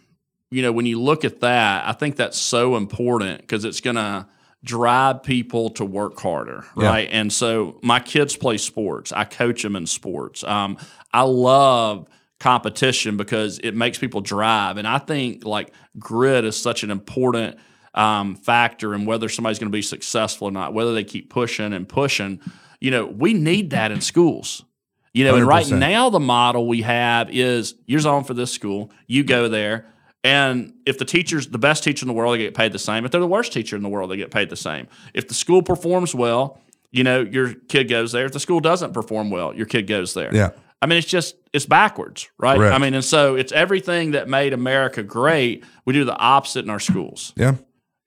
you 0.52 0.62
know, 0.62 0.72
when 0.72 0.86
you 0.86 1.02
look 1.02 1.24
at 1.24 1.40
that, 1.40 1.88
I 1.88 1.94
think 1.94 2.18
that's 2.18 2.38
so 2.38 2.76
important 2.76 3.42
because 3.42 3.64
it's 3.64 3.82
gonna 3.82 4.28
drive 4.64 5.24
people 5.24 5.70
to 5.72 5.86
work 5.86 6.20
harder. 6.20 6.66
Yeah. 6.78 6.88
Right. 6.88 7.10
And 7.12 7.32
so 7.32 7.80
my 7.82 8.00
kids 8.00 8.36
play 8.36 8.58
sports. 8.58 9.12
I 9.12 9.24
coach 9.24 9.64
them 9.64 9.76
in 9.76 9.86
sports. 9.86 10.44
Um, 10.44 10.78
I 11.14 11.22
love 11.22 12.08
competition 12.40 13.18
because 13.18 13.60
it 13.60 13.76
makes 13.76 13.98
people 13.98 14.22
drive. 14.22 14.78
And 14.78 14.88
I 14.88 14.98
think 14.98 15.46
like 15.46 15.74
grit 15.98 16.46
is 16.46 16.58
such 16.58 16.84
an 16.84 16.92
important 16.92 17.58
um, 17.94 18.36
factor 18.36 18.94
in 18.94 19.06
whether 19.06 19.30
somebody's 19.30 19.60
going 19.60 19.72
to 19.72 19.76
be 19.76 19.82
successful 19.82 20.48
or 20.48 20.52
not, 20.52 20.74
whether 20.74 20.94
they 20.94 21.04
keep 21.04 21.30
pushing 21.30 21.74
and 21.74 21.88
pushing. 21.88 22.40
You 22.80 22.92
know, 22.92 23.06
we 23.06 23.34
need 23.34 23.72
that 23.72 23.92
in 23.92 24.02
schools. 24.02 24.64
You 25.12 25.26
know, 25.26 25.36
and 25.36 25.48
right 25.48 25.70
now 25.70 26.12
the 26.12 26.20
model 26.20 26.68
we 26.68 26.84
have 26.84 27.30
is 27.32 27.76
you're 27.88 28.08
on 28.08 28.24
for 28.24 28.36
this 28.36 28.52
school, 28.52 28.92
you 29.08 29.24
go 29.24 29.50
there, 29.50 29.88
and 30.24 30.74
if 30.86 30.98
the 30.98 31.06
teacher's 31.06 31.48
the 31.48 31.58
best 31.60 31.84
teacher 31.84 32.04
in 32.04 32.08
the 32.08 32.14
world, 32.14 32.34
they 32.34 32.40
get 32.40 32.54
paid 32.54 32.72
the 32.74 32.80
same. 32.80 33.06
If 33.06 33.12
they're 33.12 33.22
the 33.22 33.28
worst 33.28 33.54
teacher 33.54 33.76
in 33.76 33.84
the 33.84 33.90
world, 33.90 34.12
they 34.12 34.18
get 34.18 34.32
paid 34.32 34.50
the 34.50 34.56
same. 34.56 34.88
If 35.14 35.28
the 35.28 35.34
school 35.34 35.62
performs 35.62 36.14
well, 36.14 36.60
you 36.92 37.04
know, 37.04 37.22
your 37.22 37.54
kid 37.54 37.88
goes 37.88 38.12
there. 38.12 38.26
If 38.26 38.34
the 38.34 38.40
school 38.40 38.60
doesn't 38.60 38.94
perform 38.94 39.30
well, 39.30 39.54
your 39.56 39.66
kid 39.66 39.88
goes 39.88 40.14
there. 40.14 40.34
Yeah. 40.34 40.50
I 40.82 40.86
mean, 40.88 40.98
it's 40.98 41.08
just 41.08 41.36
it's 41.54 41.66
backwards, 41.66 42.30
right? 42.38 42.58
Correct. 42.58 42.74
I 42.74 42.78
mean, 42.80 42.94
and 42.94 43.04
so 43.06 43.36
it's 43.36 43.52
everything 43.52 44.12
that 44.12 44.28
made 44.30 44.54
America 44.54 45.04
great. 45.04 45.64
We 45.86 45.94
do 45.94 46.04
the 46.06 46.16
opposite 46.18 46.64
in 46.66 46.70
our 46.70 46.80
schools, 46.80 47.34
Yeah. 47.36 47.56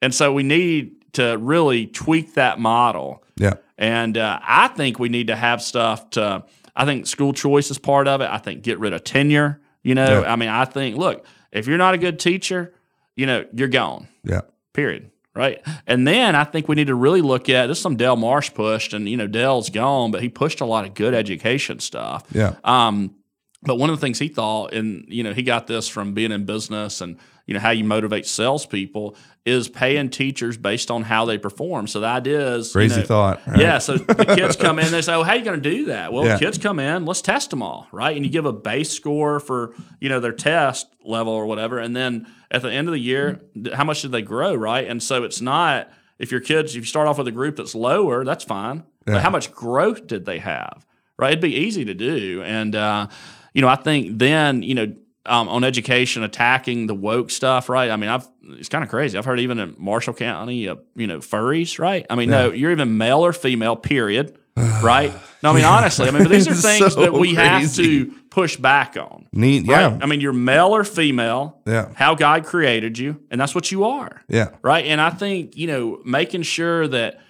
and 0.01 0.15
so 0.15 0.33
we 0.33 0.43
need 0.43 1.13
to 1.15 1.37
really 1.39 1.87
tweak 1.87 2.35
that 2.35 2.59
model. 2.59 3.23
Yeah. 3.37 3.55
And 3.77 4.17
uh, 4.17 4.39
I 4.43 4.69
think 4.69 4.99
we 4.99 5.09
need 5.11 5.27
to 5.27 5.37
have 5.37 5.61
stuff 5.63 6.09
to. 6.11 6.45
I 6.75 6.87
think 6.87 7.07
school 7.07 7.35
choice 7.35 7.71
is 7.71 7.79
part 7.79 8.09
of 8.09 8.23
it. 8.23 8.31
I 8.31 8.39
think 8.39 8.63
get 8.63 8.79
rid 8.79 8.95
of 8.95 9.05
tenure. 9.05 9.61
You 9.83 9.95
know, 9.95 10.23
Yeah. 10.23 10.33
I 10.33 10.37
mean, 10.37 10.49
I 10.49 10.65
think 10.65 10.97
look, 10.97 11.27
if 11.53 11.67
you're 11.67 11.79
not 11.79 11.95
a 11.95 11.99
good 11.99 12.19
teacher, 12.19 12.75
you 13.17 13.27
know, 13.27 13.45
you're 13.53 13.69
gone. 13.69 14.09
Yeah. 14.25 14.43
Period. 14.73 15.11
Right. 15.35 15.63
And 15.87 16.07
then 16.07 16.35
I 16.35 16.45
think 16.45 16.69
we 16.69 16.75
need 16.75 16.89
to 16.89 16.95
really 16.95 17.23
look 17.23 17.49
at 17.49 17.67
this. 17.67 17.79
is 17.79 17.83
Some 17.83 17.97
Del 17.97 18.17
Marsh 18.17 18.53
pushed, 18.53 18.93
and 18.93 19.09
you 19.09 19.17
know, 19.17 19.27
Del's 19.27 19.71
gone, 19.71 20.11
but 20.11 20.23
he 20.23 20.29
pushed 20.29 20.61
a 20.61 20.67
lot 20.67 20.85
of 20.85 20.93
good 20.93 21.15
education 21.15 21.79
stuff. 21.81 22.25
Yeah. 22.33 22.57
Um, 22.65 23.15
but 23.63 23.77
one 23.77 23.89
of 23.89 23.97
the 23.97 24.01
things 24.05 24.19
he 24.19 24.29
thought, 24.29 24.75
and 24.75 25.07
you 25.09 25.23
know, 25.23 25.33
he 25.33 25.43
got 25.43 25.67
this 25.67 25.89
from 25.89 26.13
being 26.13 26.33
in 26.33 26.45
business 26.45 27.01
and 27.01 27.17
you 27.47 27.55
know 27.55 27.61
how 27.61 27.71
you 27.71 27.85
motivate 27.85 28.27
salespeople 28.27 29.17
is 29.45 29.69
paying 29.69 30.09
teachers 30.09 30.57
based 30.57 30.91
on 30.91 31.03
how 31.03 31.25
they 31.25 31.37
perform. 31.37 31.87
So 31.89 31.99
the 32.01 32.07
idea 32.07 32.55
is 32.55 32.69
you 32.69 32.73
Crazy 32.75 33.01
know, 33.01 33.07
thought. 33.07 33.41
right? 33.47 33.59
yeah, 33.59 33.79
so 33.79 33.97
the 33.97 34.25
kids 34.37 34.55
come 34.57 34.79
in, 34.79 34.93
they 34.93 35.03
say, 35.03 35.15
"Oh, 35.15 35.23
how 35.25 35.33
are 35.33 35.37
you 35.37 35.45
going 35.45 35.61
to 35.61 35.71
do 35.71 35.87
that?" 35.87 36.13
Well, 36.13 36.25
Yeah. 36.25 36.39
kids 36.39 36.59
come 36.59 36.79
in, 36.79 37.05
let's 37.05 37.23
test 37.23 37.51
them 37.51 37.63
all, 37.63 37.89
right? 37.93 38.15
And 38.17 38.25
you 38.25 38.31
give 38.31 38.47
a 38.47 38.53
base 38.53 38.91
score 38.91 39.41
for 39.41 39.75
you 40.01 40.09
know 40.09 40.21
their 40.21 40.33
test 40.33 40.87
level 41.05 41.33
or 41.33 41.47
whatever, 41.47 41.79
and 41.79 41.97
then 41.97 42.27
at 42.51 42.63
the 42.63 42.71
end 42.71 42.87
of 42.89 42.93
the 42.93 43.01
year, 43.01 43.41
th- 43.55 43.75
how 43.75 43.85
much 43.85 44.03
did 44.03 44.13
they 44.13 44.23
grow, 44.23 44.55
right? 44.55 44.87
And 44.87 45.03
so 45.03 45.25
it's 45.25 45.41
not 45.41 45.91
if 46.19 46.31
your 46.31 46.41
kids, 46.41 46.73
if 46.77 46.83
you 46.83 46.85
start 46.87 47.09
off 47.09 47.19
with 47.19 47.27
a 47.27 47.33
group 47.33 47.57
that's 47.57 47.75
lower, 47.75 48.25
that's 48.25 48.45
fine, 48.45 48.85
Yeah. 49.09 49.15
but 49.15 49.23
how 49.23 49.31
much 49.31 49.53
growth 49.53 50.07
did 50.07 50.25
they 50.27 50.39
have, 50.39 50.87
right? 51.19 51.31
It'd 51.33 51.41
be 51.41 51.57
easy 51.57 51.85
to 51.87 51.95
do, 51.95 52.43
and 52.45 52.77
uh, 52.77 53.09
you 53.55 53.61
know, 53.63 53.69
I 53.69 53.77
think 53.77 54.19
then 54.19 54.63
you 54.63 54.75
know. 54.77 54.95
Um, 55.25 55.49
on 55.49 55.63
education, 55.63 56.25
attacking 56.25 56.89
the 56.89 56.95
woke 56.97 57.31
stuff, 57.31 57.69
right? 57.69 57.93
I 57.93 57.97
mean, 57.97 58.11
I've 58.11 58.27
it's 58.59 58.69
kind 58.69 58.83
of 58.83 58.91
crazy. 58.91 59.17
I've 59.17 59.25
heard 59.25 59.39
even 59.39 59.61
in 59.61 59.77
Marshall 59.79 60.15
County, 60.15 60.69
uh, 60.69 60.75
you 60.97 61.07
know, 61.07 61.19
furries, 61.21 61.79
right? 61.79 62.05
I 62.11 62.17
mean, 62.17 62.29
no, 62.29 62.51
you're 62.51 62.73
even 62.73 62.99
male 62.99 63.25
or 63.25 63.33
female, 63.33 63.77
period, 63.77 64.37
right? 64.57 65.13
No, 65.41 65.51
I 65.51 65.55
mean, 65.55 65.65
honestly, 65.65 66.09
I 66.09 66.11
mean, 66.11 66.29
these 66.29 66.49
are 66.49 66.55
things 66.69 66.93
so 66.95 67.03
that 67.03 67.13
we 67.13 67.35
have 67.37 67.73
to 67.77 68.07
push 68.31 68.57
back 68.57 68.97
on. 68.97 69.29
Neat. 69.33 69.69
Right? 69.69 69.93
Yeah. 69.93 69.99
I 70.03 70.07
mean, 70.07 70.21
you're 70.21 70.33
male 70.33 70.75
or 70.75 70.83
female, 70.83 71.61
Yeah. 71.69 71.91
how 71.95 72.17
God 72.17 72.45
created 72.45 72.99
you, 72.99 73.21
and 73.31 73.41
that's 73.41 73.55
what 73.55 73.71
you 73.71 73.85
are 73.85 74.23
Yeah. 74.29 74.49
right? 74.61 74.85
And 74.87 75.01
I 75.01 75.11
think 75.11 75.57
you 75.57 75.69
know 75.69 76.01
making 76.05 76.43
sure 76.43 76.89
that 76.89 77.21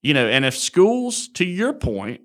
you 0.00 0.14
know, 0.14 0.28
and 0.28 0.44
if 0.44 0.56
schools, 0.56 1.26
to 1.34 1.44
your 1.44 1.72
point, 1.72 2.20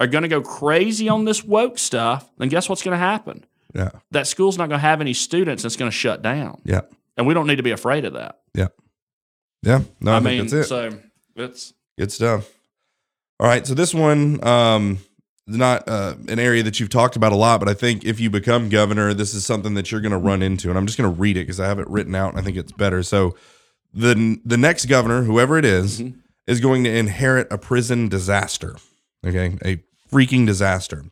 are 0.00 0.08
going 0.08 0.22
to 0.22 0.28
go 0.28 0.40
crazy 0.42 1.08
on 1.08 1.24
this 1.26 1.44
woke 1.44 1.78
stuff, 1.78 2.28
then 2.38 2.48
guess 2.48 2.68
what's 2.68 2.82
going 2.82 2.94
to 2.96 2.98
happen? 2.98 3.44
Yeah. 3.74 3.90
That 4.12 4.26
school's 4.26 4.56
not 4.58 4.68
going 4.68 4.78
to 4.78 4.86
have 4.86 5.00
any 5.00 5.12
students. 5.14 5.64
It's 5.64 5.76
going 5.76 5.90
to 5.90 5.96
shut 5.96 6.22
down, 6.22 6.60
Yeah. 6.64 6.82
and 7.16 7.26
we 7.26 7.34
don't 7.34 7.46
need 7.46 7.56
to 7.56 7.62
be 7.62 7.70
afraid 7.72 8.04
of 8.04 8.14
that. 8.14 8.38
Yeah. 8.54 8.68
Yeah. 9.62 9.82
No, 10.00 10.12
I, 10.12 10.16
I, 10.16 10.20
mean, 10.20 10.38
that's 10.46 10.52
it. 10.52 10.64
so 10.64 10.98
it's 11.36 11.74
Good 11.98 12.12
stuff. 12.12 12.48
All 13.40 13.46
right. 13.46 13.66
So 13.66 13.74
this 13.74 13.92
one, 13.92 14.42
um, 14.46 14.98
is 15.48 15.56
not 15.56 15.88
uh, 15.88 16.14
an 16.28 16.38
area 16.38 16.62
that 16.62 16.78
you've 16.78 16.90
talked 16.90 17.16
about 17.16 17.32
a 17.32 17.36
lot, 17.36 17.58
but 17.58 17.68
I 17.68 17.74
think 17.74 18.04
if 18.04 18.20
you 18.20 18.30
become 18.30 18.68
governor, 18.68 19.14
this 19.14 19.34
is 19.34 19.44
something 19.46 19.74
that 19.74 19.90
you're 19.90 20.00
going 20.00 20.12
to 20.12 20.18
run 20.18 20.42
into. 20.42 20.68
And 20.68 20.78
I'm 20.78 20.86
just 20.86 20.98
going 20.98 21.12
to 21.12 21.20
read 21.20 21.36
it 21.36 21.40
because 21.40 21.58
I 21.58 21.66
have 21.66 21.78
it 21.78 21.88
written 21.88 22.14
out 22.14 22.30
and 22.30 22.38
I 22.38 22.42
think 22.42 22.56
it's 22.56 22.70
better. 22.72 23.02
So 23.02 23.34
the 23.94 24.38
the 24.44 24.56
next 24.58 24.84
governor, 24.86 25.22
whoever 25.22 25.56
it 25.58 25.64
is, 25.64 26.00
Mhm. 26.02 26.14
is 26.46 26.60
going 26.60 26.84
to 26.84 26.90
inherit 26.94 27.48
a 27.50 27.58
prison 27.58 28.08
disaster. 28.08 28.76
Okay, 29.26 29.56
a 29.64 29.82
freaking 30.12 30.46
disaster. 30.46 31.04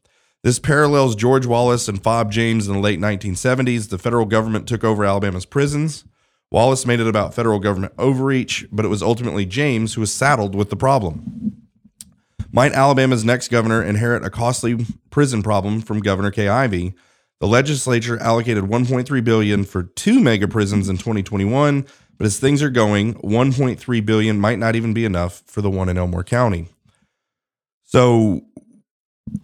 This 0.47 0.61
parallels 0.61 1.17
George 1.17 1.45
Wallace 1.45 1.89
and 1.89 2.01
Fob 2.01 2.31
James 2.31 2.69
in 2.69 2.75
the 2.75 2.79
late 2.79 3.01
1970s. 3.01 3.89
The 3.89 3.99
federal 3.99 4.27
government 4.27 4.69
took 4.69 4.85
over 4.85 5.05
Alabama's 5.05 5.45
prisons. 5.45 6.05
Wallace 6.53 6.87
made 6.87 7.01
it 7.01 7.09
about 7.09 7.35
federal 7.35 7.59
government 7.59 7.95
overreach, 7.99 8.65
but 8.71 8.85
it 8.85 8.89
was 8.89 9.03
ultimately 9.03 9.45
James 9.45 9.95
who 9.95 10.03
was 10.03 10.13
saddled 10.13 10.55
with 10.55 10.71
the 10.71 10.77
problem. 10.77 11.65
Might 12.53 12.75
Alabama's 12.75 13.25
next 13.25 13.49
governor 13.49 13.83
inherit 13.83 14.25
a 14.25 14.31
costly 14.31 14.87
prison 15.11 15.43
problem 15.43 15.81
from 15.81 15.99
Governor 15.99 16.31
Kay 16.31 16.47
Ivey? 16.47 16.95
The 17.41 17.49
legislature 17.49 18.17
allocated 18.21 18.67
1.3 18.67 19.25
billion 19.25 19.65
for 19.65 19.83
two 19.83 20.21
mega 20.21 20.47
prisons 20.47 20.89
in 20.89 20.97
2021, 20.97 21.85
but 22.19 22.25
as 22.25 22.39
things 22.39 22.63
are 22.63 22.71
going, 22.71 23.15
1.3 23.15 24.07
billion 24.07 24.39
might 24.39 24.61
not 24.61 24.77
even 24.77 24.95
be 24.95 25.05
enough 25.05 25.43
for 25.45 25.61
the 25.61 25.71
one 25.71 25.89
in 25.89 25.99
Elmore 25.99 26.23
County. 26.23 26.69
So, 27.83 28.46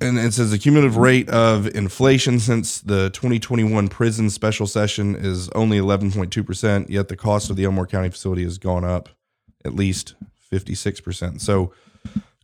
and 0.01 0.19
it 0.19 0.33
says 0.33 0.51
the 0.51 0.59
cumulative 0.59 0.97
rate 0.97 1.29
of 1.29 1.67
inflation 1.75 2.39
since 2.39 2.81
the 2.81 3.11
2021 3.11 3.89
prison 3.89 4.31
special 4.31 4.67
session 4.67 5.15
is 5.17 5.49
only 5.51 5.79
11.2%, 5.79 6.89
yet 6.89 7.09
the 7.09 7.17
cost 7.17 7.51
of 7.51 7.57
the 7.57 7.65
Elmore 7.65 7.87
County 7.87 8.09
facility 8.09 8.45
has 8.45 8.59
gone 8.59 8.85
up 8.85 9.09
at 9.65 9.75
least 9.75 10.15
56%. 10.51 11.41
So, 11.41 11.73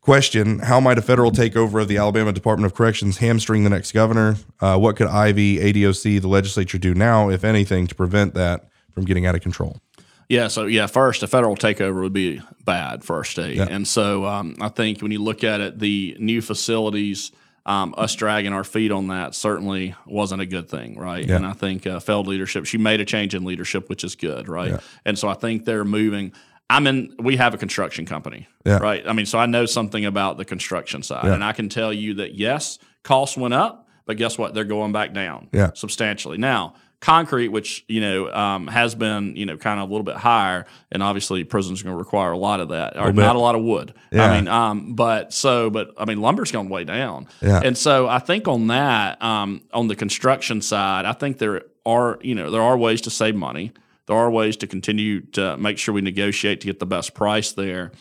question 0.01 0.61
How 0.61 0.81
might 0.81 0.99
a 0.99 1.03
federal 1.03 1.31
takeover 1.31 1.83
of 1.83 1.89
the 1.89 1.99
Alabama 1.99 2.33
Department 2.33 2.67
of 2.67 2.77
Corrections 2.77 3.19
hamstring 3.19 3.65
the 3.65 3.71
next 3.71 3.93
governor? 3.93 4.37
Uh, 4.61 4.79
what 4.79 4.97
could 4.97 5.09
Ivey, 5.09 5.59
ADOC, 5.59 6.21
the 6.21 6.29
legislature 6.29 6.79
do 6.79 6.95
now, 6.95 7.29
if 7.29 7.45
anything, 7.45 7.87
to 7.87 7.95
prevent 7.95 8.35
that 8.35 8.69
from 8.93 9.05
getting 9.05 9.27
out 9.27 9.35
of 9.35 9.43
control? 9.43 9.81
Yeah, 10.29 10.49
so 10.49 10.67
yeah, 10.67 10.87
first 10.87 11.23
a 11.23 11.27
federal 11.27 11.57
takeover 11.57 12.03
would 12.03 12.13
be 12.13 12.43
bad 12.65 13.03
for 13.03 13.17
our 13.17 13.25
state, 13.25 13.57
Yeah. 13.57 13.67
and 13.71 13.89
so 13.89 14.27
um, 14.27 14.57
I 14.61 14.69
think 14.69 15.01
when 15.01 15.11
you 15.11 15.23
look 15.23 15.43
at 15.43 15.61
it, 15.63 15.79
the 15.79 16.17
new 16.21 16.43
facilities, 16.43 17.33
um, 17.65 17.95
us 17.97 18.15
dragging 18.15 18.53
our 18.53 18.65
feet 18.65 18.93
on 18.93 19.09
that 19.09 19.35
certainly 19.35 19.95
wasn't 20.07 20.43
a 20.43 20.47
good 20.47 20.69
thing, 20.69 20.99
right? 20.99 21.25
Yeah. 21.27 21.37
And 21.37 21.47
I 21.47 21.53
think 21.53 21.87
uh, 21.87 21.99
failed 22.01 22.27
leadership. 22.27 22.67
She 22.67 22.77
made 22.79 23.01
a 23.01 23.05
change 23.07 23.35
in 23.35 23.45
leadership, 23.45 23.89
which 23.89 24.05
is 24.05 24.15
good, 24.17 24.49
right? 24.49 24.73
Yeah. 24.73 24.81
And 25.05 25.19
so 25.19 25.29
I 25.29 25.35
think 25.35 25.65
they're 25.65 25.85
moving. 25.85 26.33
I'm 26.71 26.87
in. 26.87 27.15
We 27.19 27.37
have 27.37 27.55
a 27.55 27.59
construction 27.59 28.05
company, 28.07 28.49
Yeah. 28.67 28.79
right? 28.79 29.07
I 29.07 29.13
mean, 29.15 29.27
so 29.27 29.39
I 29.39 29.47
know 29.47 29.65
something 29.67 30.05
about 30.05 30.37
the 30.37 30.45
construction 30.45 31.03
side, 31.03 31.25
and 31.27 31.43
I 31.43 31.53
can 31.53 31.69
tell 31.71 31.93
you 31.93 32.15
that 32.15 32.35
yes, 32.35 32.79
costs 33.03 33.37
went 33.37 33.55
up, 33.55 33.87
but 34.05 34.19
guess 34.19 34.37
what? 34.37 34.53
They're 34.55 34.65
going 34.65 34.93
back 34.93 35.13
down, 35.15 35.49
substantially 35.75 36.37
now 36.37 36.75
concrete, 37.01 37.49
which 37.49 37.85
you 37.89 38.01
know 38.01 38.33
um, 38.33 38.67
has 38.67 38.95
been 38.95 39.37
you 39.37 39.47
know 39.47 39.57
kind 39.57 39.81
of 39.81 39.89
a 39.89 39.93
little 39.93 40.05
bit 40.05 40.17
higher, 40.17 40.67
and 40.91 41.03
obviously 41.03 41.45
prisons 41.45 41.81
are 41.81 41.85
going 41.85 41.95
to 41.95 41.99
require 41.99 42.33
a 42.33 42.39
lot 42.39 42.61
of 42.61 42.71
that, 42.71 42.97
or 42.97 43.07
bit. 43.13 43.17
not 43.23 43.37
a 43.37 43.39
lot 43.39 43.55
of 43.55 43.63
wood. 43.63 43.95
Yeah. 44.11 44.25
I 44.25 44.37
mean, 44.37 44.49
um, 44.49 44.95
but 44.95 45.33
so, 45.33 45.71
but 45.71 45.93
I 45.97 46.05
mean, 46.05 46.21
lumber's 46.21 46.51
gone 46.53 46.69
way 46.69 46.85
down, 46.85 47.29
Yeah. 47.41 47.61
and 47.65 47.77
so 47.77 48.09
I 48.09 48.19
think 48.19 48.49
on 48.49 48.67
that, 48.69 49.23
um, 49.23 49.63
on 49.73 49.89
the 49.89 49.97
construction 49.97 50.61
side, 50.61 51.05
I 51.05 51.13
think 51.13 51.39
there 51.39 51.63
are 51.87 52.19
you 52.23 52.35
know 52.35 52.51
there 52.51 52.63
are 52.63 52.77
ways 52.77 53.01
to 53.03 53.11
save 53.11 53.35
money. 53.37 53.73
There 54.07 54.17
are 54.17 54.31
ways 54.31 54.57
to 54.59 54.67
continue 54.67 55.21
to 55.33 55.57
make 55.59 55.77
sure 55.79 55.95
we 55.95 56.01
negotiate 56.01 56.61
to 56.63 56.67
get 56.67 56.79
the 56.81 56.87
best 56.87 57.15
price 57.15 57.53
there, 57.53 57.93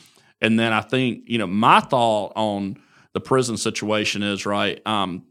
and 0.42 0.58
then 0.60 0.74
I 0.74 0.82
think 0.82 1.24
you 1.28 1.38
know 1.38 1.48
my 1.48 1.82
thought 1.82 2.34
on 2.36 2.78
the 3.14 3.20
prison 3.22 3.58
situation 3.58 4.24
is 4.24 4.46
right. 4.46 4.82
Um, 4.88 5.24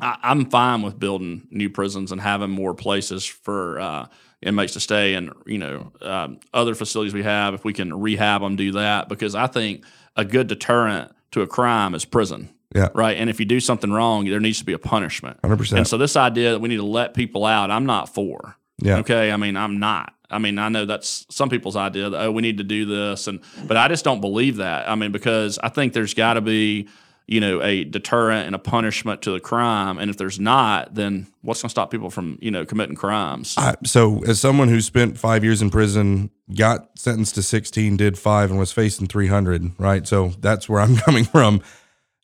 I, 0.00 0.18
I'm 0.22 0.46
fine 0.46 0.82
with 0.82 0.98
building 0.98 1.46
new 1.50 1.70
prisons 1.70 2.12
and 2.12 2.20
having 2.20 2.50
more 2.50 2.74
places 2.74 3.24
for 3.24 3.80
uh, 3.80 4.06
inmates 4.42 4.74
to 4.74 4.80
stay, 4.80 5.14
and 5.14 5.32
you 5.46 5.58
know 5.58 5.92
um, 6.02 6.40
other 6.52 6.74
facilities 6.74 7.14
we 7.14 7.22
have. 7.22 7.54
If 7.54 7.64
we 7.64 7.72
can 7.72 7.98
rehab 7.98 8.42
them, 8.42 8.56
do 8.56 8.72
that 8.72 9.08
because 9.08 9.34
I 9.34 9.46
think 9.46 9.84
a 10.16 10.24
good 10.24 10.46
deterrent 10.46 11.12
to 11.32 11.42
a 11.42 11.46
crime 11.46 11.94
is 11.94 12.04
prison. 12.04 12.50
Yeah. 12.74 12.88
Right. 12.94 13.16
And 13.16 13.30
if 13.30 13.38
you 13.38 13.46
do 13.46 13.60
something 13.60 13.90
wrong, 13.92 14.26
there 14.26 14.40
needs 14.40 14.58
to 14.58 14.64
be 14.64 14.72
a 14.72 14.78
punishment. 14.78 15.40
100%. 15.42 15.78
And 15.78 15.86
so 15.86 15.96
this 15.96 16.16
idea 16.16 16.50
that 16.50 16.60
we 16.60 16.68
need 16.68 16.76
to 16.76 16.84
let 16.84 17.14
people 17.14 17.46
out, 17.46 17.70
I'm 17.70 17.86
not 17.86 18.12
for. 18.12 18.56
Yeah. 18.78 18.98
Okay. 18.98 19.30
I 19.30 19.36
mean, 19.36 19.56
I'm 19.56 19.78
not. 19.78 20.12
I 20.30 20.38
mean, 20.38 20.58
I 20.58 20.68
know 20.68 20.84
that's 20.84 21.26
some 21.30 21.48
people's 21.48 21.76
idea 21.76 22.10
that 22.10 22.20
oh, 22.20 22.32
we 22.32 22.42
need 22.42 22.58
to 22.58 22.64
do 22.64 22.84
this, 22.84 23.28
and 23.28 23.40
but 23.66 23.76
I 23.76 23.88
just 23.88 24.04
don't 24.04 24.20
believe 24.20 24.56
that. 24.56 24.90
I 24.90 24.96
mean, 24.96 25.12
because 25.12 25.58
I 25.58 25.68
think 25.68 25.92
there's 25.92 26.14
got 26.14 26.34
to 26.34 26.40
be 26.40 26.88
you 27.26 27.40
know 27.40 27.62
a 27.62 27.84
deterrent 27.84 28.46
and 28.46 28.54
a 28.54 28.58
punishment 28.58 29.22
to 29.22 29.32
the 29.32 29.40
crime, 29.40 29.98
and 29.98 30.10
if 30.10 30.16
there's 30.16 30.38
not, 30.38 30.94
then 30.94 31.26
what's 31.42 31.62
going 31.62 31.68
to 31.68 31.72
stop 31.72 31.90
people 31.90 32.10
from 32.10 32.38
you 32.40 32.50
know 32.50 32.64
committing 32.64 32.96
crimes? 32.96 33.54
I, 33.56 33.74
so, 33.84 34.22
as 34.24 34.40
someone 34.40 34.68
who 34.68 34.80
spent 34.80 35.18
five 35.18 35.42
years 35.44 35.62
in 35.62 35.70
prison, 35.70 36.30
got 36.54 36.98
sentenced 36.98 37.34
to 37.36 37.42
16, 37.42 37.96
did 37.96 38.18
five, 38.18 38.50
and 38.50 38.58
was 38.58 38.72
facing 38.72 39.06
300, 39.06 39.72
right? 39.78 40.06
So 40.06 40.28
that's 40.40 40.68
where 40.68 40.80
I'm 40.80 40.96
coming 41.06 41.24
from 41.24 41.62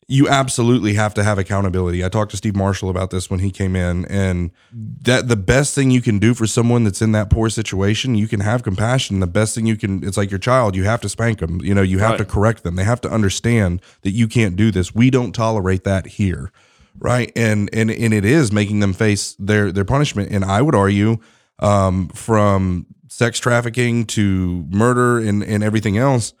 you 0.07 0.27
absolutely 0.27 0.93
have 0.95 1.13
to 1.13 1.23
have 1.23 1.37
accountability. 1.37 2.03
I 2.03 2.09
talked 2.09 2.31
to 2.31 2.37
Steve 2.37 2.55
Marshall 2.55 2.89
about 2.89 3.09
this 3.09 3.29
when 3.29 3.39
he 3.39 3.51
came 3.51 3.75
in, 3.75 4.05
and 4.05 4.51
that 4.71 5.27
the 5.27 5.35
best 5.35 5.75
thing 5.75 5.91
you 5.91 6.01
can 6.01 6.19
do 6.19 6.33
for 6.33 6.47
someone 6.47 6.83
that's 6.83 7.01
in 7.01 7.11
that 7.13 7.29
poor 7.29 7.49
situation, 7.49 8.15
you 8.15 8.27
can 8.27 8.39
have 8.39 8.63
compassion. 8.63 9.19
The 9.19 9.27
best 9.27 9.55
thing 9.55 9.65
you 9.65 9.75
can, 9.75 10.03
it's 10.03 10.17
like 10.17 10.31
your 10.31 10.39
child, 10.39 10.75
you 10.75 10.83
have 10.83 11.01
to 11.01 11.09
spank 11.09 11.39
them. 11.39 11.61
You 11.61 11.73
know, 11.73 11.81
you 11.81 11.99
have 11.99 12.11
right. 12.11 12.17
to 12.17 12.25
correct 12.25 12.63
them. 12.63 12.75
They 12.75 12.83
have 12.83 13.01
to 13.01 13.09
understand 13.09 13.81
that 14.01 14.11
you 14.11 14.27
can't 14.27 14.55
do 14.55 14.71
this. 14.71 14.93
We 14.93 15.09
don't 15.09 15.33
tolerate 15.33 15.83
that 15.83 16.05
here, 16.07 16.51
right? 16.99 17.31
And 17.35 17.69
and 17.73 17.89
and 17.89 18.13
it 18.13 18.25
is 18.25 18.51
making 18.51 18.79
them 18.79 18.93
face 18.93 19.35
their 19.39 19.71
their 19.71 19.85
punishment. 19.85 20.31
And 20.31 20.43
I 20.43 20.61
would 20.61 20.75
argue, 20.75 21.17
um, 21.59 22.09
from 22.09 22.87
sex 23.07 23.39
trafficking 23.39 24.05
to 24.05 24.65
murder 24.69 25.19
and 25.19 25.43
and 25.43 25.63
everything 25.63 25.97
else 25.97 26.33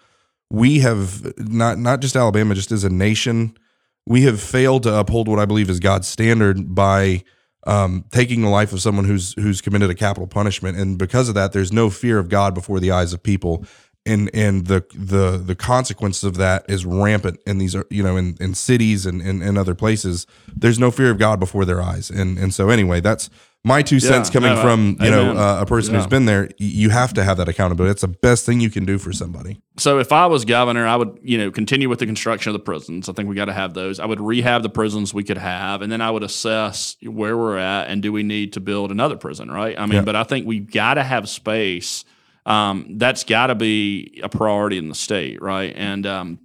we 0.53 0.81
have 0.81 1.35
not 1.39 1.79
not 1.79 1.99
just 1.99 2.15
Alabama, 2.15 2.53
just 2.53 2.71
as 2.71 2.83
a 2.83 2.89
nation, 2.89 3.57
we 4.05 4.21
have 4.21 4.39
failed 4.39 4.83
to 4.83 4.93
uphold 4.93 5.27
what 5.27 5.39
I 5.39 5.45
believe 5.45 5.67
is 5.67 5.79
God's 5.79 6.07
standard 6.07 6.75
by 6.75 7.23
um, 7.65 8.05
taking 8.11 8.43
the 8.43 8.49
life 8.49 8.71
of 8.71 8.79
someone 8.79 9.05
who's 9.05 9.33
who's 9.33 9.61
committed 9.61 9.89
a 9.89 9.95
capital 9.95 10.27
punishment, 10.27 10.77
and 10.77 10.99
because 10.99 11.27
of 11.27 11.33
that, 11.33 11.53
there's 11.53 11.73
no 11.73 11.89
fear 11.89 12.19
of 12.19 12.29
God 12.29 12.53
before 12.53 12.79
the 12.79 12.91
eyes 12.91 13.13
of 13.13 13.23
people, 13.23 13.65
and 14.05 14.29
and 14.31 14.67
the 14.67 14.85
the 14.93 15.37
the 15.37 15.55
consequences 15.55 16.23
of 16.23 16.37
that 16.37 16.65
is 16.69 16.85
rampant 16.85 17.39
in 17.47 17.57
these 17.57 17.75
you 17.89 18.03
know 18.03 18.15
in, 18.15 18.37
in 18.39 18.53
cities 18.53 19.07
and, 19.07 19.23
and 19.23 19.41
and 19.41 19.57
other 19.57 19.73
places. 19.73 20.27
There's 20.55 20.77
no 20.77 20.91
fear 20.91 21.09
of 21.09 21.17
God 21.17 21.39
before 21.39 21.65
their 21.65 21.81
eyes, 21.81 22.11
and 22.11 22.37
and 22.37 22.53
so 22.53 22.69
anyway, 22.69 23.01
that's 23.01 23.27
my 23.65 23.81
two 23.81 23.99
cents 23.99 24.29
yeah, 24.29 24.33
coming 24.33 24.61
from 24.61 24.97
you 25.03 25.09
know 25.09 25.37
uh, 25.37 25.61
a 25.61 25.65
person 25.65 25.93
yeah. 25.93 26.01
who's 26.01 26.07
been 26.07 26.25
there 26.25 26.49
you 26.57 26.89
have 26.89 27.13
to 27.13 27.23
have 27.23 27.37
that 27.37 27.47
accountability. 27.47 27.91
It's 27.91 28.01
the 28.01 28.09
best 28.09 28.45
thing 28.45 28.59
you 28.59 28.69
can 28.69 28.85
do 28.85 28.97
for 28.97 29.13
somebody. 29.13 29.61
So 29.77 29.99
if 29.99 30.11
i 30.11 30.25
was 30.25 30.43
governor 30.45 30.85
i 30.85 30.95
would 30.95 31.19
you 31.21 31.37
know 31.37 31.49
continue 31.49 31.87
with 31.87 31.99
the 31.99 32.05
construction 32.05 32.49
of 32.49 32.53
the 32.53 32.63
prisons. 32.63 33.07
I 33.07 33.13
think 33.13 33.29
we 33.29 33.35
got 33.35 33.45
to 33.45 33.53
have 33.53 33.73
those. 33.73 33.99
I 33.99 34.05
would 34.05 34.19
rehab 34.19 34.63
the 34.63 34.69
prisons 34.69 35.13
we 35.13 35.23
could 35.23 35.37
have 35.37 35.81
and 35.81 35.91
then 35.91 36.01
i 36.01 36.11
would 36.11 36.23
assess 36.23 36.97
where 37.03 37.37
we're 37.37 37.57
at 37.57 37.87
and 37.87 38.01
do 38.01 38.11
we 38.11 38.23
need 38.23 38.53
to 38.53 38.59
build 38.59 38.91
another 38.91 39.15
prison 39.15 39.49
right? 39.49 39.77
I 39.79 39.85
mean 39.85 39.95
yeah. 39.95 40.01
but 40.01 40.15
i 40.15 40.23
think 40.23 40.45
we 40.45 40.59
got 40.59 40.95
to 40.95 41.03
have 41.03 41.29
space. 41.29 42.05
Um, 42.45 42.97
that's 42.97 43.23
got 43.23 43.47
to 43.47 43.55
be 43.55 44.19
a 44.21 44.27
priority 44.27 44.77
in 44.77 44.89
the 44.89 44.95
state 44.95 45.41
right? 45.41 45.73
And 45.73 46.05
um, 46.05 46.39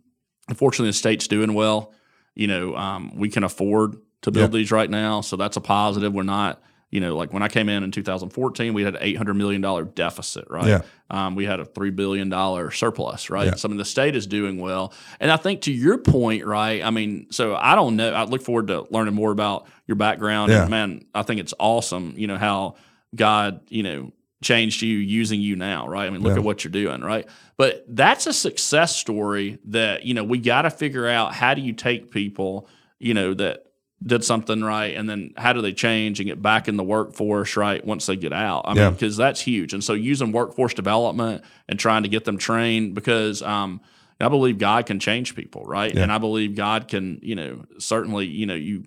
unfortunately 0.48 0.90
the 0.90 0.94
state's 0.94 1.26
doing 1.26 1.54
well. 1.54 1.92
You 2.36 2.46
know 2.46 2.76
um, 2.76 3.16
we 3.16 3.28
can 3.28 3.42
afford 3.42 3.96
to 4.22 4.30
build 4.30 4.52
these 4.52 4.70
right 4.70 4.88
now 4.88 5.20
so 5.20 5.34
that's 5.34 5.56
a 5.56 5.60
positive. 5.60 6.12
We're 6.12 6.22
not 6.22 6.62
you 6.90 7.00
know, 7.00 7.16
like 7.16 7.32
when 7.32 7.42
I 7.42 7.48
came 7.48 7.68
in 7.68 7.82
in 7.82 7.90
2014, 7.90 8.72
we 8.72 8.82
had 8.82 8.96
an 8.96 9.02
$800 9.02 9.36
million 9.36 9.90
deficit, 9.94 10.46
right? 10.48 10.66
Yeah. 10.66 10.80
Um, 11.10 11.34
we 11.34 11.44
had 11.44 11.60
a 11.60 11.64
$3 11.64 11.94
billion 11.94 12.30
surplus, 12.70 13.28
right? 13.28 13.46
Yeah. 13.46 13.54
So, 13.56 13.68
I 13.68 13.70
mean, 13.70 13.78
the 13.78 13.84
state 13.84 14.16
is 14.16 14.26
doing 14.26 14.58
well. 14.58 14.94
And 15.20 15.30
I 15.30 15.36
think 15.36 15.62
to 15.62 15.72
your 15.72 15.98
point, 15.98 16.46
right? 16.46 16.82
I 16.82 16.90
mean, 16.90 17.26
so 17.30 17.54
I 17.54 17.74
don't 17.74 17.96
know. 17.96 18.12
I 18.12 18.24
look 18.24 18.42
forward 18.42 18.68
to 18.68 18.86
learning 18.90 19.14
more 19.14 19.32
about 19.32 19.66
your 19.86 19.96
background. 19.96 20.50
Yeah. 20.50 20.62
And 20.62 20.70
man, 20.70 21.04
I 21.14 21.22
think 21.22 21.40
it's 21.40 21.54
awesome, 21.58 22.14
you 22.16 22.26
know, 22.26 22.38
how 22.38 22.76
God, 23.14 23.60
you 23.68 23.82
know, 23.82 24.12
changed 24.42 24.80
you 24.82 24.96
using 24.96 25.40
you 25.40 25.56
now, 25.56 25.88
right? 25.88 26.06
I 26.06 26.10
mean, 26.10 26.22
look 26.22 26.32
yeah. 26.32 26.38
at 26.38 26.44
what 26.44 26.64
you're 26.64 26.70
doing, 26.70 27.02
right? 27.02 27.28
But 27.56 27.84
that's 27.88 28.26
a 28.26 28.32
success 28.32 28.96
story 28.96 29.58
that, 29.66 30.04
you 30.04 30.14
know, 30.14 30.24
we 30.24 30.38
got 30.38 30.62
to 30.62 30.70
figure 30.70 31.08
out 31.08 31.34
how 31.34 31.54
do 31.54 31.60
you 31.60 31.72
take 31.72 32.10
people, 32.10 32.68
you 32.98 33.14
know, 33.14 33.34
that 33.34 33.66
did 34.04 34.24
something 34.24 34.62
right 34.62 34.96
and 34.96 35.10
then 35.10 35.32
how 35.36 35.52
do 35.52 35.60
they 35.60 35.72
change 35.72 36.20
and 36.20 36.28
get 36.28 36.40
back 36.40 36.68
in 36.68 36.76
the 36.76 36.84
workforce 36.84 37.56
right 37.56 37.84
once 37.84 38.06
they 38.06 38.16
get 38.16 38.32
out? 38.32 38.62
I 38.64 38.74
mean 38.74 38.92
because 38.92 39.16
that's 39.16 39.40
huge. 39.40 39.72
And 39.72 39.82
so 39.82 39.92
using 39.92 40.32
workforce 40.32 40.74
development 40.74 41.42
and 41.68 41.78
trying 41.78 42.04
to 42.04 42.08
get 42.08 42.24
them 42.24 42.38
trained 42.38 42.94
because 42.94 43.42
um, 43.42 43.80
i 44.20 44.28
believe 44.28 44.58
god 44.58 44.86
can 44.86 44.98
change 44.98 45.34
people 45.34 45.64
right? 45.64 45.94
Yeah. 45.94 46.02
and 46.02 46.12
i 46.12 46.18
believe 46.18 46.54
god 46.56 46.88
can 46.88 47.18
you 47.22 47.34
know 47.34 47.64
certainly 47.78 48.26
you 48.26 48.46
know 48.46 48.54
you 48.54 48.84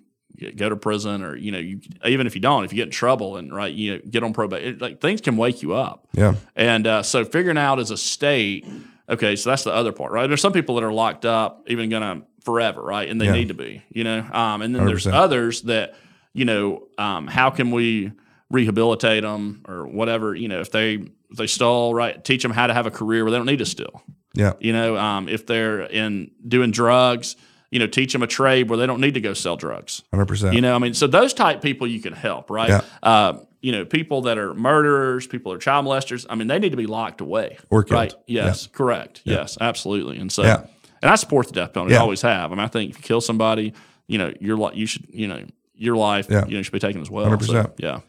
go 0.55 0.69
to 0.69 0.75
prison 0.75 1.23
or 1.23 1.35
you 1.35 1.51
know 1.51 1.59
you 1.59 1.79
even 2.05 2.25
if 2.25 2.35
you 2.35 2.41
don't 2.41 2.63
if 2.63 2.73
you 2.73 2.77
get 2.77 2.87
in 2.87 2.91
trouble 2.91 3.37
and 3.37 3.53
right 3.53 3.73
you 3.73 3.93
know 3.93 4.01
get 4.09 4.23
on 4.23 4.33
probation 4.33 4.79
like 4.79 4.99
things 4.99 5.21
can 5.21 5.37
wake 5.37 5.61
you 5.61 5.75
up. 5.75 6.07
Yeah. 6.13 6.35
And 6.55 6.87
uh, 6.87 7.03
so 7.03 7.25
figuring 7.25 7.57
out 7.57 7.79
as 7.79 7.91
a 7.91 7.97
state 7.97 8.65
okay 9.11 9.35
so 9.35 9.49
that's 9.49 9.63
the 9.63 9.73
other 9.73 9.91
part 9.91 10.11
right 10.11 10.27
there's 10.27 10.41
some 10.41 10.53
people 10.53 10.75
that 10.75 10.83
are 10.83 10.93
locked 10.93 11.25
up 11.25 11.63
even 11.67 11.89
gonna 11.89 12.23
forever, 12.43 12.81
right? 12.81 13.09
And 13.09 13.19
they 13.19 13.25
yeah. 13.25 13.33
need 13.33 13.47
to 13.49 13.53
be, 13.53 13.83
you 13.89 14.03
know. 14.03 14.19
Um, 14.31 14.61
and 14.61 14.73
then 14.73 14.83
100%. 14.83 14.85
there's 14.85 15.07
others 15.07 15.61
that, 15.63 15.95
you 16.33 16.45
know, 16.45 16.87
um, 16.97 17.27
how 17.27 17.49
can 17.49 17.71
we 17.71 18.11
rehabilitate 18.49 19.23
them 19.23 19.63
or 19.67 19.87
whatever? 19.87 20.35
You 20.35 20.47
know, 20.47 20.61
if 20.61 20.71
they 20.71 20.95
if 20.95 21.37
they 21.37 21.47
stole, 21.47 21.93
right, 21.93 22.21
teach 22.23 22.43
them 22.43 22.51
how 22.51 22.67
to 22.67 22.73
have 22.73 22.85
a 22.85 22.91
career 22.91 23.23
where 23.23 23.31
they 23.31 23.37
don't 23.37 23.45
need 23.45 23.59
to 23.59 23.65
steal. 23.65 24.03
Yeah. 24.33 24.53
You 24.59 24.73
know, 24.73 24.97
um, 24.97 25.29
if 25.29 25.45
they're 25.45 25.81
in 25.81 26.31
doing 26.45 26.71
drugs, 26.71 27.35
you 27.69 27.79
know, 27.79 27.87
teach 27.87 28.11
them 28.11 28.23
a 28.23 28.27
trade 28.27 28.69
where 28.69 28.77
they 28.77 28.87
don't 28.87 28.99
need 28.99 29.13
to 29.13 29.21
go 29.21 29.33
sell 29.33 29.55
drugs. 29.55 30.03
Hundred 30.11 30.27
percent. 30.27 30.55
You 30.55 30.61
know, 30.61 30.75
I 30.75 30.79
mean, 30.79 30.93
so 30.93 31.07
those 31.07 31.33
type 31.33 31.61
people 31.61 31.87
you 31.87 32.01
can 32.01 32.13
help, 32.13 32.49
right? 32.49 32.69
Yeah. 32.69 32.81
Uh, 33.01 33.39
you 33.61 33.71
know, 33.71 33.85
people 33.85 34.23
that 34.23 34.37
are 34.37 34.53
murderers, 34.53 35.27
people 35.27 35.51
that 35.51 35.57
are 35.57 35.59
child 35.59 35.85
molesters. 35.85 36.25
I 36.29 36.35
mean, 36.35 36.47
they 36.47 36.59
need 36.59 36.71
to 36.71 36.77
be 36.77 36.87
locked 36.87 37.21
away. 37.21 37.57
Or 37.69 37.83
killed. 37.83 37.99
Right. 37.99 38.13
Yes. 38.27 38.63
Yeah. 38.65 38.77
Correct. 38.77 39.21
Yeah. 39.23 39.35
Yes. 39.35 39.57
Absolutely. 39.61 40.17
And 40.17 40.31
so. 40.31 40.43
Yeah 40.43 40.65
and 41.01 41.09
I 41.09 41.15
support 41.15 41.47
the 41.47 41.53
death 41.53 41.73
penalty. 41.73 41.95
I 41.95 41.99
always 41.99 42.21
have. 42.21 42.51
I 42.51 42.55
mean, 42.55 42.63
I 42.63 42.67
think 42.67 42.91
if 42.91 42.97
you 42.97 43.03
kill 43.03 43.21
somebody, 43.21 43.73
you 44.07 44.17
know, 44.17 44.33
your 44.39 44.71
you 44.73 44.85
should, 44.85 45.07
you 45.09 45.27
know, 45.27 45.45
your 45.73 45.95
life, 45.95 46.27
yeah. 46.29 46.45
you 46.45 46.55
know, 46.55 46.61
should 46.61 46.73
be 46.73 46.79
taken 46.79 47.01
as 47.01 47.09
well. 47.09 47.25
Hundred 47.25 47.45
so. 47.45 47.73
Yeah. 47.77 48.01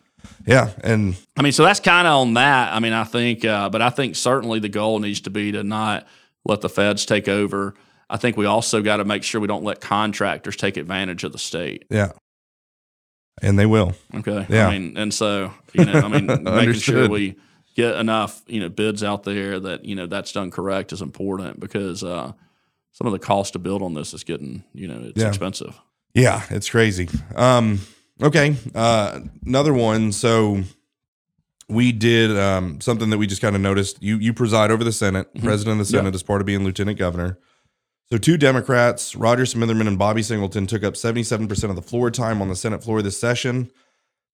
Yeah, 0.47 0.71
and 0.85 1.17
I 1.37 1.43
mean, 1.43 1.51
so 1.51 1.65
that's 1.65 1.81
kind 1.81 2.07
of 2.07 2.13
on 2.13 2.35
that. 2.35 2.73
I 2.73 2.79
mean, 2.79 2.93
I 2.93 3.03
think, 3.03 3.45
uh, 3.45 3.69
but 3.71 3.83
I 3.83 3.91
think 3.91 4.15
certainly 4.15 4.61
the 4.61 4.69
goal 4.69 5.01
needs 5.01 5.23
to 5.23 5.31
be 5.31 5.51
to 5.51 5.65
not 5.65 6.07
let 6.45 6.61
the 6.61 6.69
feds 6.69 7.05
take 7.05 7.27
over. 7.27 7.75
I 8.09 8.19
think 8.19 8.37
we 8.37 8.47
also 8.47 8.83
got 8.83 8.99
to 8.99 9.05
make 9.05 9.25
sure 9.25 9.41
we 9.41 9.49
don't 9.49 9.65
let 9.65 9.81
contractors 9.81 10.55
take 10.55 10.77
advantage 10.77 11.25
of 11.25 11.33
the 11.33 11.41
state. 11.41 11.87
Yeah, 11.91 12.13
and 13.41 13.59
they 13.59 13.67
will. 13.67 13.95
Okay. 14.15 14.47
Yeah. 14.49 14.69
I 14.69 14.79
mean, 14.79 14.97
and 14.97 15.13
so 15.13 15.53
you 15.73 15.85
know, 15.85 15.93
I 15.93 16.09
mean, 16.09 16.27
making 16.43 16.75
sure 16.75 17.09
we 17.09 17.37
get 17.75 17.95
enough 17.97 18.43
you 18.47 18.61
know 18.61 18.69
bids 18.69 19.03
out 19.03 19.23
there 19.23 19.59
that 19.59 19.85
you 19.85 19.95
know 19.95 20.07
that's 20.07 20.33
done 20.33 20.51
correct 20.51 20.93
is 20.93 21.01
important 21.01 21.59
because 21.61 22.05
uh, 22.05 22.33
some 22.93 23.07
of 23.07 23.13
the 23.13 23.19
cost 23.19 23.55
to 23.55 23.59
build 23.59 23.83
on 23.83 23.95
this 23.95 24.15
is 24.15 24.23
getting, 24.23 24.65
you 24.75 24.87
know, 24.87 25.01
it's 25.03 25.21
yeah. 25.21 25.29
expensive. 25.29 25.81
Yeah, 26.15 26.43
it's 26.51 26.69
crazy. 26.69 27.09
Um, 27.35 27.81
okay, 28.23 28.55
uh, 28.75 29.21
another 29.47 29.73
one. 29.73 30.13
So 30.13 30.63
we 31.69 31.91
did 31.93 32.37
um, 32.37 32.81
something 32.81 33.11
that 33.11 33.19
we 33.19 33.27
just 33.27 33.41
kind 33.41 33.57
of 33.57 33.63
noticed. 33.63 34.03
You 34.03 34.19
you 34.19 34.35
preside 34.35 34.71
over 34.71 34.85
the 34.85 34.93
Senate, 34.93 35.33
mm-hmm. 35.35 35.47
president 35.47 35.81
of 35.81 35.87
the 35.87 35.91
Senate, 35.91 36.15
as 36.15 36.23
part 36.23 36.43
of 36.43 36.47
being 36.47 36.65
lieutenant 36.65 36.99
governor. 36.99 37.39
So 38.13 38.19
two 38.19 38.37
Democrats, 38.37 39.17
Rodger 39.17 39.45
Smitherman 39.45 39.89
and 39.89 39.99
Bobby 39.99 40.23
Singleton, 40.23 40.67
took 40.67 40.85
up 40.85 40.93
77% 40.93 41.71
of 41.71 41.77
the 41.77 41.81
floor 41.81 42.11
time 42.11 42.43
on 42.43 42.51
the 42.51 42.55
Senate 42.55 42.85
floor 42.85 43.01
this 43.01 43.19
session. 43.19 43.71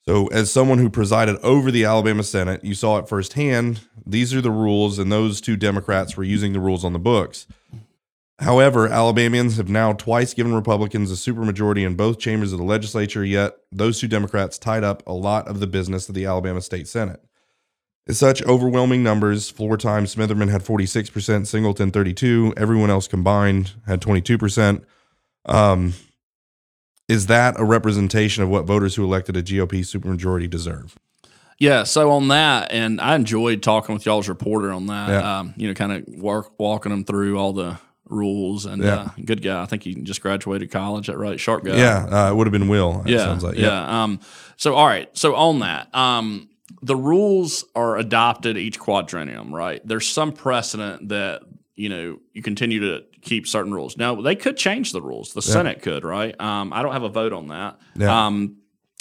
So, 0.04 0.26
as 0.32 0.50
someone 0.50 0.78
who 0.78 0.90
presided 0.90 1.36
over 1.44 1.70
the 1.70 1.84
Alabama 1.84 2.24
Senate, 2.24 2.64
you 2.64 2.74
saw 2.74 2.98
it 2.98 3.08
firsthand. 3.08 3.82
These 4.04 4.34
are 4.34 4.40
the 4.40 4.50
rules, 4.50 4.98
and 4.98 5.12
those 5.12 5.40
two 5.40 5.56
Democrats 5.56 6.16
were 6.16 6.24
using 6.24 6.52
the 6.52 6.58
rules 6.58 6.84
on 6.84 6.92
the 6.92 6.98
books. 6.98 7.46
However, 8.40 8.88
Alabamians 8.88 9.58
have 9.58 9.68
now 9.68 9.92
twice 9.92 10.34
given 10.34 10.56
Republicans 10.56 11.12
a 11.12 11.14
supermajority 11.14 11.86
in 11.86 11.94
both 11.94 12.18
chambers 12.18 12.52
of 12.52 12.58
the 12.58 12.64
legislature, 12.64 13.24
yet 13.24 13.58
those 13.70 14.00
two 14.00 14.08
Democrats 14.08 14.58
tied 14.58 14.82
up 14.82 15.04
a 15.06 15.12
lot 15.12 15.46
of 15.46 15.60
the 15.60 15.68
business 15.68 16.08
of 16.08 16.16
the 16.16 16.26
Alabama 16.26 16.62
State 16.62 16.88
Senate. 16.88 17.20
Such 18.10 18.42
overwhelming 18.44 19.02
numbers, 19.02 19.50
floor 19.50 19.76
time 19.76 20.06
Smitherman 20.06 20.50
had 20.50 20.62
46%, 20.62 21.46
Singleton 21.46 21.90
32, 21.90 22.54
everyone 22.56 22.88
else 22.88 23.06
combined 23.06 23.72
had 23.86 24.00
22%. 24.00 24.82
Um, 25.44 25.92
is 27.08 27.26
that 27.26 27.58
a 27.58 27.64
representation 27.64 28.42
of 28.42 28.48
what 28.48 28.64
voters 28.64 28.94
who 28.94 29.04
elected 29.04 29.36
a 29.36 29.42
GOP 29.42 29.80
supermajority 29.80 30.48
deserve? 30.48 30.96
Yeah, 31.58 31.82
so 31.82 32.12
on 32.12 32.28
that, 32.28 32.70
and 32.70 33.00
I 33.00 33.16
enjoyed 33.16 33.62
talking 33.62 33.92
with 33.92 34.06
y'all's 34.06 34.28
reporter 34.28 34.70
on 34.70 34.86
that. 34.86 35.08
Yeah. 35.08 35.38
Um, 35.38 35.54
you 35.56 35.66
know, 35.66 35.74
kind 35.74 35.92
of 35.92 36.06
work, 36.14 36.52
walking 36.58 36.90
them 36.90 37.04
through 37.04 37.36
all 37.36 37.52
the 37.52 37.78
rules 38.08 38.64
and 38.64 38.82
yeah. 38.82 38.94
uh, 38.94 39.08
good 39.24 39.42
guy. 39.42 39.60
I 39.60 39.66
think 39.66 39.82
he 39.82 39.94
just 39.94 40.22
graduated 40.22 40.70
college. 40.70 41.08
That 41.08 41.18
right, 41.18 41.38
sharp 41.38 41.64
guy. 41.64 41.76
Yeah, 41.76 42.06
uh, 42.06 42.30
it 42.30 42.36
would 42.36 42.46
have 42.46 42.52
been 42.52 42.68
Will. 42.68 43.02
Yeah, 43.06 43.18
sounds 43.18 43.42
like 43.42 43.56
yeah. 43.56 43.66
yeah. 43.66 44.04
Um, 44.04 44.20
so 44.56 44.74
all 44.74 44.86
right, 44.86 45.08
so 45.16 45.34
on 45.34 45.58
that, 45.60 45.92
um, 45.94 46.48
the 46.82 46.96
rules 46.96 47.64
are 47.74 47.96
adopted 47.96 48.56
each 48.56 48.78
quadrennium. 48.78 49.50
Right, 49.52 49.80
there's 49.86 50.08
some 50.08 50.32
precedent 50.32 51.08
that 51.08 51.42
you 51.74 51.88
know 51.88 52.18
you 52.32 52.42
continue 52.42 52.80
to 52.80 53.04
keep 53.20 53.46
certain 53.46 53.72
rules. 53.72 53.96
Now 53.96 54.20
they 54.20 54.36
could 54.36 54.56
change 54.56 54.92
the 54.92 55.02
rules. 55.02 55.32
The 55.32 55.40
yeah. 55.40 55.52
Senate 55.52 55.82
could. 55.82 56.04
Right. 56.04 56.38
Um, 56.40 56.72
I 56.72 56.82
don't 56.82 56.92
have 56.92 57.02
a 57.02 57.08
vote 57.08 57.32
on 57.32 57.48
that. 57.48 57.78
Yeah. 57.96 58.26
Um, 58.26 58.56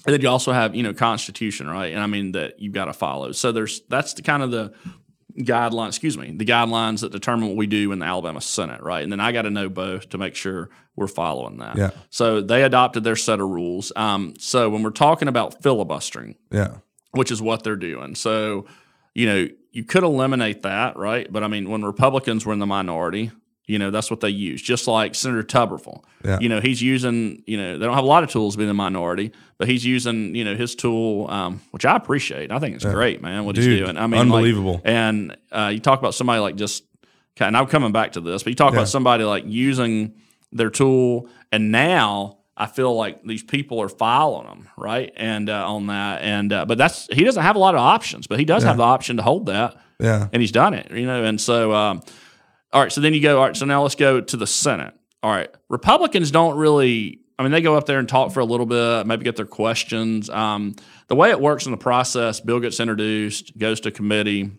And 0.06 0.14
then 0.14 0.22
you 0.22 0.30
also 0.30 0.54
have, 0.54 0.74
you 0.74 0.84
know, 0.84 0.94
Constitution, 0.94 1.70
right? 1.70 1.92
And 1.94 2.02
I 2.02 2.08
mean 2.08 2.32
that 2.32 2.60
you've 2.60 2.74
got 2.74 2.86
to 2.86 2.94
follow. 2.94 3.32
So 3.34 3.52
there's 3.52 3.82
that's 3.90 4.14
the 4.14 4.22
kind 4.22 4.42
of 4.42 4.52
the 4.52 4.74
guidelines, 5.38 5.90
excuse 5.90 6.18
me, 6.18 6.32
the 6.36 6.46
guidelines 6.46 7.02
that 7.02 7.12
determine 7.12 7.50
what 7.50 7.58
we 7.58 7.68
do 7.68 7.92
in 7.92 8.00
the 8.00 8.06
Alabama 8.06 8.42
Senate, 8.42 8.82
right? 8.82 9.04
And 9.04 9.12
then 9.12 9.20
I 9.20 9.32
got 9.32 9.44
to 9.44 9.50
know 9.52 9.70
both 9.70 10.10
to 10.10 10.18
make 10.18 10.36
sure 10.36 10.70
we're 10.96 11.08
following 11.08 11.58
that. 11.58 11.78
Yeah. 11.78 11.92
So 12.10 12.42
they 12.42 12.64
adopted 12.64 13.04
their 13.04 13.16
set 13.16 13.40
of 13.40 13.50
rules. 13.50 13.92
Um, 13.96 14.34
so 14.40 14.70
when 14.70 14.82
we're 14.82 14.90
talking 14.92 15.28
about 15.28 15.62
filibustering, 15.62 16.36
Yeah. 16.52 16.78
Which 17.12 17.32
is 17.32 17.42
what 17.42 17.64
they're 17.64 17.76
doing, 17.76 18.16
so 18.16 18.66
you 19.16 19.26
know 19.26 19.48
you 19.72 19.84
could 19.84 20.04
eliminate 20.04 20.64
that, 20.64 20.98
right? 20.98 21.32
But 21.32 21.44
I 21.44 21.48
mean, 21.48 21.70
when 21.70 21.84
Republicans 21.86 22.46
were 22.46 22.54
in 22.54 22.60
the 22.60 22.66
minority, 22.66 23.32
you 23.66 23.78
know 23.80 23.92
that's 23.92 24.10
what 24.10 24.22
they 24.22 24.30
use. 24.30 24.62
Just 24.62 24.88
like 24.88 25.14
Senator 25.16 25.44
Tuberville, 25.44 26.04
Yeah. 26.26 26.40
you 26.40 26.50
know 26.50 26.60
he's 26.62 26.82
using, 26.82 27.44
you 27.46 27.58
know 27.58 27.78
they 27.78 27.86
don't 27.86 27.96
have 27.96 28.04
a 28.04 28.08
lot 28.08 28.24
of 28.24 28.30
tools 28.30 28.56
being 28.56 28.68
the 28.70 28.74
minority, 28.74 29.32
but 29.58 29.68
he's 29.68 29.86
using, 29.86 30.36
you 30.36 30.44
know 30.46 30.56
his 30.56 30.76
tool, 30.76 31.30
um, 31.30 31.62
which 31.72 31.86
I 31.86 31.96
appreciate. 31.96 32.52
I 32.52 32.60
think 32.60 32.76
it's 32.76 32.86
great, 32.86 33.22
man, 33.22 33.46
what 33.46 33.56
he's 33.56 33.66
doing. 33.66 33.98
I 33.98 34.02
mean, 34.02 34.12
like- 34.12 34.20
unbelievable. 34.22 34.82
and 34.86 35.36
uh, 35.52 35.72
you 35.74 35.80
talk 35.80 36.00
about 36.00 36.14
somebody 36.16 36.40
like 36.40 36.56
just, 36.56 36.84
and 37.40 37.56
I'm 37.58 37.68
coming 37.68 37.92
back 37.92 38.14
to 38.14 38.22
this, 38.22 38.44
but 38.44 38.50
you 38.52 38.56
talk 38.56 38.72
Yeah. 38.74 38.80
about 38.80 38.88
somebody 38.90 39.24
like 39.26 39.44
using 39.46 40.14
their 40.52 40.70
tool, 40.70 41.28
and 41.52 41.72
now 41.72 42.38
I 42.60 42.66
feel 42.66 42.96
like 42.96 43.24
these 43.24 43.44
people 43.44 43.80
are 43.82 43.90
following 43.90 44.48
them, 44.48 44.68
right? 44.78 45.14
And 45.16 45.50
uh, 45.50 45.72
on 45.72 45.88
that, 45.88 46.22
and 46.24 46.52
uh, 46.52 46.66
but 46.66 46.78
that's 46.80 47.08
he 47.14 47.24
doesn't 47.24 47.44
have 47.44 47.56
a 47.56 47.60
lot 47.60 47.76
of 47.76 47.82
options, 47.82 48.26
but 48.28 48.40
he 48.40 48.46
does 48.46 48.64
have 48.64 48.78
the 48.78 48.84
option 48.84 49.18
to 49.18 49.24
hold 49.24 49.46
that, 49.46 49.76
Yeah. 50.00 50.28
and 50.34 50.42
he's 50.42 50.52
done 50.52 50.74
it, 50.74 50.90
you 50.92 51.06
know. 51.06 51.24
And 51.24 51.40
so, 51.40 51.72
um, 51.74 52.02
all 52.74 52.82
right, 52.82 52.92
so 52.92 53.00
then 53.00 53.14
you 53.14 53.22
go, 53.22 53.38
all 53.40 53.46
right, 53.46 53.56
so 53.56 53.66
now 53.66 53.84
let's 53.84 53.96
go 53.96 54.20
to 54.22 54.38
the 54.38 54.48
Senate. 54.48 54.94
All 55.22 55.32
right, 55.32 55.50
Republicans 55.70 56.32
don't 56.32 56.58
really. 56.58 57.20
I 57.40 57.44
mean, 57.44 57.52
they 57.52 57.62
go 57.62 57.76
up 57.76 57.86
there 57.86 58.00
and 58.00 58.10
talk 58.10 58.32
for 58.32 58.40
a 58.40 58.46
little 58.46 58.66
bit, 58.66 59.06
maybe 59.06 59.24
get 59.24 59.36
their 59.36 59.46
questions. 59.46 60.28
Um, 60.28 60.76
the 61.08 61.16
way 61.16 61.30
it 61.30 61.40
works 61.40 61.66
in 61.68 61.72
the 61.72 61.78
process, 61.78 62.40
bill 62.40 62.60
gets 62.60 62.80
introduced, 62.80 63.56
goes 63.60 63.80
to 63.82 63.92
committee. 63.92 64.50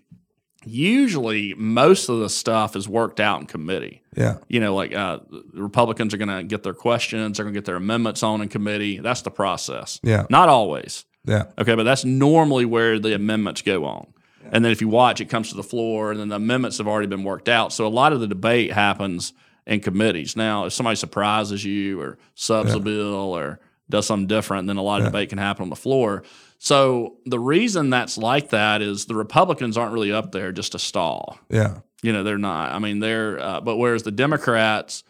Usually, 0.65 1.55
most 1.55 2.09
of 2.09 2.19
the 2.19 2.29
stuff 2.29 2.75
is 2.75 2.89
worked 2.89 3.21
out 3.21 3.41
in 3.41 3.47
committee. 3.47 4.03
Yeah. 4.17 4.39
You 4.49 4.61
know, 4.61 4.75
like 4.75 4.95
uh, 4.95 5.21
the 5.31 5.63
Republicans 5.63 6.13
are 6.13 6.17
going 6.17 6.37
to 6.37 6.43
get 6.43 6.63
their 6.63 6.75
questions, 6.75 7.37
they're 7.37 7.45
going 7.45 7.55
to 7.55 7.61
get 7.61 7.65
their 7.65 7.77
amendments 7.77 8.23
on 8.23 8.41
in 8.41 8.49
committee. 8.49 8.99
That's 8.99 9.23
the 9.23 9.31
process. 9.31 10.01
Yeah. 10.03 10.27
Not 10.31 10.49
always. 10.49 11.05
Yeah. 11.25 11.45
Okay, 11.59 11.75
but 11.75 11.85
that's 11.85 12.05
normally 12.05 12.65
where 12.65 12.99
the 12.99 13.15
amendments 13.15 13.63
go 13.63 13.85
on. 13.85 14.13
And 14.51 14.65
then 14.65 14.73
if 14.73 14.81
you 14.81 14.89
watch, 14.89 15.21
it 15.21 15.27
comes 15.27 15.51
to 15.51 15.57
the 15.57 15.63
floor, 15.63 16.11
and 16.11 16.19
then 16.19 16.29
the 16.29 16.37
amendments 16.37 16.79
have 16.79 16.89
already 16.89 17.07
been 17.07 17.23
worked 17.23 17.49
out. 17.49 17.73
So 17.73 17.87
a 17.87 17.89
lot 17.89 18.13
of 18.13 18.21
the 18.21 18.27
debate 18.27 18.73
happens 18.73 19.35
in 19.67 19.81
committees. 19.81 20.37
Now, 20.37 20.65
if 20.65 20.73
somebody 20.73 20.97
surprises 20.97 21.65
you 21.65 22.01
or 22.01 22.19
subs 22.35 22.73
a 22.73 22.81
bill 22.81 23.37
or 23.37 23.61
does 23.91 24.07
something 24.07 24.27
different, 24.27 24.67
then 24.67 24.79
a 24.79 24.83
lot 24.83 25.01
of 25.01 25.07
debate 25.07 25.29
can 25.29 25.39
happen 25.39 25.65
on 25.65 25.71
the 25.71 25.77
floor. 25.77 26.23
So 26.59 27.17
the 27.25 27.39
reason 27.39 27.89
that's 27.91 28.19
like 28.19 28.51
that 28.51 28.83
is 28.83 29.07
the 29.07 29.15
Republicans 29.15 29.77
aren't 29.77 29.93
really 29.93 30.13
up 30.13 30.33
there 30.33 30.51
just 30.53 30.73
to 30.73 30.79
stall. 30.79 31.39
Yeah. 31.49 31.79
You 32.03 32.13
know, 32.13 32.23
they're 32.25 32.39
not. 32.39 32.73
I 32.73 32.79
mean, 32.79 32.99
they're, 32.99 33.39
uh, 33.41 33.61
but 33.61 33.77
whereas 33.77 34.03
the 34.03 34.11
Democrats, 34.11 35.05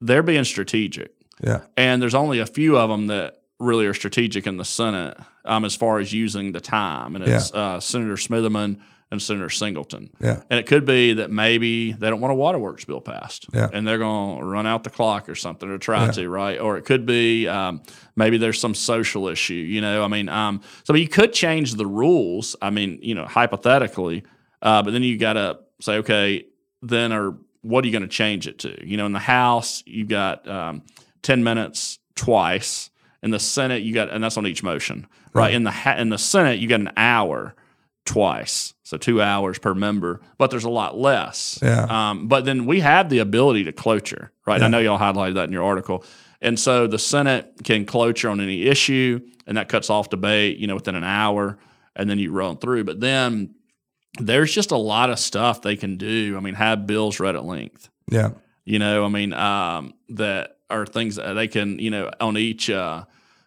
they're 0.00 0.22
being 0.22 0.44
strategic 0.44 1.12
Yeah. 1.42 1.60
and 1.76 2.00
there's 2.02 2.14
only 2.14 2.38
a 2.40 2.46
few 2.46 2.76
of 2.78 2.90
them 2.90 3.06
that 3.08 3.42
really 3.60 3.86
are 3.86 3.94
strategic 3.94 4.46
in 4.46 4.56
the 4.56 4.64
Senate 4.64 5.16
um, 5.44 5.64
as 5.64 5.74
far 5.74 5.98
as 5.98 6.12
using 6.12 6.52
the 6.52 6.60
time, 6.60 7.16
and 7.16 7.24
it's 7.24 7.52
uh, 7.52 7.80
Senator 7.80 8.14
Smitherman 8.14 8.78
and 9.10 9.22
Senator 9.22 9.48
Singleton. 9.48 10.10
Yeah. 10.20 10.42
And 10.50 10.60
it 10.60 10.66
could 10.66 10.84
be 10.84 11.14
that 11.14 11.30
maybe 11.30 11.92
they 11.92 12.10
don't 12.10 12.20
want 12.20 12.32
a 12.32 12.34
waterworks 12.34 12.84
bill 12.84 13.00
passed, 13.00 13.46
Yeah. 13.54 13.68
and 13.72 13.86
they're 13.88 13.98
going 13.98 14.40
to 14.40 14.44
run 14.44 14.66
out 14.66 14.84
the 14.84 14.90
clock 14.90 15.28
or 15.28 15.34
something 15.34 15.68
or 15.70 15.78
try 15.78 16.10
to, 16.10 16.28
right? 16.28 16.60
Or 16.60 16.76
it 16.76 16.84
could 16.84 17.06
be 17.06 17.48
um, 17.48 17.82
maybe 18.16 18.36
there's 18.36 18.60
some 18.60 18.74
social 18.74 19.28
issue, 19.28 19.54
you 19.54 19.80
know. 19.80 20.02
I 20.04 20.08
mean, 20.08 20.28
um, 20.28 20.60
so 20.84 20.94
you 20.94 21.08
could 21.08 21.32
change 21.32 21.74
the 21.74 21.86
rules. 21.86 22.54
I 22.60 22.68
mean, 22.70 22.98
you 23.02 23.14
know, 23.14 23.24
hypothetically, 23.24 24.24
uh, 24.60 24.82
but 24.82 24.90
then 24.90 25.02
you 25.02 25.16
got 25.16 25.34
to 25.34 25.60
say, 25.80 25.94
okay, 25.98 26.44
then 26.82 27.12
or 27.12 27.38
what 27.62 27.84
are 27.84 27.86
you 27.86 27.92
going 27.92 28.02
to 28.02 28.08
change 28.08 28.46
it 28.46 28.58
to? 28.60 28.86
You 28.86 28.96
know, 28.98 29.06
in 29.06 29.12
the 29.12 29.18
House, 29.18 29.82
you've 29.86 30.08
got 30.08 30.46
um, 30.48 30.82
ten 31.22 31.42
minutes 31.42 31.98
twice. 32.14 32.90
In 33.22 33.30
the 33.32 33.40
Senate, 33.40 33.82
you 33.82 33.92
got, 33.94 34.10
and 34.10 34.22
that's 34.22 34.36
on 34.36 34.46
each 34.46 34.62
motion, 34.62 35.06
right? 35.32 35.52
In 35.52 35.64
the 35.64 35.72
ha- 35.72 35.96
in 35.98 36.08
the 36.08 36.18
Senate, 36.18 36.60
you 36.60 36.68
got 36.68 36.78
an 36.80 36.92
hour 36.96 37.56
twice, 38.08 38.74
so 38.82 38.96
two 38.96 39.20
hours 39.22 39.58
per 39.58 39.74
member, 39.74 40.20
but 40.38 40.50
there's 40.50 40.64
a 40.64 40.70
lot 40.70 40.96
less. 40.98 41.58
Yeah. 41.62 41.86
Um, 42.10 42.26
but 42.28 42.44
then 42.44 42.66
we 42.66 42.80
have 42.80 43.08
the 43.10 43.18
ability 43.20 43.64
to 43.64 43.72
cloture, 43.72 44.32
right? 44.46 44.60
I 44.62 44.68
know 44.68 44.78
y'all 44.78 44.98
highlighted 44.98 45.34
that 45.34 45.44
in 45.44 45.52
your 45.52 45.62
article. 45.64 46.04
And 46.40 46.58
so 46.58 46.86
the 46.86 46.98
Senate 46.98 47.52
can 47.64 47.84
cloture 47.84 48.30
on 48.30 48.40
any 48.40 48.62
issue, 48.62 49.20
and 49.46 49.56
that 49.56 49.68
cuts 49.68 49.90
off 49.90 50.08
debate, 50.08 50.58
you 50.58 50.66
know, 50.66 50.74
within 50.74 50.94
an 50.94 51.04
hour, 51.04 51.58
and 51.94 52.08
then 52.08 52.18
you 52.18 52.32
run 52.32 52.56
through. 52.56 52.84
But 52.84 53.00
then 53.00 53.54
there's 54.18 54.52
just 54.54 54.70
a 54.70 54.76
lot 54.76 55.10
of 55.10 55.18
stuff 55.18 55.62
they 55.62 55.76
can 55.76 55.96
do. 55.96 56.34
I 56.36 56.40
mean, 56.40 56.54
have 56.54 56.86
bills 56.86 57.20
read 57.20 57.36
at 57.36 57.44
length 57.44 57.88
Yeah. 58.10 58.30
you 58.64 58.78
know 58.78 59.04
i 59.04 59.08
mean 59.08 59.32
um, 59.34 59.92
that 60.10 60.56
are 60.70 60.86
things 60.86 61.16
that 61.16 61.34
they 61.34 61.46
can 61.48 61.78
you 61.78 61.90
know 61.90 62.10
on 62.20 62.36
each 62.36 62.68
uh, 62.70 63.04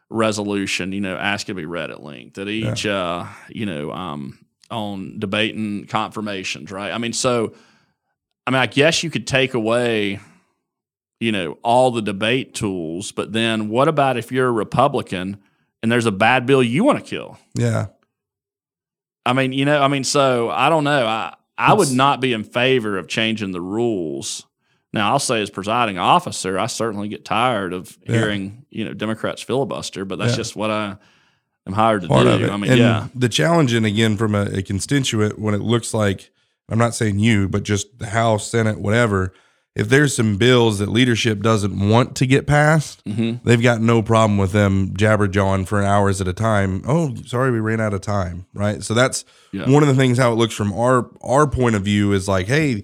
resolution 0.09 0.91
you 0.91 1.01
know 1.01 1.16
ask 1.16 1.47
it 1.47 1.51
to 1.51 1.53
be 1.55 1.66
read 1.66 1.89
at 1.91 2.03
length 2.03 2.38
at 2.38 2.47
each 2.47 2.86
uh, 2.86 3.26
you 3.49 3.66
know 3.66 3.91
um, 3.91 4.38
on 4.72 5.19
debating 5.19 5.86
confirmations 5.86 6.72
right 6.72 6.91
i 6.91 6.97
mean 6.97 7.13
so 7.13 7.53
i 8.47 8.51
mean 8.51 8.59
i 8.61 8.65
guess 8.65 9.03
you 9.03 9.09
could 9.09 9.28
take 9.28 9.53
away 9.53 10.19
you 11.19 11.32
know 11.32 11.57
all 11.63 11.91
the 11.91 12.01
debate 12.01 12.53
tools 12.53 13.11
but 13.11 13.34
then 13.34 13.69
what 13.69 13.88
about 13.88 14.17
if 14.17 14.32
you're 14.32 14.47
a 14.47 14.51
republican 14.51 15.38
and 15.84 15.91
there's 15.91 16.05
a 16.05 16.11
bad 16.11 16.45
bill 16.45 16.63
you 16.63 16.84
want 16.84 16.97
to 16.97 17.03
kill 17.03 17.38
Yeah. 17.55 17.88
I 19.24 19.34
mean, 19.34 19.53
you 19.53 19.65
know, 19.65 19.80
I 19.80 19.88
mean, 19.88 20.03
so 20.03 20.49
I 20.49 20.69
don't 20.69 20.84
know. 20.84 21.05
I 21.05 21.36
I 21.55 21.74
would 21.76 21.91
not 21.91 22.22
be 22.22 22.34
in 22.34 22.43
favor 22.43 22.97
of 22.97 23.07
changing 23.07 23.51
the 23.51 23.61
rules. 23.61 24.47
Now, 24.93 25.11
I'll 25.11 25.19
say 25.19 25.39
as 25.43 25.51
presiding 25.51 25.99
officer, 25.99 26.57
I 26.57 26.65
certainly 26.65 27.07
get 27.07 27.24
tired 27.24 27.72
of 27.72 27.95
Yeah. 28.07 28.13
hearing, 28.15 28.65
you 28.72 28.84
know, 28.84 28.93
Democrats 28.95 29.43
filibuster, 29.43 30.05
but 30.05 30.17
that's 30.17 30.32
Yeah. 30.32 30.38
just 30.38 30.55
what 30.55 30.72
I 30.72 30.97
am 31.72 31.76
hired 31.76 32.01
to 32.03 32.07
part 32.07 32.24
do. 32.26 32.30
of 32.32 32.41
it. 32.43 32.49
I 32.49 32.57
mean, 32.57 32.72
and 32.72 32.80
yeah. 32.80 33.07
the 33.15 33.30
challenge, 33.30 33.74
and 33.74 33.86
again, 33.86 34.17
from 34.17 34.36
a, 34.36 34.43
a 34.45 34.61
constituent, 34.61 35.39
when 35.39 35.53
it 35.53 35.61
looks 35.61 35.93
like, 35.93 36.30
I'm 36.69 36.78
not 36.80 36.95
saying 36.95 37.19
you, 37.19 37.47
but 37.49 37.63
just 37.63 37.99
the 37.99 38.07
House, 38.07 38.47
Senate, 38.49 38.80
whatever, 38.80 39.34
if 39.76 39.88
there's 39.88 40.13
some 40.15 40.36
bills 40.38 40.80
that 40.80 40.89
leadership 40.89 41.41
doesn't 41.41 41.89
want 41.89 42.15
to 42.17 42.26
get 42.26 42.45
passed, 42.45 43.01
Mhm. 43.05 43.41
they've 43.43 43.61
got 43.61 43.82
no 43.82 44.01
problem 44.01 44.38
with 44.38 44.51
them 44.51 44.89
jabberjawing 44.95 45.65
for 45.65 45.82
hours 45.82 46.19
at 46.19 46.28
a 46.28 46.34
time. 46.34 46.84
Oh, 46.86 47.15
sorry, 47.26 47.51
we 47.51 47.59
ran 47.59 47.80
out 47.80 47.93
of 47.93 48.01
time. 48.01 48.45
Right. 48.53 48.84
So 48.84 48.93
that's 48.93 49.24
Yeah. 49.53 49.69
one 49.69 49.82
of 49.82 49.88
the 49.88 49.95
things 49.95 50.17
how 50.17 50.34
it 50.34 50.36
looks 50.36 50.53
from 50.53 50.74
our 50.74 51.09
our 51.22 51.47
point 51.47 51.76
of 51.76 51.84
view 51.84 52.11
is 52.11 52.28
like, 52.28 52.47
hey, 52.47 52.84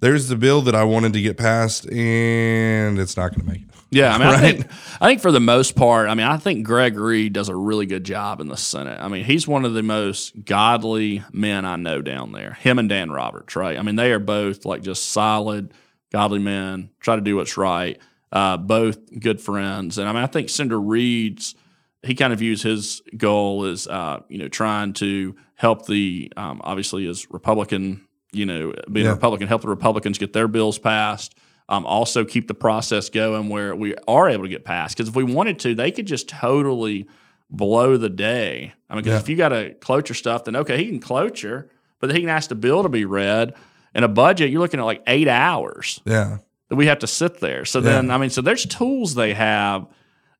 there's 0.00 0.28
the 0.28 0.36
bill 0.36 0.60
that 0.62 0.74
I 0.74 0.84
wanted 0.84 1.14
to 1.14 1.22
get 1.22 1.38
passed, 1.38 1.86
and 1.90 2.98
it's 2.98 3.16
not 3.16 3.30
going 3.34 3.46
to 3.46 3.50
make 3.52 3.62
it. 3.62 3.68
Yeah, 3.90 4.14
I 4.14 4.18
mean, 4.18 4.26
I 4.28 4.38
think 4.40 4.66
I 5.00 5.08
think 5.08 5.20
for 5.20 5.30
the 5.30 5.40
most 5.40 5.76
part, 5.76 6.08
I 6.08 6.14
mean, 6.14 6.26
I 6.26 6.36
think 6.38 6.66
Greg 6.66 6.98
Reed 6.98 7.32
does 7.32 7.48
a 7.48 7.54
really 7.54 7.86
good 7.86 8.04
job 8.04 8.40
in 8.40 8.48
the 8.48 8.56
Senate. 8.56 8.98
I 9.00 9.06
mean, 9.08 9.24
he's 9.24 9.46
one 9.46 9.64
of 9.64 9.74
the 9.74 9.82
most 9.82 10.44
godly 10.44 11.22
men 11.32 11.64
I 11.64 11.76
know 11.76 12.02
down 12.02 12.32
there. 12.32 12.54
Him 12.54 12.78
and 12.80 12.88
Dan 12.88 13.10
Roberts, 13.10 13.54
right? 13.54 13.78
I 13.78 13.82
mean, 13.82 13.94
they 13.96 14.10
are 14.12 14.18
both 14.18 14.64
like 14.64 14.82
just 14.82 15.10
solid, 15.12 15.72
godly 16.10 16.40
men. 16.40 16.90
Try 17.00 17.14
to 17.14 17.22
do 17.22 17.36
what's 17.36 17.56
right. 17.56 17.98
Uh, 18.32 18.56
both 18.56 18.98
good 19.20 19.40
friends, 19.40 19.98
and 19.98 20.08
I 20.08 20.12
mean, 20.12 20.22
I 20.24 20.26
think 20.26 20.48
Senator 20.48 20.80
Reed's 20.80 21.54
he 22.02 22.14
kind 22.14 22.32
of 22.32 22.38
views 22.40 22.62
his 22.62 23.02
goal 23.16 23.64
as 23.64 23.86
uh, 23.86 24.20
you 24.28 24.38
know 24.38 24.48
trying 24.48 24.94
to 24.94 25.36
help 25.54 25.86
the 25.86 26.30
um, 26.36 26.60
obviously 26.64 27.06
as 27.06 27.30
Republican, 27.30 28.06
you 28.32 28.46
know, 28.46 28.72
being 28.90 29.06
Yeah. 29.06 29.12
a 29.12 29.14
Republican, 29.14 29.46
help 29.48 29.62
the 29.62 29.68
Republicans 29.68 30.18
get 30.18 30.32
their 30.32 30.48
bills 30.48 30.78
passed. 30.78 31.36
Um, 31.68 31.84
also 31.84 32.24
keep 32.24 32.46
the 32.46 32.54
process 32.54 33.08
going 33.10 33.48
where 33.48 33.74
we 33.74 33.94
are 34.06 34.28
able 34.28 34.44
to 34.44 34.48
get 34.48 34.64
passed. 34.64 34.96
Because 34.96 35.08
if 35.08 35.16
we 35.16 35.24
wanted 35.24 35.58
to, 35.60 35.74
they 35.74 35.90
could 35.90 36.06
just 36.06 36.28
totally 36.28 37.08
blow 37.50 37.96
the 37.96 38.08
day. 38.08 38.72
I 38.88 38.94
mean, 38.94 39.02
because 39.02 39.16
Yeah. 39.18 39.22
if 39.22 39.28
you 39.28 39.36
got 39.36 39.48
to 39.48 39.74
cloture 39.74 40.14
stuff, 40.14 40.44
then 40.44 40.54
okay, 40.56 40.76
he 40.78 40.86
can 40.86 41.00
cloture, 41.00 41.68
but 42.00 42.06
then 42.06 42.14
he 42.16 42.22
can 42.22 42.30
ask 42.30 42.48
the 42.48 42.54
bill 42.54 42.82
to 42.84 42.88
be 42.88 43.04
read. 43.04 43.54
And 43.94 44.04
a 44.04 44.08
budget, 44.08 44.50
you're 44.50 44.60
looking 44.60 44.78
at 44.78 44.84
like 44.84 45.02
eight 45.08 45.26
hours 45.28 46.00
Yeah. 46.04 46.38
that 46.68 46.76
we 46.76 46.86
have 46.86 47.00
to 47.00 47.06
sit 47.08 47.40
there. 47.40 47.64
So 47.64 47.80
then, 47.80 48.10
I 48.12 48.18
mean, 48.18 48.30
so 48.30 48.42
there's 48.42 48.64
tools 48.66 49.14
they 49.14 49.34
have 49.34 49.86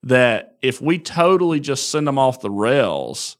that 0.04 0.56
if 0.62 0.80
we 0.80 0.98
totally 0.98 1.58
just 1.58 1.88
send 1.88 2.06
them 2.06 2.18
off 2.18 2.40
the 2.40 2.50
rails, 2.50 3.36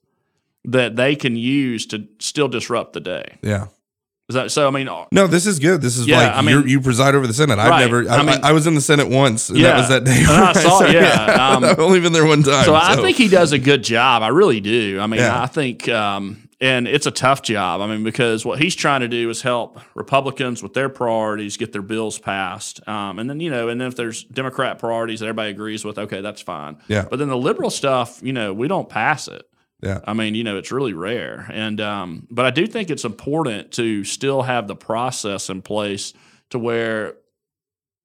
that 0.65 0.97
they 0.97 1.15
can 1.15 1.37
use 1.37 1.87
to 1.87 2.09
still 2.19 2.49
disrupt 2.49 2.93
the 2.95 3.01
day. 3.01 3.37
Yeah. 3.43 3.67
Is 4.29 4.35
that 4.35 4.51
so? 4.51 4.67
I 4.67 4.71
mean, 4.73 4.89
No, 5.13 5.29
this 5.29 5.47
is 5.47 5.61
good. 5.61 5.81
This 5.81 5.97
is 5.97 6.07
Yeah, 6.09 6.19
like 6.19 6.35
I 6.35 6.43
mean- 6.43 6.67
you 6.67 6.81
preside 6.81 7.15
over 7.15 7.29
the 7.29 7.33
Senate. 7.33 7.61
I've 7.61 7.71
Right. 7.71 7.81
never. 7.85 8.11
I, 8.11 8.17
I 8.17 8.23
mean- 8.25 8.41
I, 8.43 8.51
was 8.53 8.67
in 8.67 8.75
the 8.75 8.81
Senate 8.81 9.09
once, 9.09 9.51
and 9.51 9.59
Yeah. 9.59 9.69
that 9.69 9.77
was 9.79 9.89
that 9.89 10.05
day. 10.05 10.25
I 10.27 10.53
saw- 10.53 10.85
yeah, 10.87 11.51
um, 11.57 11.63
I've 11.65 11.79
only 11.79 12.01
been 12.01 12.13
there 12.13 12.27
one 12.27 12.43
time. 12.43 12.65
so 12.65 12.75
I 12.75 12.97
think 12.97 13.17
he 13.17 13.29
does 13.29 13.53
a 13.53 13.59
good 13.59 13.85
job. 13.85 14.23
I 14.25 14.29
really 14.29 14.61
do. 14.61 14.99
I 15.01 15.07
mean, 15.07 15.21
Yeah. 15.21 15.41
I 15.41 15.47
think 15.47 15.89
um, 15.89 16.39
and 16.61 16.89
it's 16.89 17.07
a 17.07 17.13
tough 17.13 17.43
job. 17.43 17.81
I 17.81 17.87
mean, 17.87 18.03
because 18.03 18.45
what 18.45 18.59
he's 18.61 18.75
trying 18.75 19.03
to 19.03 19.09
do 19.09 19.31
is 19.31 19.43
help 19.43 19.79
Republicans 19.95 20.61
with 20.61 20.75
their 20.75 20.89
priorities 20.89 21.57
get 21.57 21.71
their 21.73 21.83
bills 21.83 22.19
passed, 22.19 22.81
um, 22.89 23.21
and 23.21 23.31
then 23.31 23.39
you 23.39 23.51
know, 23.51 23.69
and 23.69 23.81
then 23.81 23.87
if 23.87 23.95
there's 23.95 24.25
Democrat 24.25 24.81
priorities 24.81 25.21
that 25.21 25.27
everybody 25.27 25.51
agrees 25.51 25.85
with, 25.85 25.99
okay, 25.99 26.21
that's 26.21 26.41
fine. 26.43 26.79
Yeah. 26.89 27.05
But 27.09 27.21
then 27.21 27.29
the 27.29 27.37
liberal 27.37 27.71
stuff, 27.71 28.19
you 28.25 28.33
know, 28.33 28.53
we 28.53 28.67
don't 28.67 28.89
pass 28.89 29.29
it. 29.29 29.47
Yeah. 29.83 30.01
I 30.07 30.15
mean, 30.15 30.35
you 30.35 30.43
know, 30.45 30.57
it's 30.57 30.73
really 30.73 30.95
rare, 30.95 31.47
and 31.53 31.81
um, 31.81 32.27
but 32.31 32.47
I 32.47 32.51
do 32.51 32.67
think 32.67 32.91
it's 32.91 33.05
important 33.05 33.73
to 33.73 34.05
still 34.05 34.43
have 34.43 34.69
the 34.69 34.77
process 34.77 35.51
in 35.51 35.61
place 35.63 36.15
to 36.51 36.59
where 36.59 37.15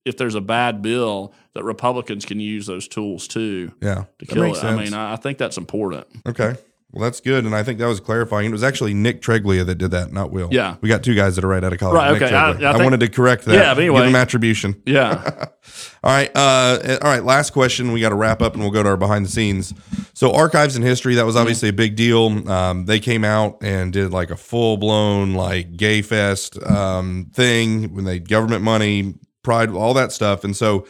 if 0.03 0.17
there's 0.17 0.35
a 0.35 0.41
bad 0.41 0.81
bill, 0.81 1.33
that 1.53 1.63
Republicans 1.63 2.25
can 2.25 2.39
use 2.39 2.65
those 2.65 2.87
tools 2.87 3.27
too 3.27 3.71
Yeah. 3.81 4.05
to 4.19 4.25
kill 4.25 4.43
it. 4.43 4.47
makes 4.47 4.63
I 4.63 4.75
mean, 4.75 4.93
I 4.93 5.15
think 5.15 5.37
that's 5.37 5.57
important. 5.57 6.07
Okay. 6.27 6.55
Well, 6.93 7.03
that's 7.03 7.21
good, 7.21 7.45
and 7.45 7.55
I 7.55 7.63
think 7.63 7.79
that 7.79 7.87
was 7.87 8.01
clarifying. 8.01 8.47
It 8.47 8.51
was 8.51 8.63
actually 8.63 8.93
Nick 8.93 9.21
Treglia 9.21 9.65
that 9.65 9.75
did 9.75 9.91
that, 9.91 10.11
not 10.11 10.31
Will. 10.31 10.49
Yeah. 10.51 10.75
we 10.81 10.89
got 10.89 11.03
two 11.03 11.15
guys 11.15 11.37
that 11.37 11.45
are 11.45 11.47
right 11.47 11.63
out 11.63 11.71
of 11.71 11.79
college. 11.79 11.95
Right, 11.95 12.11
Nick 12.11 12.23
okay. 12.23 12.35
I-. 12.35 12.51
I 12.51 12.71
I, 12.73 12.83
wanted 12.83 12.99
to 12.99 13.07
correct 13.07 13.45
that. 13.45 13.53
Yeah, 13.53 13.73
but 13.73 13.79
anyway. 13.79 14.01
give 14.01 14.09
him 14.09 14.15
attribution. 14.15 14.81
Yeah. 14.85 15.45
All 16.03 16.11
right, 16.11 16.31
uh, 16.35 16.97
all 17.03 17.09
right. 17.11 17.23
Last 17.23 17.51
question. 17.51 17.91
We 17.91 18.01
got 18.01 18.09
to 18.09 18.15
wrap 18.15 18.41
up, 18.41 18.53
and 18.53 18.63
we'll 18.63 18.71
go 18.71 18.81
to 18.81 18.89
our 18.89 18.97
behind 18.97 19.23
the 19.23 19.29
scenes. 19.29 19.71
So, 20.15 20.33
archives 20.33 20.75
and 20.75 20.83
history. 20.83 21.13
That 21.13 21.27
was 21.27 21.35
obviously 21.35 21.69
a 21.69 21.73
big 21.73 21.95
deal. 21.95 22.49
Um, 22.49 22.85
they 22.85 22.99
came 22.99 23.23
out 23.23 23.59
and 23.61 23.93
did 23.93 24.09
like 24.09 24.31
a 24.31 24.35
full 24.35 24.77
blown 24.77 25.35
like 25.35 25.77
gay 25.77 26.01
fest 26.01 26.61
um, 26.63 27.29
thing 27.33 27.93
when 27.93 28.05
they 28.05 28.17
government 28.17 28.63
money, 28.63 29.13
pride, 29.43 29.69
all 29.69 29.93
that 29.93 30.11
stuff. 30.11 30.43
And 30.43 30.57
so, 30.57 30.87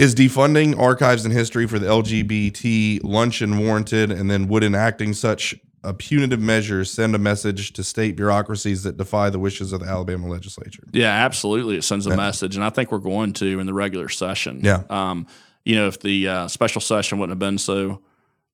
is 0.00 0.14
defunding 0.14 0.78
archives 0.78 1.24
and 1.24 1.32
history 1.34 1.66
for 1.66 1.78
the 1.78 1.86
LGBT 1.86 3.00
luncheon 3.04 3.58
warranted? 3.58 4.10
And 4.10 4.30
then, 4.30 4.48
would 4.48 4.64
enacting 4.64 5.12
such 5.12 5.54
a 5.82 5.94
punitive 5.94 6.40
measure 6.40 6.84
send 6.84 7.14
a 7.14 7.18
message 7.18 7.72
to 7.72 7.82
state 7.82 8.16
bureaucracies 8.16 8.82
that 8.82 8.96
defy 8.96 9.30
the 9.30 9.38
wishes 9.38 9.72
of 9.72 9.80
the 9.80 9.86
Alabama 9.86 10.28
legislature? 10.28 10.84
Yeah, 10.92 11.10
absolutely. 11.10 11.76
It 11.76 11.84
sends 11.84 12.06
a 12.06 12.16
message, 12.16 12.56
and 12.56 12.64
I 12.64 12.70
think 12.70 12.90
we're 12.92 12.98
going 12.98 13.32
to 13.34 13.60
in 13.60 13.66
the 13.66 13.74
regular 13.74 14.08
session. 14.08 14.60
Yeah. 14.62 14.82
Um, 14.90 15.26
you 15.64 15.76
know, 15.76 15.86
if 15.88 16.00
the 16.00 16.28
uh, 16.28 16.48
special 16.48 16.80
session 16.80 17.18
wouldn't 17.18 17.32
have 17.32 17.38
been 17.38 17.58
so, 17.58 18.00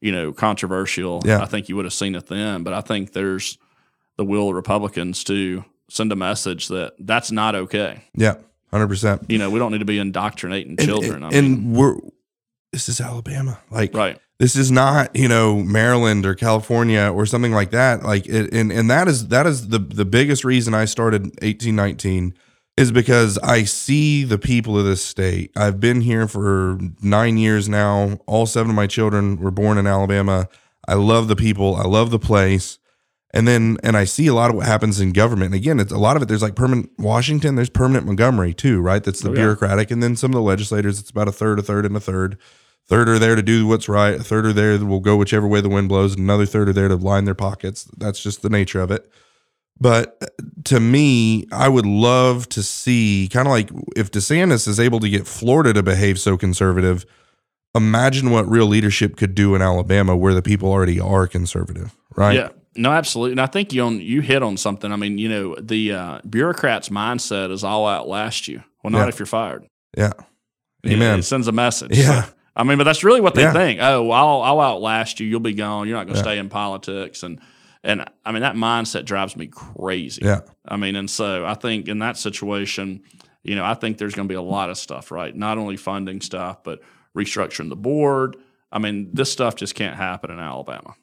you 0.00 0.12
know, 0.12 0.32
controversial, 0.32 1.22
Yeah. 1.24 1.40
I 1.40 1.46
think 1.46 1.68
you 1.68 1.76
would 1.76 1.84
have 1.84 1.94
seen 1.94 2.14
it 2.14 2.26
then. 2.26 2.64
But 2.64 2.72
I 2.72 2.80
think 2.80 3.12
there's 3.12 3.58
the 4.16 4.24
will 4.24 4.48
of 4.48 4.54
Republicans 4.56 5.22
to 5.24 5.64
send 5.88 6.10
a 6.10 6.16
message 6.16 6.68
that 6.68 6.94
that's 6.98 7.30
not 7.30 7.54
okay. 7.54 8.02
Yeah, 8.14 8.34
hundred 8.70 8.88
percent. 8.88 9.24
You 9.28 9.38
know, 9.38 9.50
we 9.50 9.58
don't 9.58 9.72
need 9.72 9.78
to 9.78 9.84
be 9.84 9.98
indoctrinating 9.98 10.76
children. 10.76 11.22
And, 11.22 11.24
I 11.24 11.30
mean, 11.30 11.44
and 11.44 11.76
we're 11.76 11.96
this 12.72 12.88
is 12.88 13.00
Alabama. 13.00 13.58
Like 13.70 13.94
right. 13.94 14.18
this 14.38 14.54
is 14.54 14.70
not, 14.70 15.14
you 15.16 15.28
know, 15.28 15.56
Maryland 15.62 16.26
or 16.26 16.34
California 16.34 17.10
or 17.12 17.24
something 17.26 17.52
like 17.52 17.70
that. 17.70 18.02
Like 18.02 18.26
it, 18.26 18.52
and 18.52 18.70
and 18.70 18.90
that 18.90 19.08
is 19.08 19.28
that 19.28 19.46
is 19.46 19.68
the 19.68 19.78
the 19.78 20.04
biggest 20.04 20.44
reason 20.44 20.74
I 20.74 20.84
started 20.84 21.22
1819 21.22 22.34
is 22.76 22.92
because 22.92 23.38
I 23.38 23.64
see 23.64 24.24
the 24.24 24.36
people 24.36 24.78
of 24.78 24.84
this 24.84 25.02
state. 25.02 25.50
I've 25.56 25.80
been 25.80 26.02
here 26.02 26.28
for 26.28 26.78
9 27.00 27.38
years 27.38 27.70
now. 27.70 28.18
All 28.26 28.44
seven 28.44 28.68
of 28.68 28.76
my 28.76 28.86
children 28.86 29.38
were 29.40 29.50
born 29.50 29.78
in 29.78 29.86
Alabama. 29.86 30.50
I 30.86 30.94
love 30.94 31.28
the 31.28 31.36
people. 31.36 31.76
I 31.76 31.84
love 31.84 32.10
the 32.10 32.18
place. 32.18 32.78
And 33.34 33.46
then, 33.46 33.76
and 33.82 33.96
I 33.96 34.04
see 34.04 34.26
a 34.28 34.34
lot 34.34 34.50
of 34.50 34.56
what 34.56 34.66
happens 34.66 35.00
in 35.00 35.12
government. 35.12 35.46
And 35.52 35.54
again, 35.56 35.78
it's 35.80 35.92
a 35.92 35.98
lot 35.98 36.16
of 36.16 36.22
it. 36.22 36.26
There's 36.26 36.42
like 36.42 36.54
permanent 36.54 36.90
Washington. 36.98 37.54
There's 37.56 37.68
permanent 37.68 38.06
Montgomery 38.06 38.54
too, 38.54 38.80
right? 38.80 39.02
That's 39.02 39.20
the 39.20 39.28
Oh, 39.30 39.32
yeah. 39.32 39.40
bureaucratic. 39.40 39.90
And 39.90 40.02
then 40.02 40.16
some 40.16 40.30
of 40.30 40.34
the 40.36 40.42
legislators. 40.42 40.98
It's 41.00 41.10
about 41.10 41.28
a 41.28 41.32
third, 41.32 41.58
a 41.58 41.62
third, 41.62 41.84
and 41.84 41.96
a 41.96 42.00
third. 42.00 42.38
Third 42.88 43.08
are 43.08 43.18
there 43.18 43.34
to 43.34 43.42
do 43.42 43.66
what's 43.66 43.88
right. 43.88 44.14
A 44.14 44.22
third 44.22 44.46
are 44.46 44.52
there 44.52 44.78
that 44.78 44.86
will 44.86 45.00
go 45.00 45.16
whichever 45.16 45.46
way 45.48 45.60
the 45.60 45.68
wind 45.68 45.88
blows. 45.88 46.12
And 46.12 46.20
another 46.22 46.46
third 46.46 46.68
are 46.68 46.72
there 46.72 46.88
to 46.88 46.94
line 46.96 47.24
their 47.24 47.34
pockets. 47.34 47.84
That's 47.98 48.22
just 48.22 48.42
the 48.42 48.48
nature 48.48 48.80
of 48.80 48.90
it. 48.92 49.10
But 49.78 50.16
uh, 50.22 50.26
to 50.66 50.80
me, 50.80 51.46
I 51.52 51.68
would 51.68 51.84
love 51.84 52.48
to 52.50 52.62
see 52.62 53.28
kind 53.30 53.46
of 53.48 53.50
like 53.50 53.70
if 53.96 54.10
DeSantis 54.12 54.66
is 54.68 54.80
able 54.80 55.00
to 55.00 55.10
get 55.10 55.26
Florida 55.26 55.74
to 55.74 55.82
behave 55.82 56.18
so 56.20 56.36
conservative. 56.38 57.04
Imagine 57.74 58.30
what 58.30 58.48
real 58.48 58.64
leadership 58.66 59.16
could 59.16 59.34
do 59.34 59.54
in 59.54 59.60
Alabama, 59.60 60.16
where 60.16 60.32
the 60.32 60.40
people 60.40 60.70
already 60.70 60.98
are 60.98 61.26
conservative, 61.26 61.94
right? 62.16 62.36
Yeah. 62.36 62.48
No, 62.78 62.92
absolutely. 62.92 63.32
And 63.32 63.40
I 63.40 63.46
think 63.46 63.72
you 63.72 63.82
on 63.82 64.00
you 64.00 64.20
hit 64.20 64.42
on 64.42 64.56
something. 64.56 64.92
I 64.92 64.96
mean, 64.96 65.18
you 65.18 65.28
know, 65.28 65.54
the 65.56 65.92
uh, 65.92 66.18
bureaucrat's 66.28 66.88
mindset 66.88 67.50
is 67.50 67.64
I'll 67.64 67.86
outlast 67.86 68.48
you. 68.48 68.62
Well, 68.82 68.90
not 68.90 69.02
Yeah. 69.02 69.08
if 69.08 69.18
you're 69.18 69.26
fired. 69.26 69.66
Yeah. 69.96 70.12
It- 70.84 70.92
Amen. 70.92 71.18
It 71.20 71.22
sends 71.24 71.48
a 71.48 71.52
message. 71.52 71.96
Yeah. 71.96 72.22
So, 72.24 72.30
I 72.54 72.62
mean, 72.64 72.78
but 72.78 72.84
that's 72.84 73.04
really 73.04 73.20
what 73.20 73.34
they 73.34 73.42
Yeah. 73.42 73.52
think. 73.52 73.80
Oh, 73.82 74.10
I'll 74.10 74.42
I'll 74.42 74.60
outlast 74.60 75.20
you. 75.20 75.26
You'll 75.26 75.40
be 75.40 75.52
gone. 75.54 75.88
You're 75.88 75.96
not 75.96 76.04
going 76.06 76.14
to 76.14 76.18
Yeah. 76.20 76.22
stay 76.32 76.38
in 76.38 76.48
politics. 76.48 77.22
And 77.22 77.40
and 77.84 78.04
I 78.24 78.32
mean 78.32 78.42
that 78.42 78.54
mindset 78.56 79.04
drives 79.04 79.36
me 79.36 79.46
crazy. 79.48 80.22
Yeah. 80.24 80.40
I 80.66 80.76
mean, 80.76 80.96
and 80.96 81.08
so 81.10 81.44
I 81.44 81.54
think 81.54 81.88
in 81.88 81.98
that 82.00 82.16
situation, 82.16 83.02
you 83.42 83.54
know, 83.54 83.64
I 83.64 83.74
think 83.74 83.98
there's 83.98 84.14
going 84.14 84.26
to 84.28 84.32
be 84.32 84.36
a 84.36 84.42
lot 84.42 84.70
of 84.70 84.78
stuff, 84.78 85.10
right? 85.10 85.34
Not 85.36 85.56
only 85.58 85.76
funding 85.76 86.20
stuff, 86.20 86.64
but 86.64 86.80
restructuring 87.16 87.68
the 87.68 87.76
board. 87.76 88.36
I 88.72 88.78
mean, 88.80 89.10
this 89.12 89.30
stuff 89.30 89.54
just 89.54 89.74
can't 89.76 89.96
happen 89.96 90.30
in 90.30 90.38
Alabama. 90.40 90.94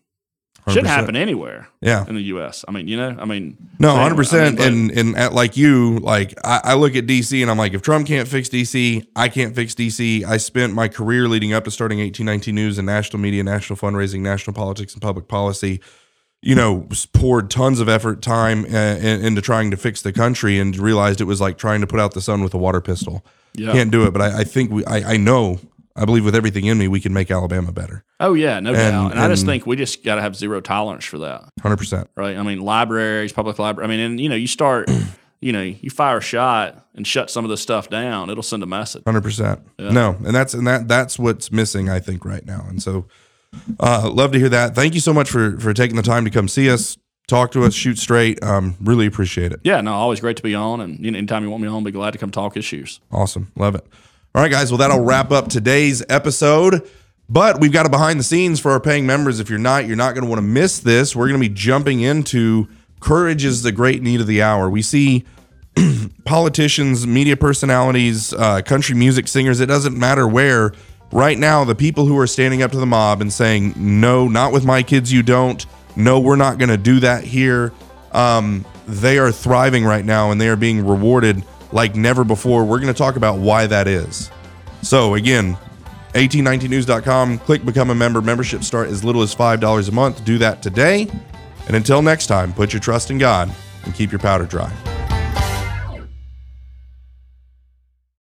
Shouldn't 0.67 0.85
100%. 0.87 0.89
happen 0.89 1.15
anywhere 1.17 1.67
Yeah. 1.81 2.05
in 2.07 2.15
the 2.15 2.21
U.S. 2.35 2.63
I 2.67 2.71
mean, 2.71 2.87
you 2.87 2.95
know, 2.95 3.15
I 3.19 3.25
mean, 3.25 3.57
No, 3.79 3.95
hundred 3.95 4.15
percent. 4.15 4.61
I 4.61 4.69
mean, 4.69 4.89
And 4.91 4.97
and 4.99 5.17
at, 5.17 5.33
like 5.33 5.57
you, 5.57 5.99
like 5.99 6.33
I, 6.43 6.61
I 6.63 6.73
look 6.75 6.95
at 6.95 7.05
DC 7.05 7.41
and 7.41 7.51
I'm 7.51 7.57
like, 7.57 7.73
if 7.73 7.81
Trump 7.81 8.07
can't 8.07 8.27
fix 8.27 8.47
DC, 8.49 9.05
I 9.15 9.27
can't 9.27 9.53
fix 9.53 9.75
DC. 9.75 10.23
I 10.23 10.37
spent 10.37 10.73
my 10.73 10.87
career 10.87 11.27
leading 11.27 11.53
up 11.53 11.65
to 11.65 11.71
starting 11.71 11.99
1819 11.99 12.55
News 12.55 12.77
and 12.77 12.85
national 12.85 13.19
media, 13.19 13.43
national 13.43 13.77
fundraising, 13.77 14.21
national 14.21 14.53
politics, 14.53 14.93
and 14.93 15.01
public 15.01 15.27
policy. 15.27 15.81
You 16.45 16.55
know, 16.55 16.87
poured 17.13 17.49
tons 17.49 17.79
of 17.79 17.87
effort, 17.87 18.21
time 18.21 18.65
uh, 18.65 18.97
into 18.99 19.41
trying 19.41 19.71
to 19.71 19.77
fix 19.77 20.01
the 20.01 20.11
country, 20.11 20.59
and 20.59 20.77
realized 20.77 21.21
it 21.21 21.25
was 21.25 21.39
like 21.39 21.57
trying 21.57 21.79
to 21.81 21.87
put 21.87 22.01
out 22.01 22.13
the 22.13 22.21
sun 22.21 22.41
with 22.43 22.53
a 22.53 22.57
water 22.57 22.81
pistol. 22.81 23.25
Yeah. 23.55 23.71
Can't 23.71 23.91
do 23.91 24.05
it, 24.07 24.11
but 24.11 24.21
I, 24.21 24.39
I 24.39 24.43
think 24.43 24.69
we, 24.71 24.83
I, 24.85 25.13
I 25.13 25.17
know, 25.17 25.59
I 25.95 26.05
believe 26.05 26.25
with 26.25 26.35
everything 26.35 26.65
in 26.65 26.77
me, 26.77 26.87
we 26.87 26.99
can 26.99 27.13
make 27.13 27.29
Alabama 27.29 27.71
better. 27.71 28.03
oh 28.19 28.33
yeah, 28.33 28.59
no 28.59 28.73
doubt. 28.73 29.11
And 29.11 29.19
I 29.19 29.27
just 29.27 29.45
think 29.45 29.65
we 29.67 29.75
just 29.75 30.03
got 30.03 30.15
to 30.15 30.21
have 30.21 30.35
zero 30.35 30.59
tolerance 30.61 31.05
for 31.05 31.19
that. 31.19 31.49
Hundred 31.61 31.77
percent. 31.77 32.09
right? 32.15 32.35
I 32.35 32.41
mean, 32.43 32.61
libraries, 32.61 33.31
public 33.33 33.59
library. 33.59 33.87
I 33.87 33.89
mean, 33.89 33.99
and 33.99 34.19
you 34.19 34.27
know, 34.29 34.35
you 34.35 34.47
start, 34.47 34.89
you 35.41 35.51
know, 35.51 35.61
you 35.61 35.89
fire 35.89 36.17
a 36.17 36.21
shot 36.21 36.87
and 36.95 37.05
shut 37.05 37.29
some 37.29 37.43
of 37.45 37.49
this 37.49 37.61
stuff 37.61 37.89
down, 37.89 38.29
it'll 38.29 38.41
send 38.43 38.63
a 38.63 38.65
message. 38.65 39.03
Hundred 39.05 39.21
percent. 39.23 39.59
No, 39.77 40.15
and 40.25 40.33
that's 40.35 40.53
and 40.53 40.65
that 40.67 40.87
that's 40.87 41.19
what's 41.19 41.51
missing, 41.51 41.89
I 41.89 41.99
think, 41.99 42.25
right 42.25 42.45
now. 42.45 42.65
And 42.67 42.81
so, 42.81 43.05
uh, 43.79 44.09
love 44.11 44.31
to 44.31 44.39
hear 44.39 44.49
that. 44.49 44.73
Thank 44.75 44.95
you 44.95 44.99
so 44.99 45.13
much 45.13 45.29
for 45.29 45.59
for 45.59 45.73
taking 45.73 45.95
the 45.95 46.01
time 46.01 46.23
to 46.25 46.31
come 46.31 46.47
see 46.47 46.69
us, 46.71 46.97
talk 47.27 47.51
to 47.51 47.63
us, 47.65 47.73
shoot 47.75 47.99
straight. 47.99 48.43
Um, 48.43 48.75
really 48.81 49.05
appreciate 49.05 49.51
it. 49.51 49.59
Yeah, 49.63 49.81
no, 49.81 49.93
always 49.93 50.19
great 50.19 50.37
to 50.37 50.43
be 50.43 50.55
on, 50.55 50.81
and 50.81 51.03
you 51.05 51.11
know, 51.11 51.17
anytime 51.19 51.43
you 51.43 51.49
want 51.51 51.61
me 51.61 51.67
on, 51.69 51.83
be 51.83 51.91
glad 51.91 52.11
to 52.11 52.17
come 52.17 52.31
talk 52.31 52.57
issues. 52.57 52.99
Awesome, 53.11 53.51
love 53.55 53.75
it. 53.75 53.85
All 54.35 54.41
right, 54.41 54.49
guys. 54.49 54.71
Well, 54.71 54.79
that'll 54.79 55.03
wrap 55.03 55.31
up 55.31 55.47
today's 55.47 56.03
episode. 56.09 56.89
But 57.29 57.59
we've 57.59 57.71
got 57.71 57.85
a 57.85 57.89
behind 57.89 58.19
the 58.19 58.23
scenes 58.23 58.59
for 58.59 58.71
our 58.71 58.79
paying 58.79 59.05
members. 59.05 59.39
If 59.39 59.47
you're 59.47 59.59
not, 59.59 59.85
you're 59.85 59.95
not 59.95 60.15
going 60.15 60.23
to 60.23 60.29
want 60.29 60.39
to 60.39 60.47
miss 60.47 60.79
this. 60.79 61.15
We're 61.15 61.27
going 61.27 61.39
to 61.39 61.47
be 61.47 61.53
jumping 61.53 62.01
into 62.01 62.67
courage 62.99 63.45
is 63.45 63.61
the 63.61 63.71
great 63.71 64.01
need 64.01 64.21
of 64.21 64.25
the 64.27 64.41
hour. 64.41 64.71
We 64.71 64.81
see 64.81 65.23
politicians, 66.25 67.05
media 67.05 67.37
personalities, 67.37 68.33
uh, 68.33 68.63
country 68.63 68.95
music 68.95 69.27
singers, 69.27 69.59
it 69.59 69.67
doesn't 69.67 69.95
matter 69.95 70.27
where. 70.27 70.73
Right 71.11 71.37
now, 71.37 71.63
the 71.63 71.75
people 71.75 72.07
who 72.07 72.17
are 72.17 72.25
standing 72.25 72.63
up 72.63 72.71
to 72.71 72.79
the 72.79 72.87
mob 72.87 73.21
and 73.21 73.31
saying, 73.31 73.75
no, 73.77 74.27
not 74.27 74.51
with 74.51 74.65
my 74.65 74.81
kids, 74.81 75.13
you 75.13 75.21
don't. 75.21 75.63
No, 75.95 76.19
we're 76.19 76.37
not 76.37 76.57
going 76.57 76.69
to 76.69 76.77
do 76.77 76.99
that 77.01 77.23
here. 77.23 77.71
Um, 78.11 78.65
they 78.87 79.19
are 79.19 79.31
thriving 79.31 79.85
right 79.85 80.03
now 80.03 80.31
and 80.31 80.41
they 80.41 80.49
are 80.49 80.55
being 80.55 80.87
rewarded 80.87 81.43
like 81.73 81.95
never 81.95 82.23
before. 82.23 82.63
We're 82.63 82.79
going 82.79 82.93
to 82.93 82.97
talk 82.97 83.15
about 83.15 83.39
why 83.39 83.67
that 83.67 83.87
is. 83.87 84.31
So, 84.81 85.15
again, 85.15 85.57
1819news.com, 86.13 87.39
click 87.39 87.65
become 87.65 87.89
a 87.89 87.95
member. 87.95 88.21
Membership 88.21 88.63
start 88.63 88.89
as 88.89 89.03
little 89.03 89.21
as 89.21 89.35
$5 89.35 89.89
a 89.89 89.91
month. 89.91 90.23
Do 90.23 90.37
that 90.37 90.61
today. 90.61 91.07
And 91.67 91.75
until 91.75 92.01
next 92.01 92.27
time, 92.27 92.53
put 92.53 92.73
your 92.73 92.79
trust 92.79 93.09
in 93.09 93.17
God 93.17 93.53
and 93.83 93.93
keep 93.93 94.11
your 94.11 94.19
powder 94.19 94.45
dry. 94.45 94.71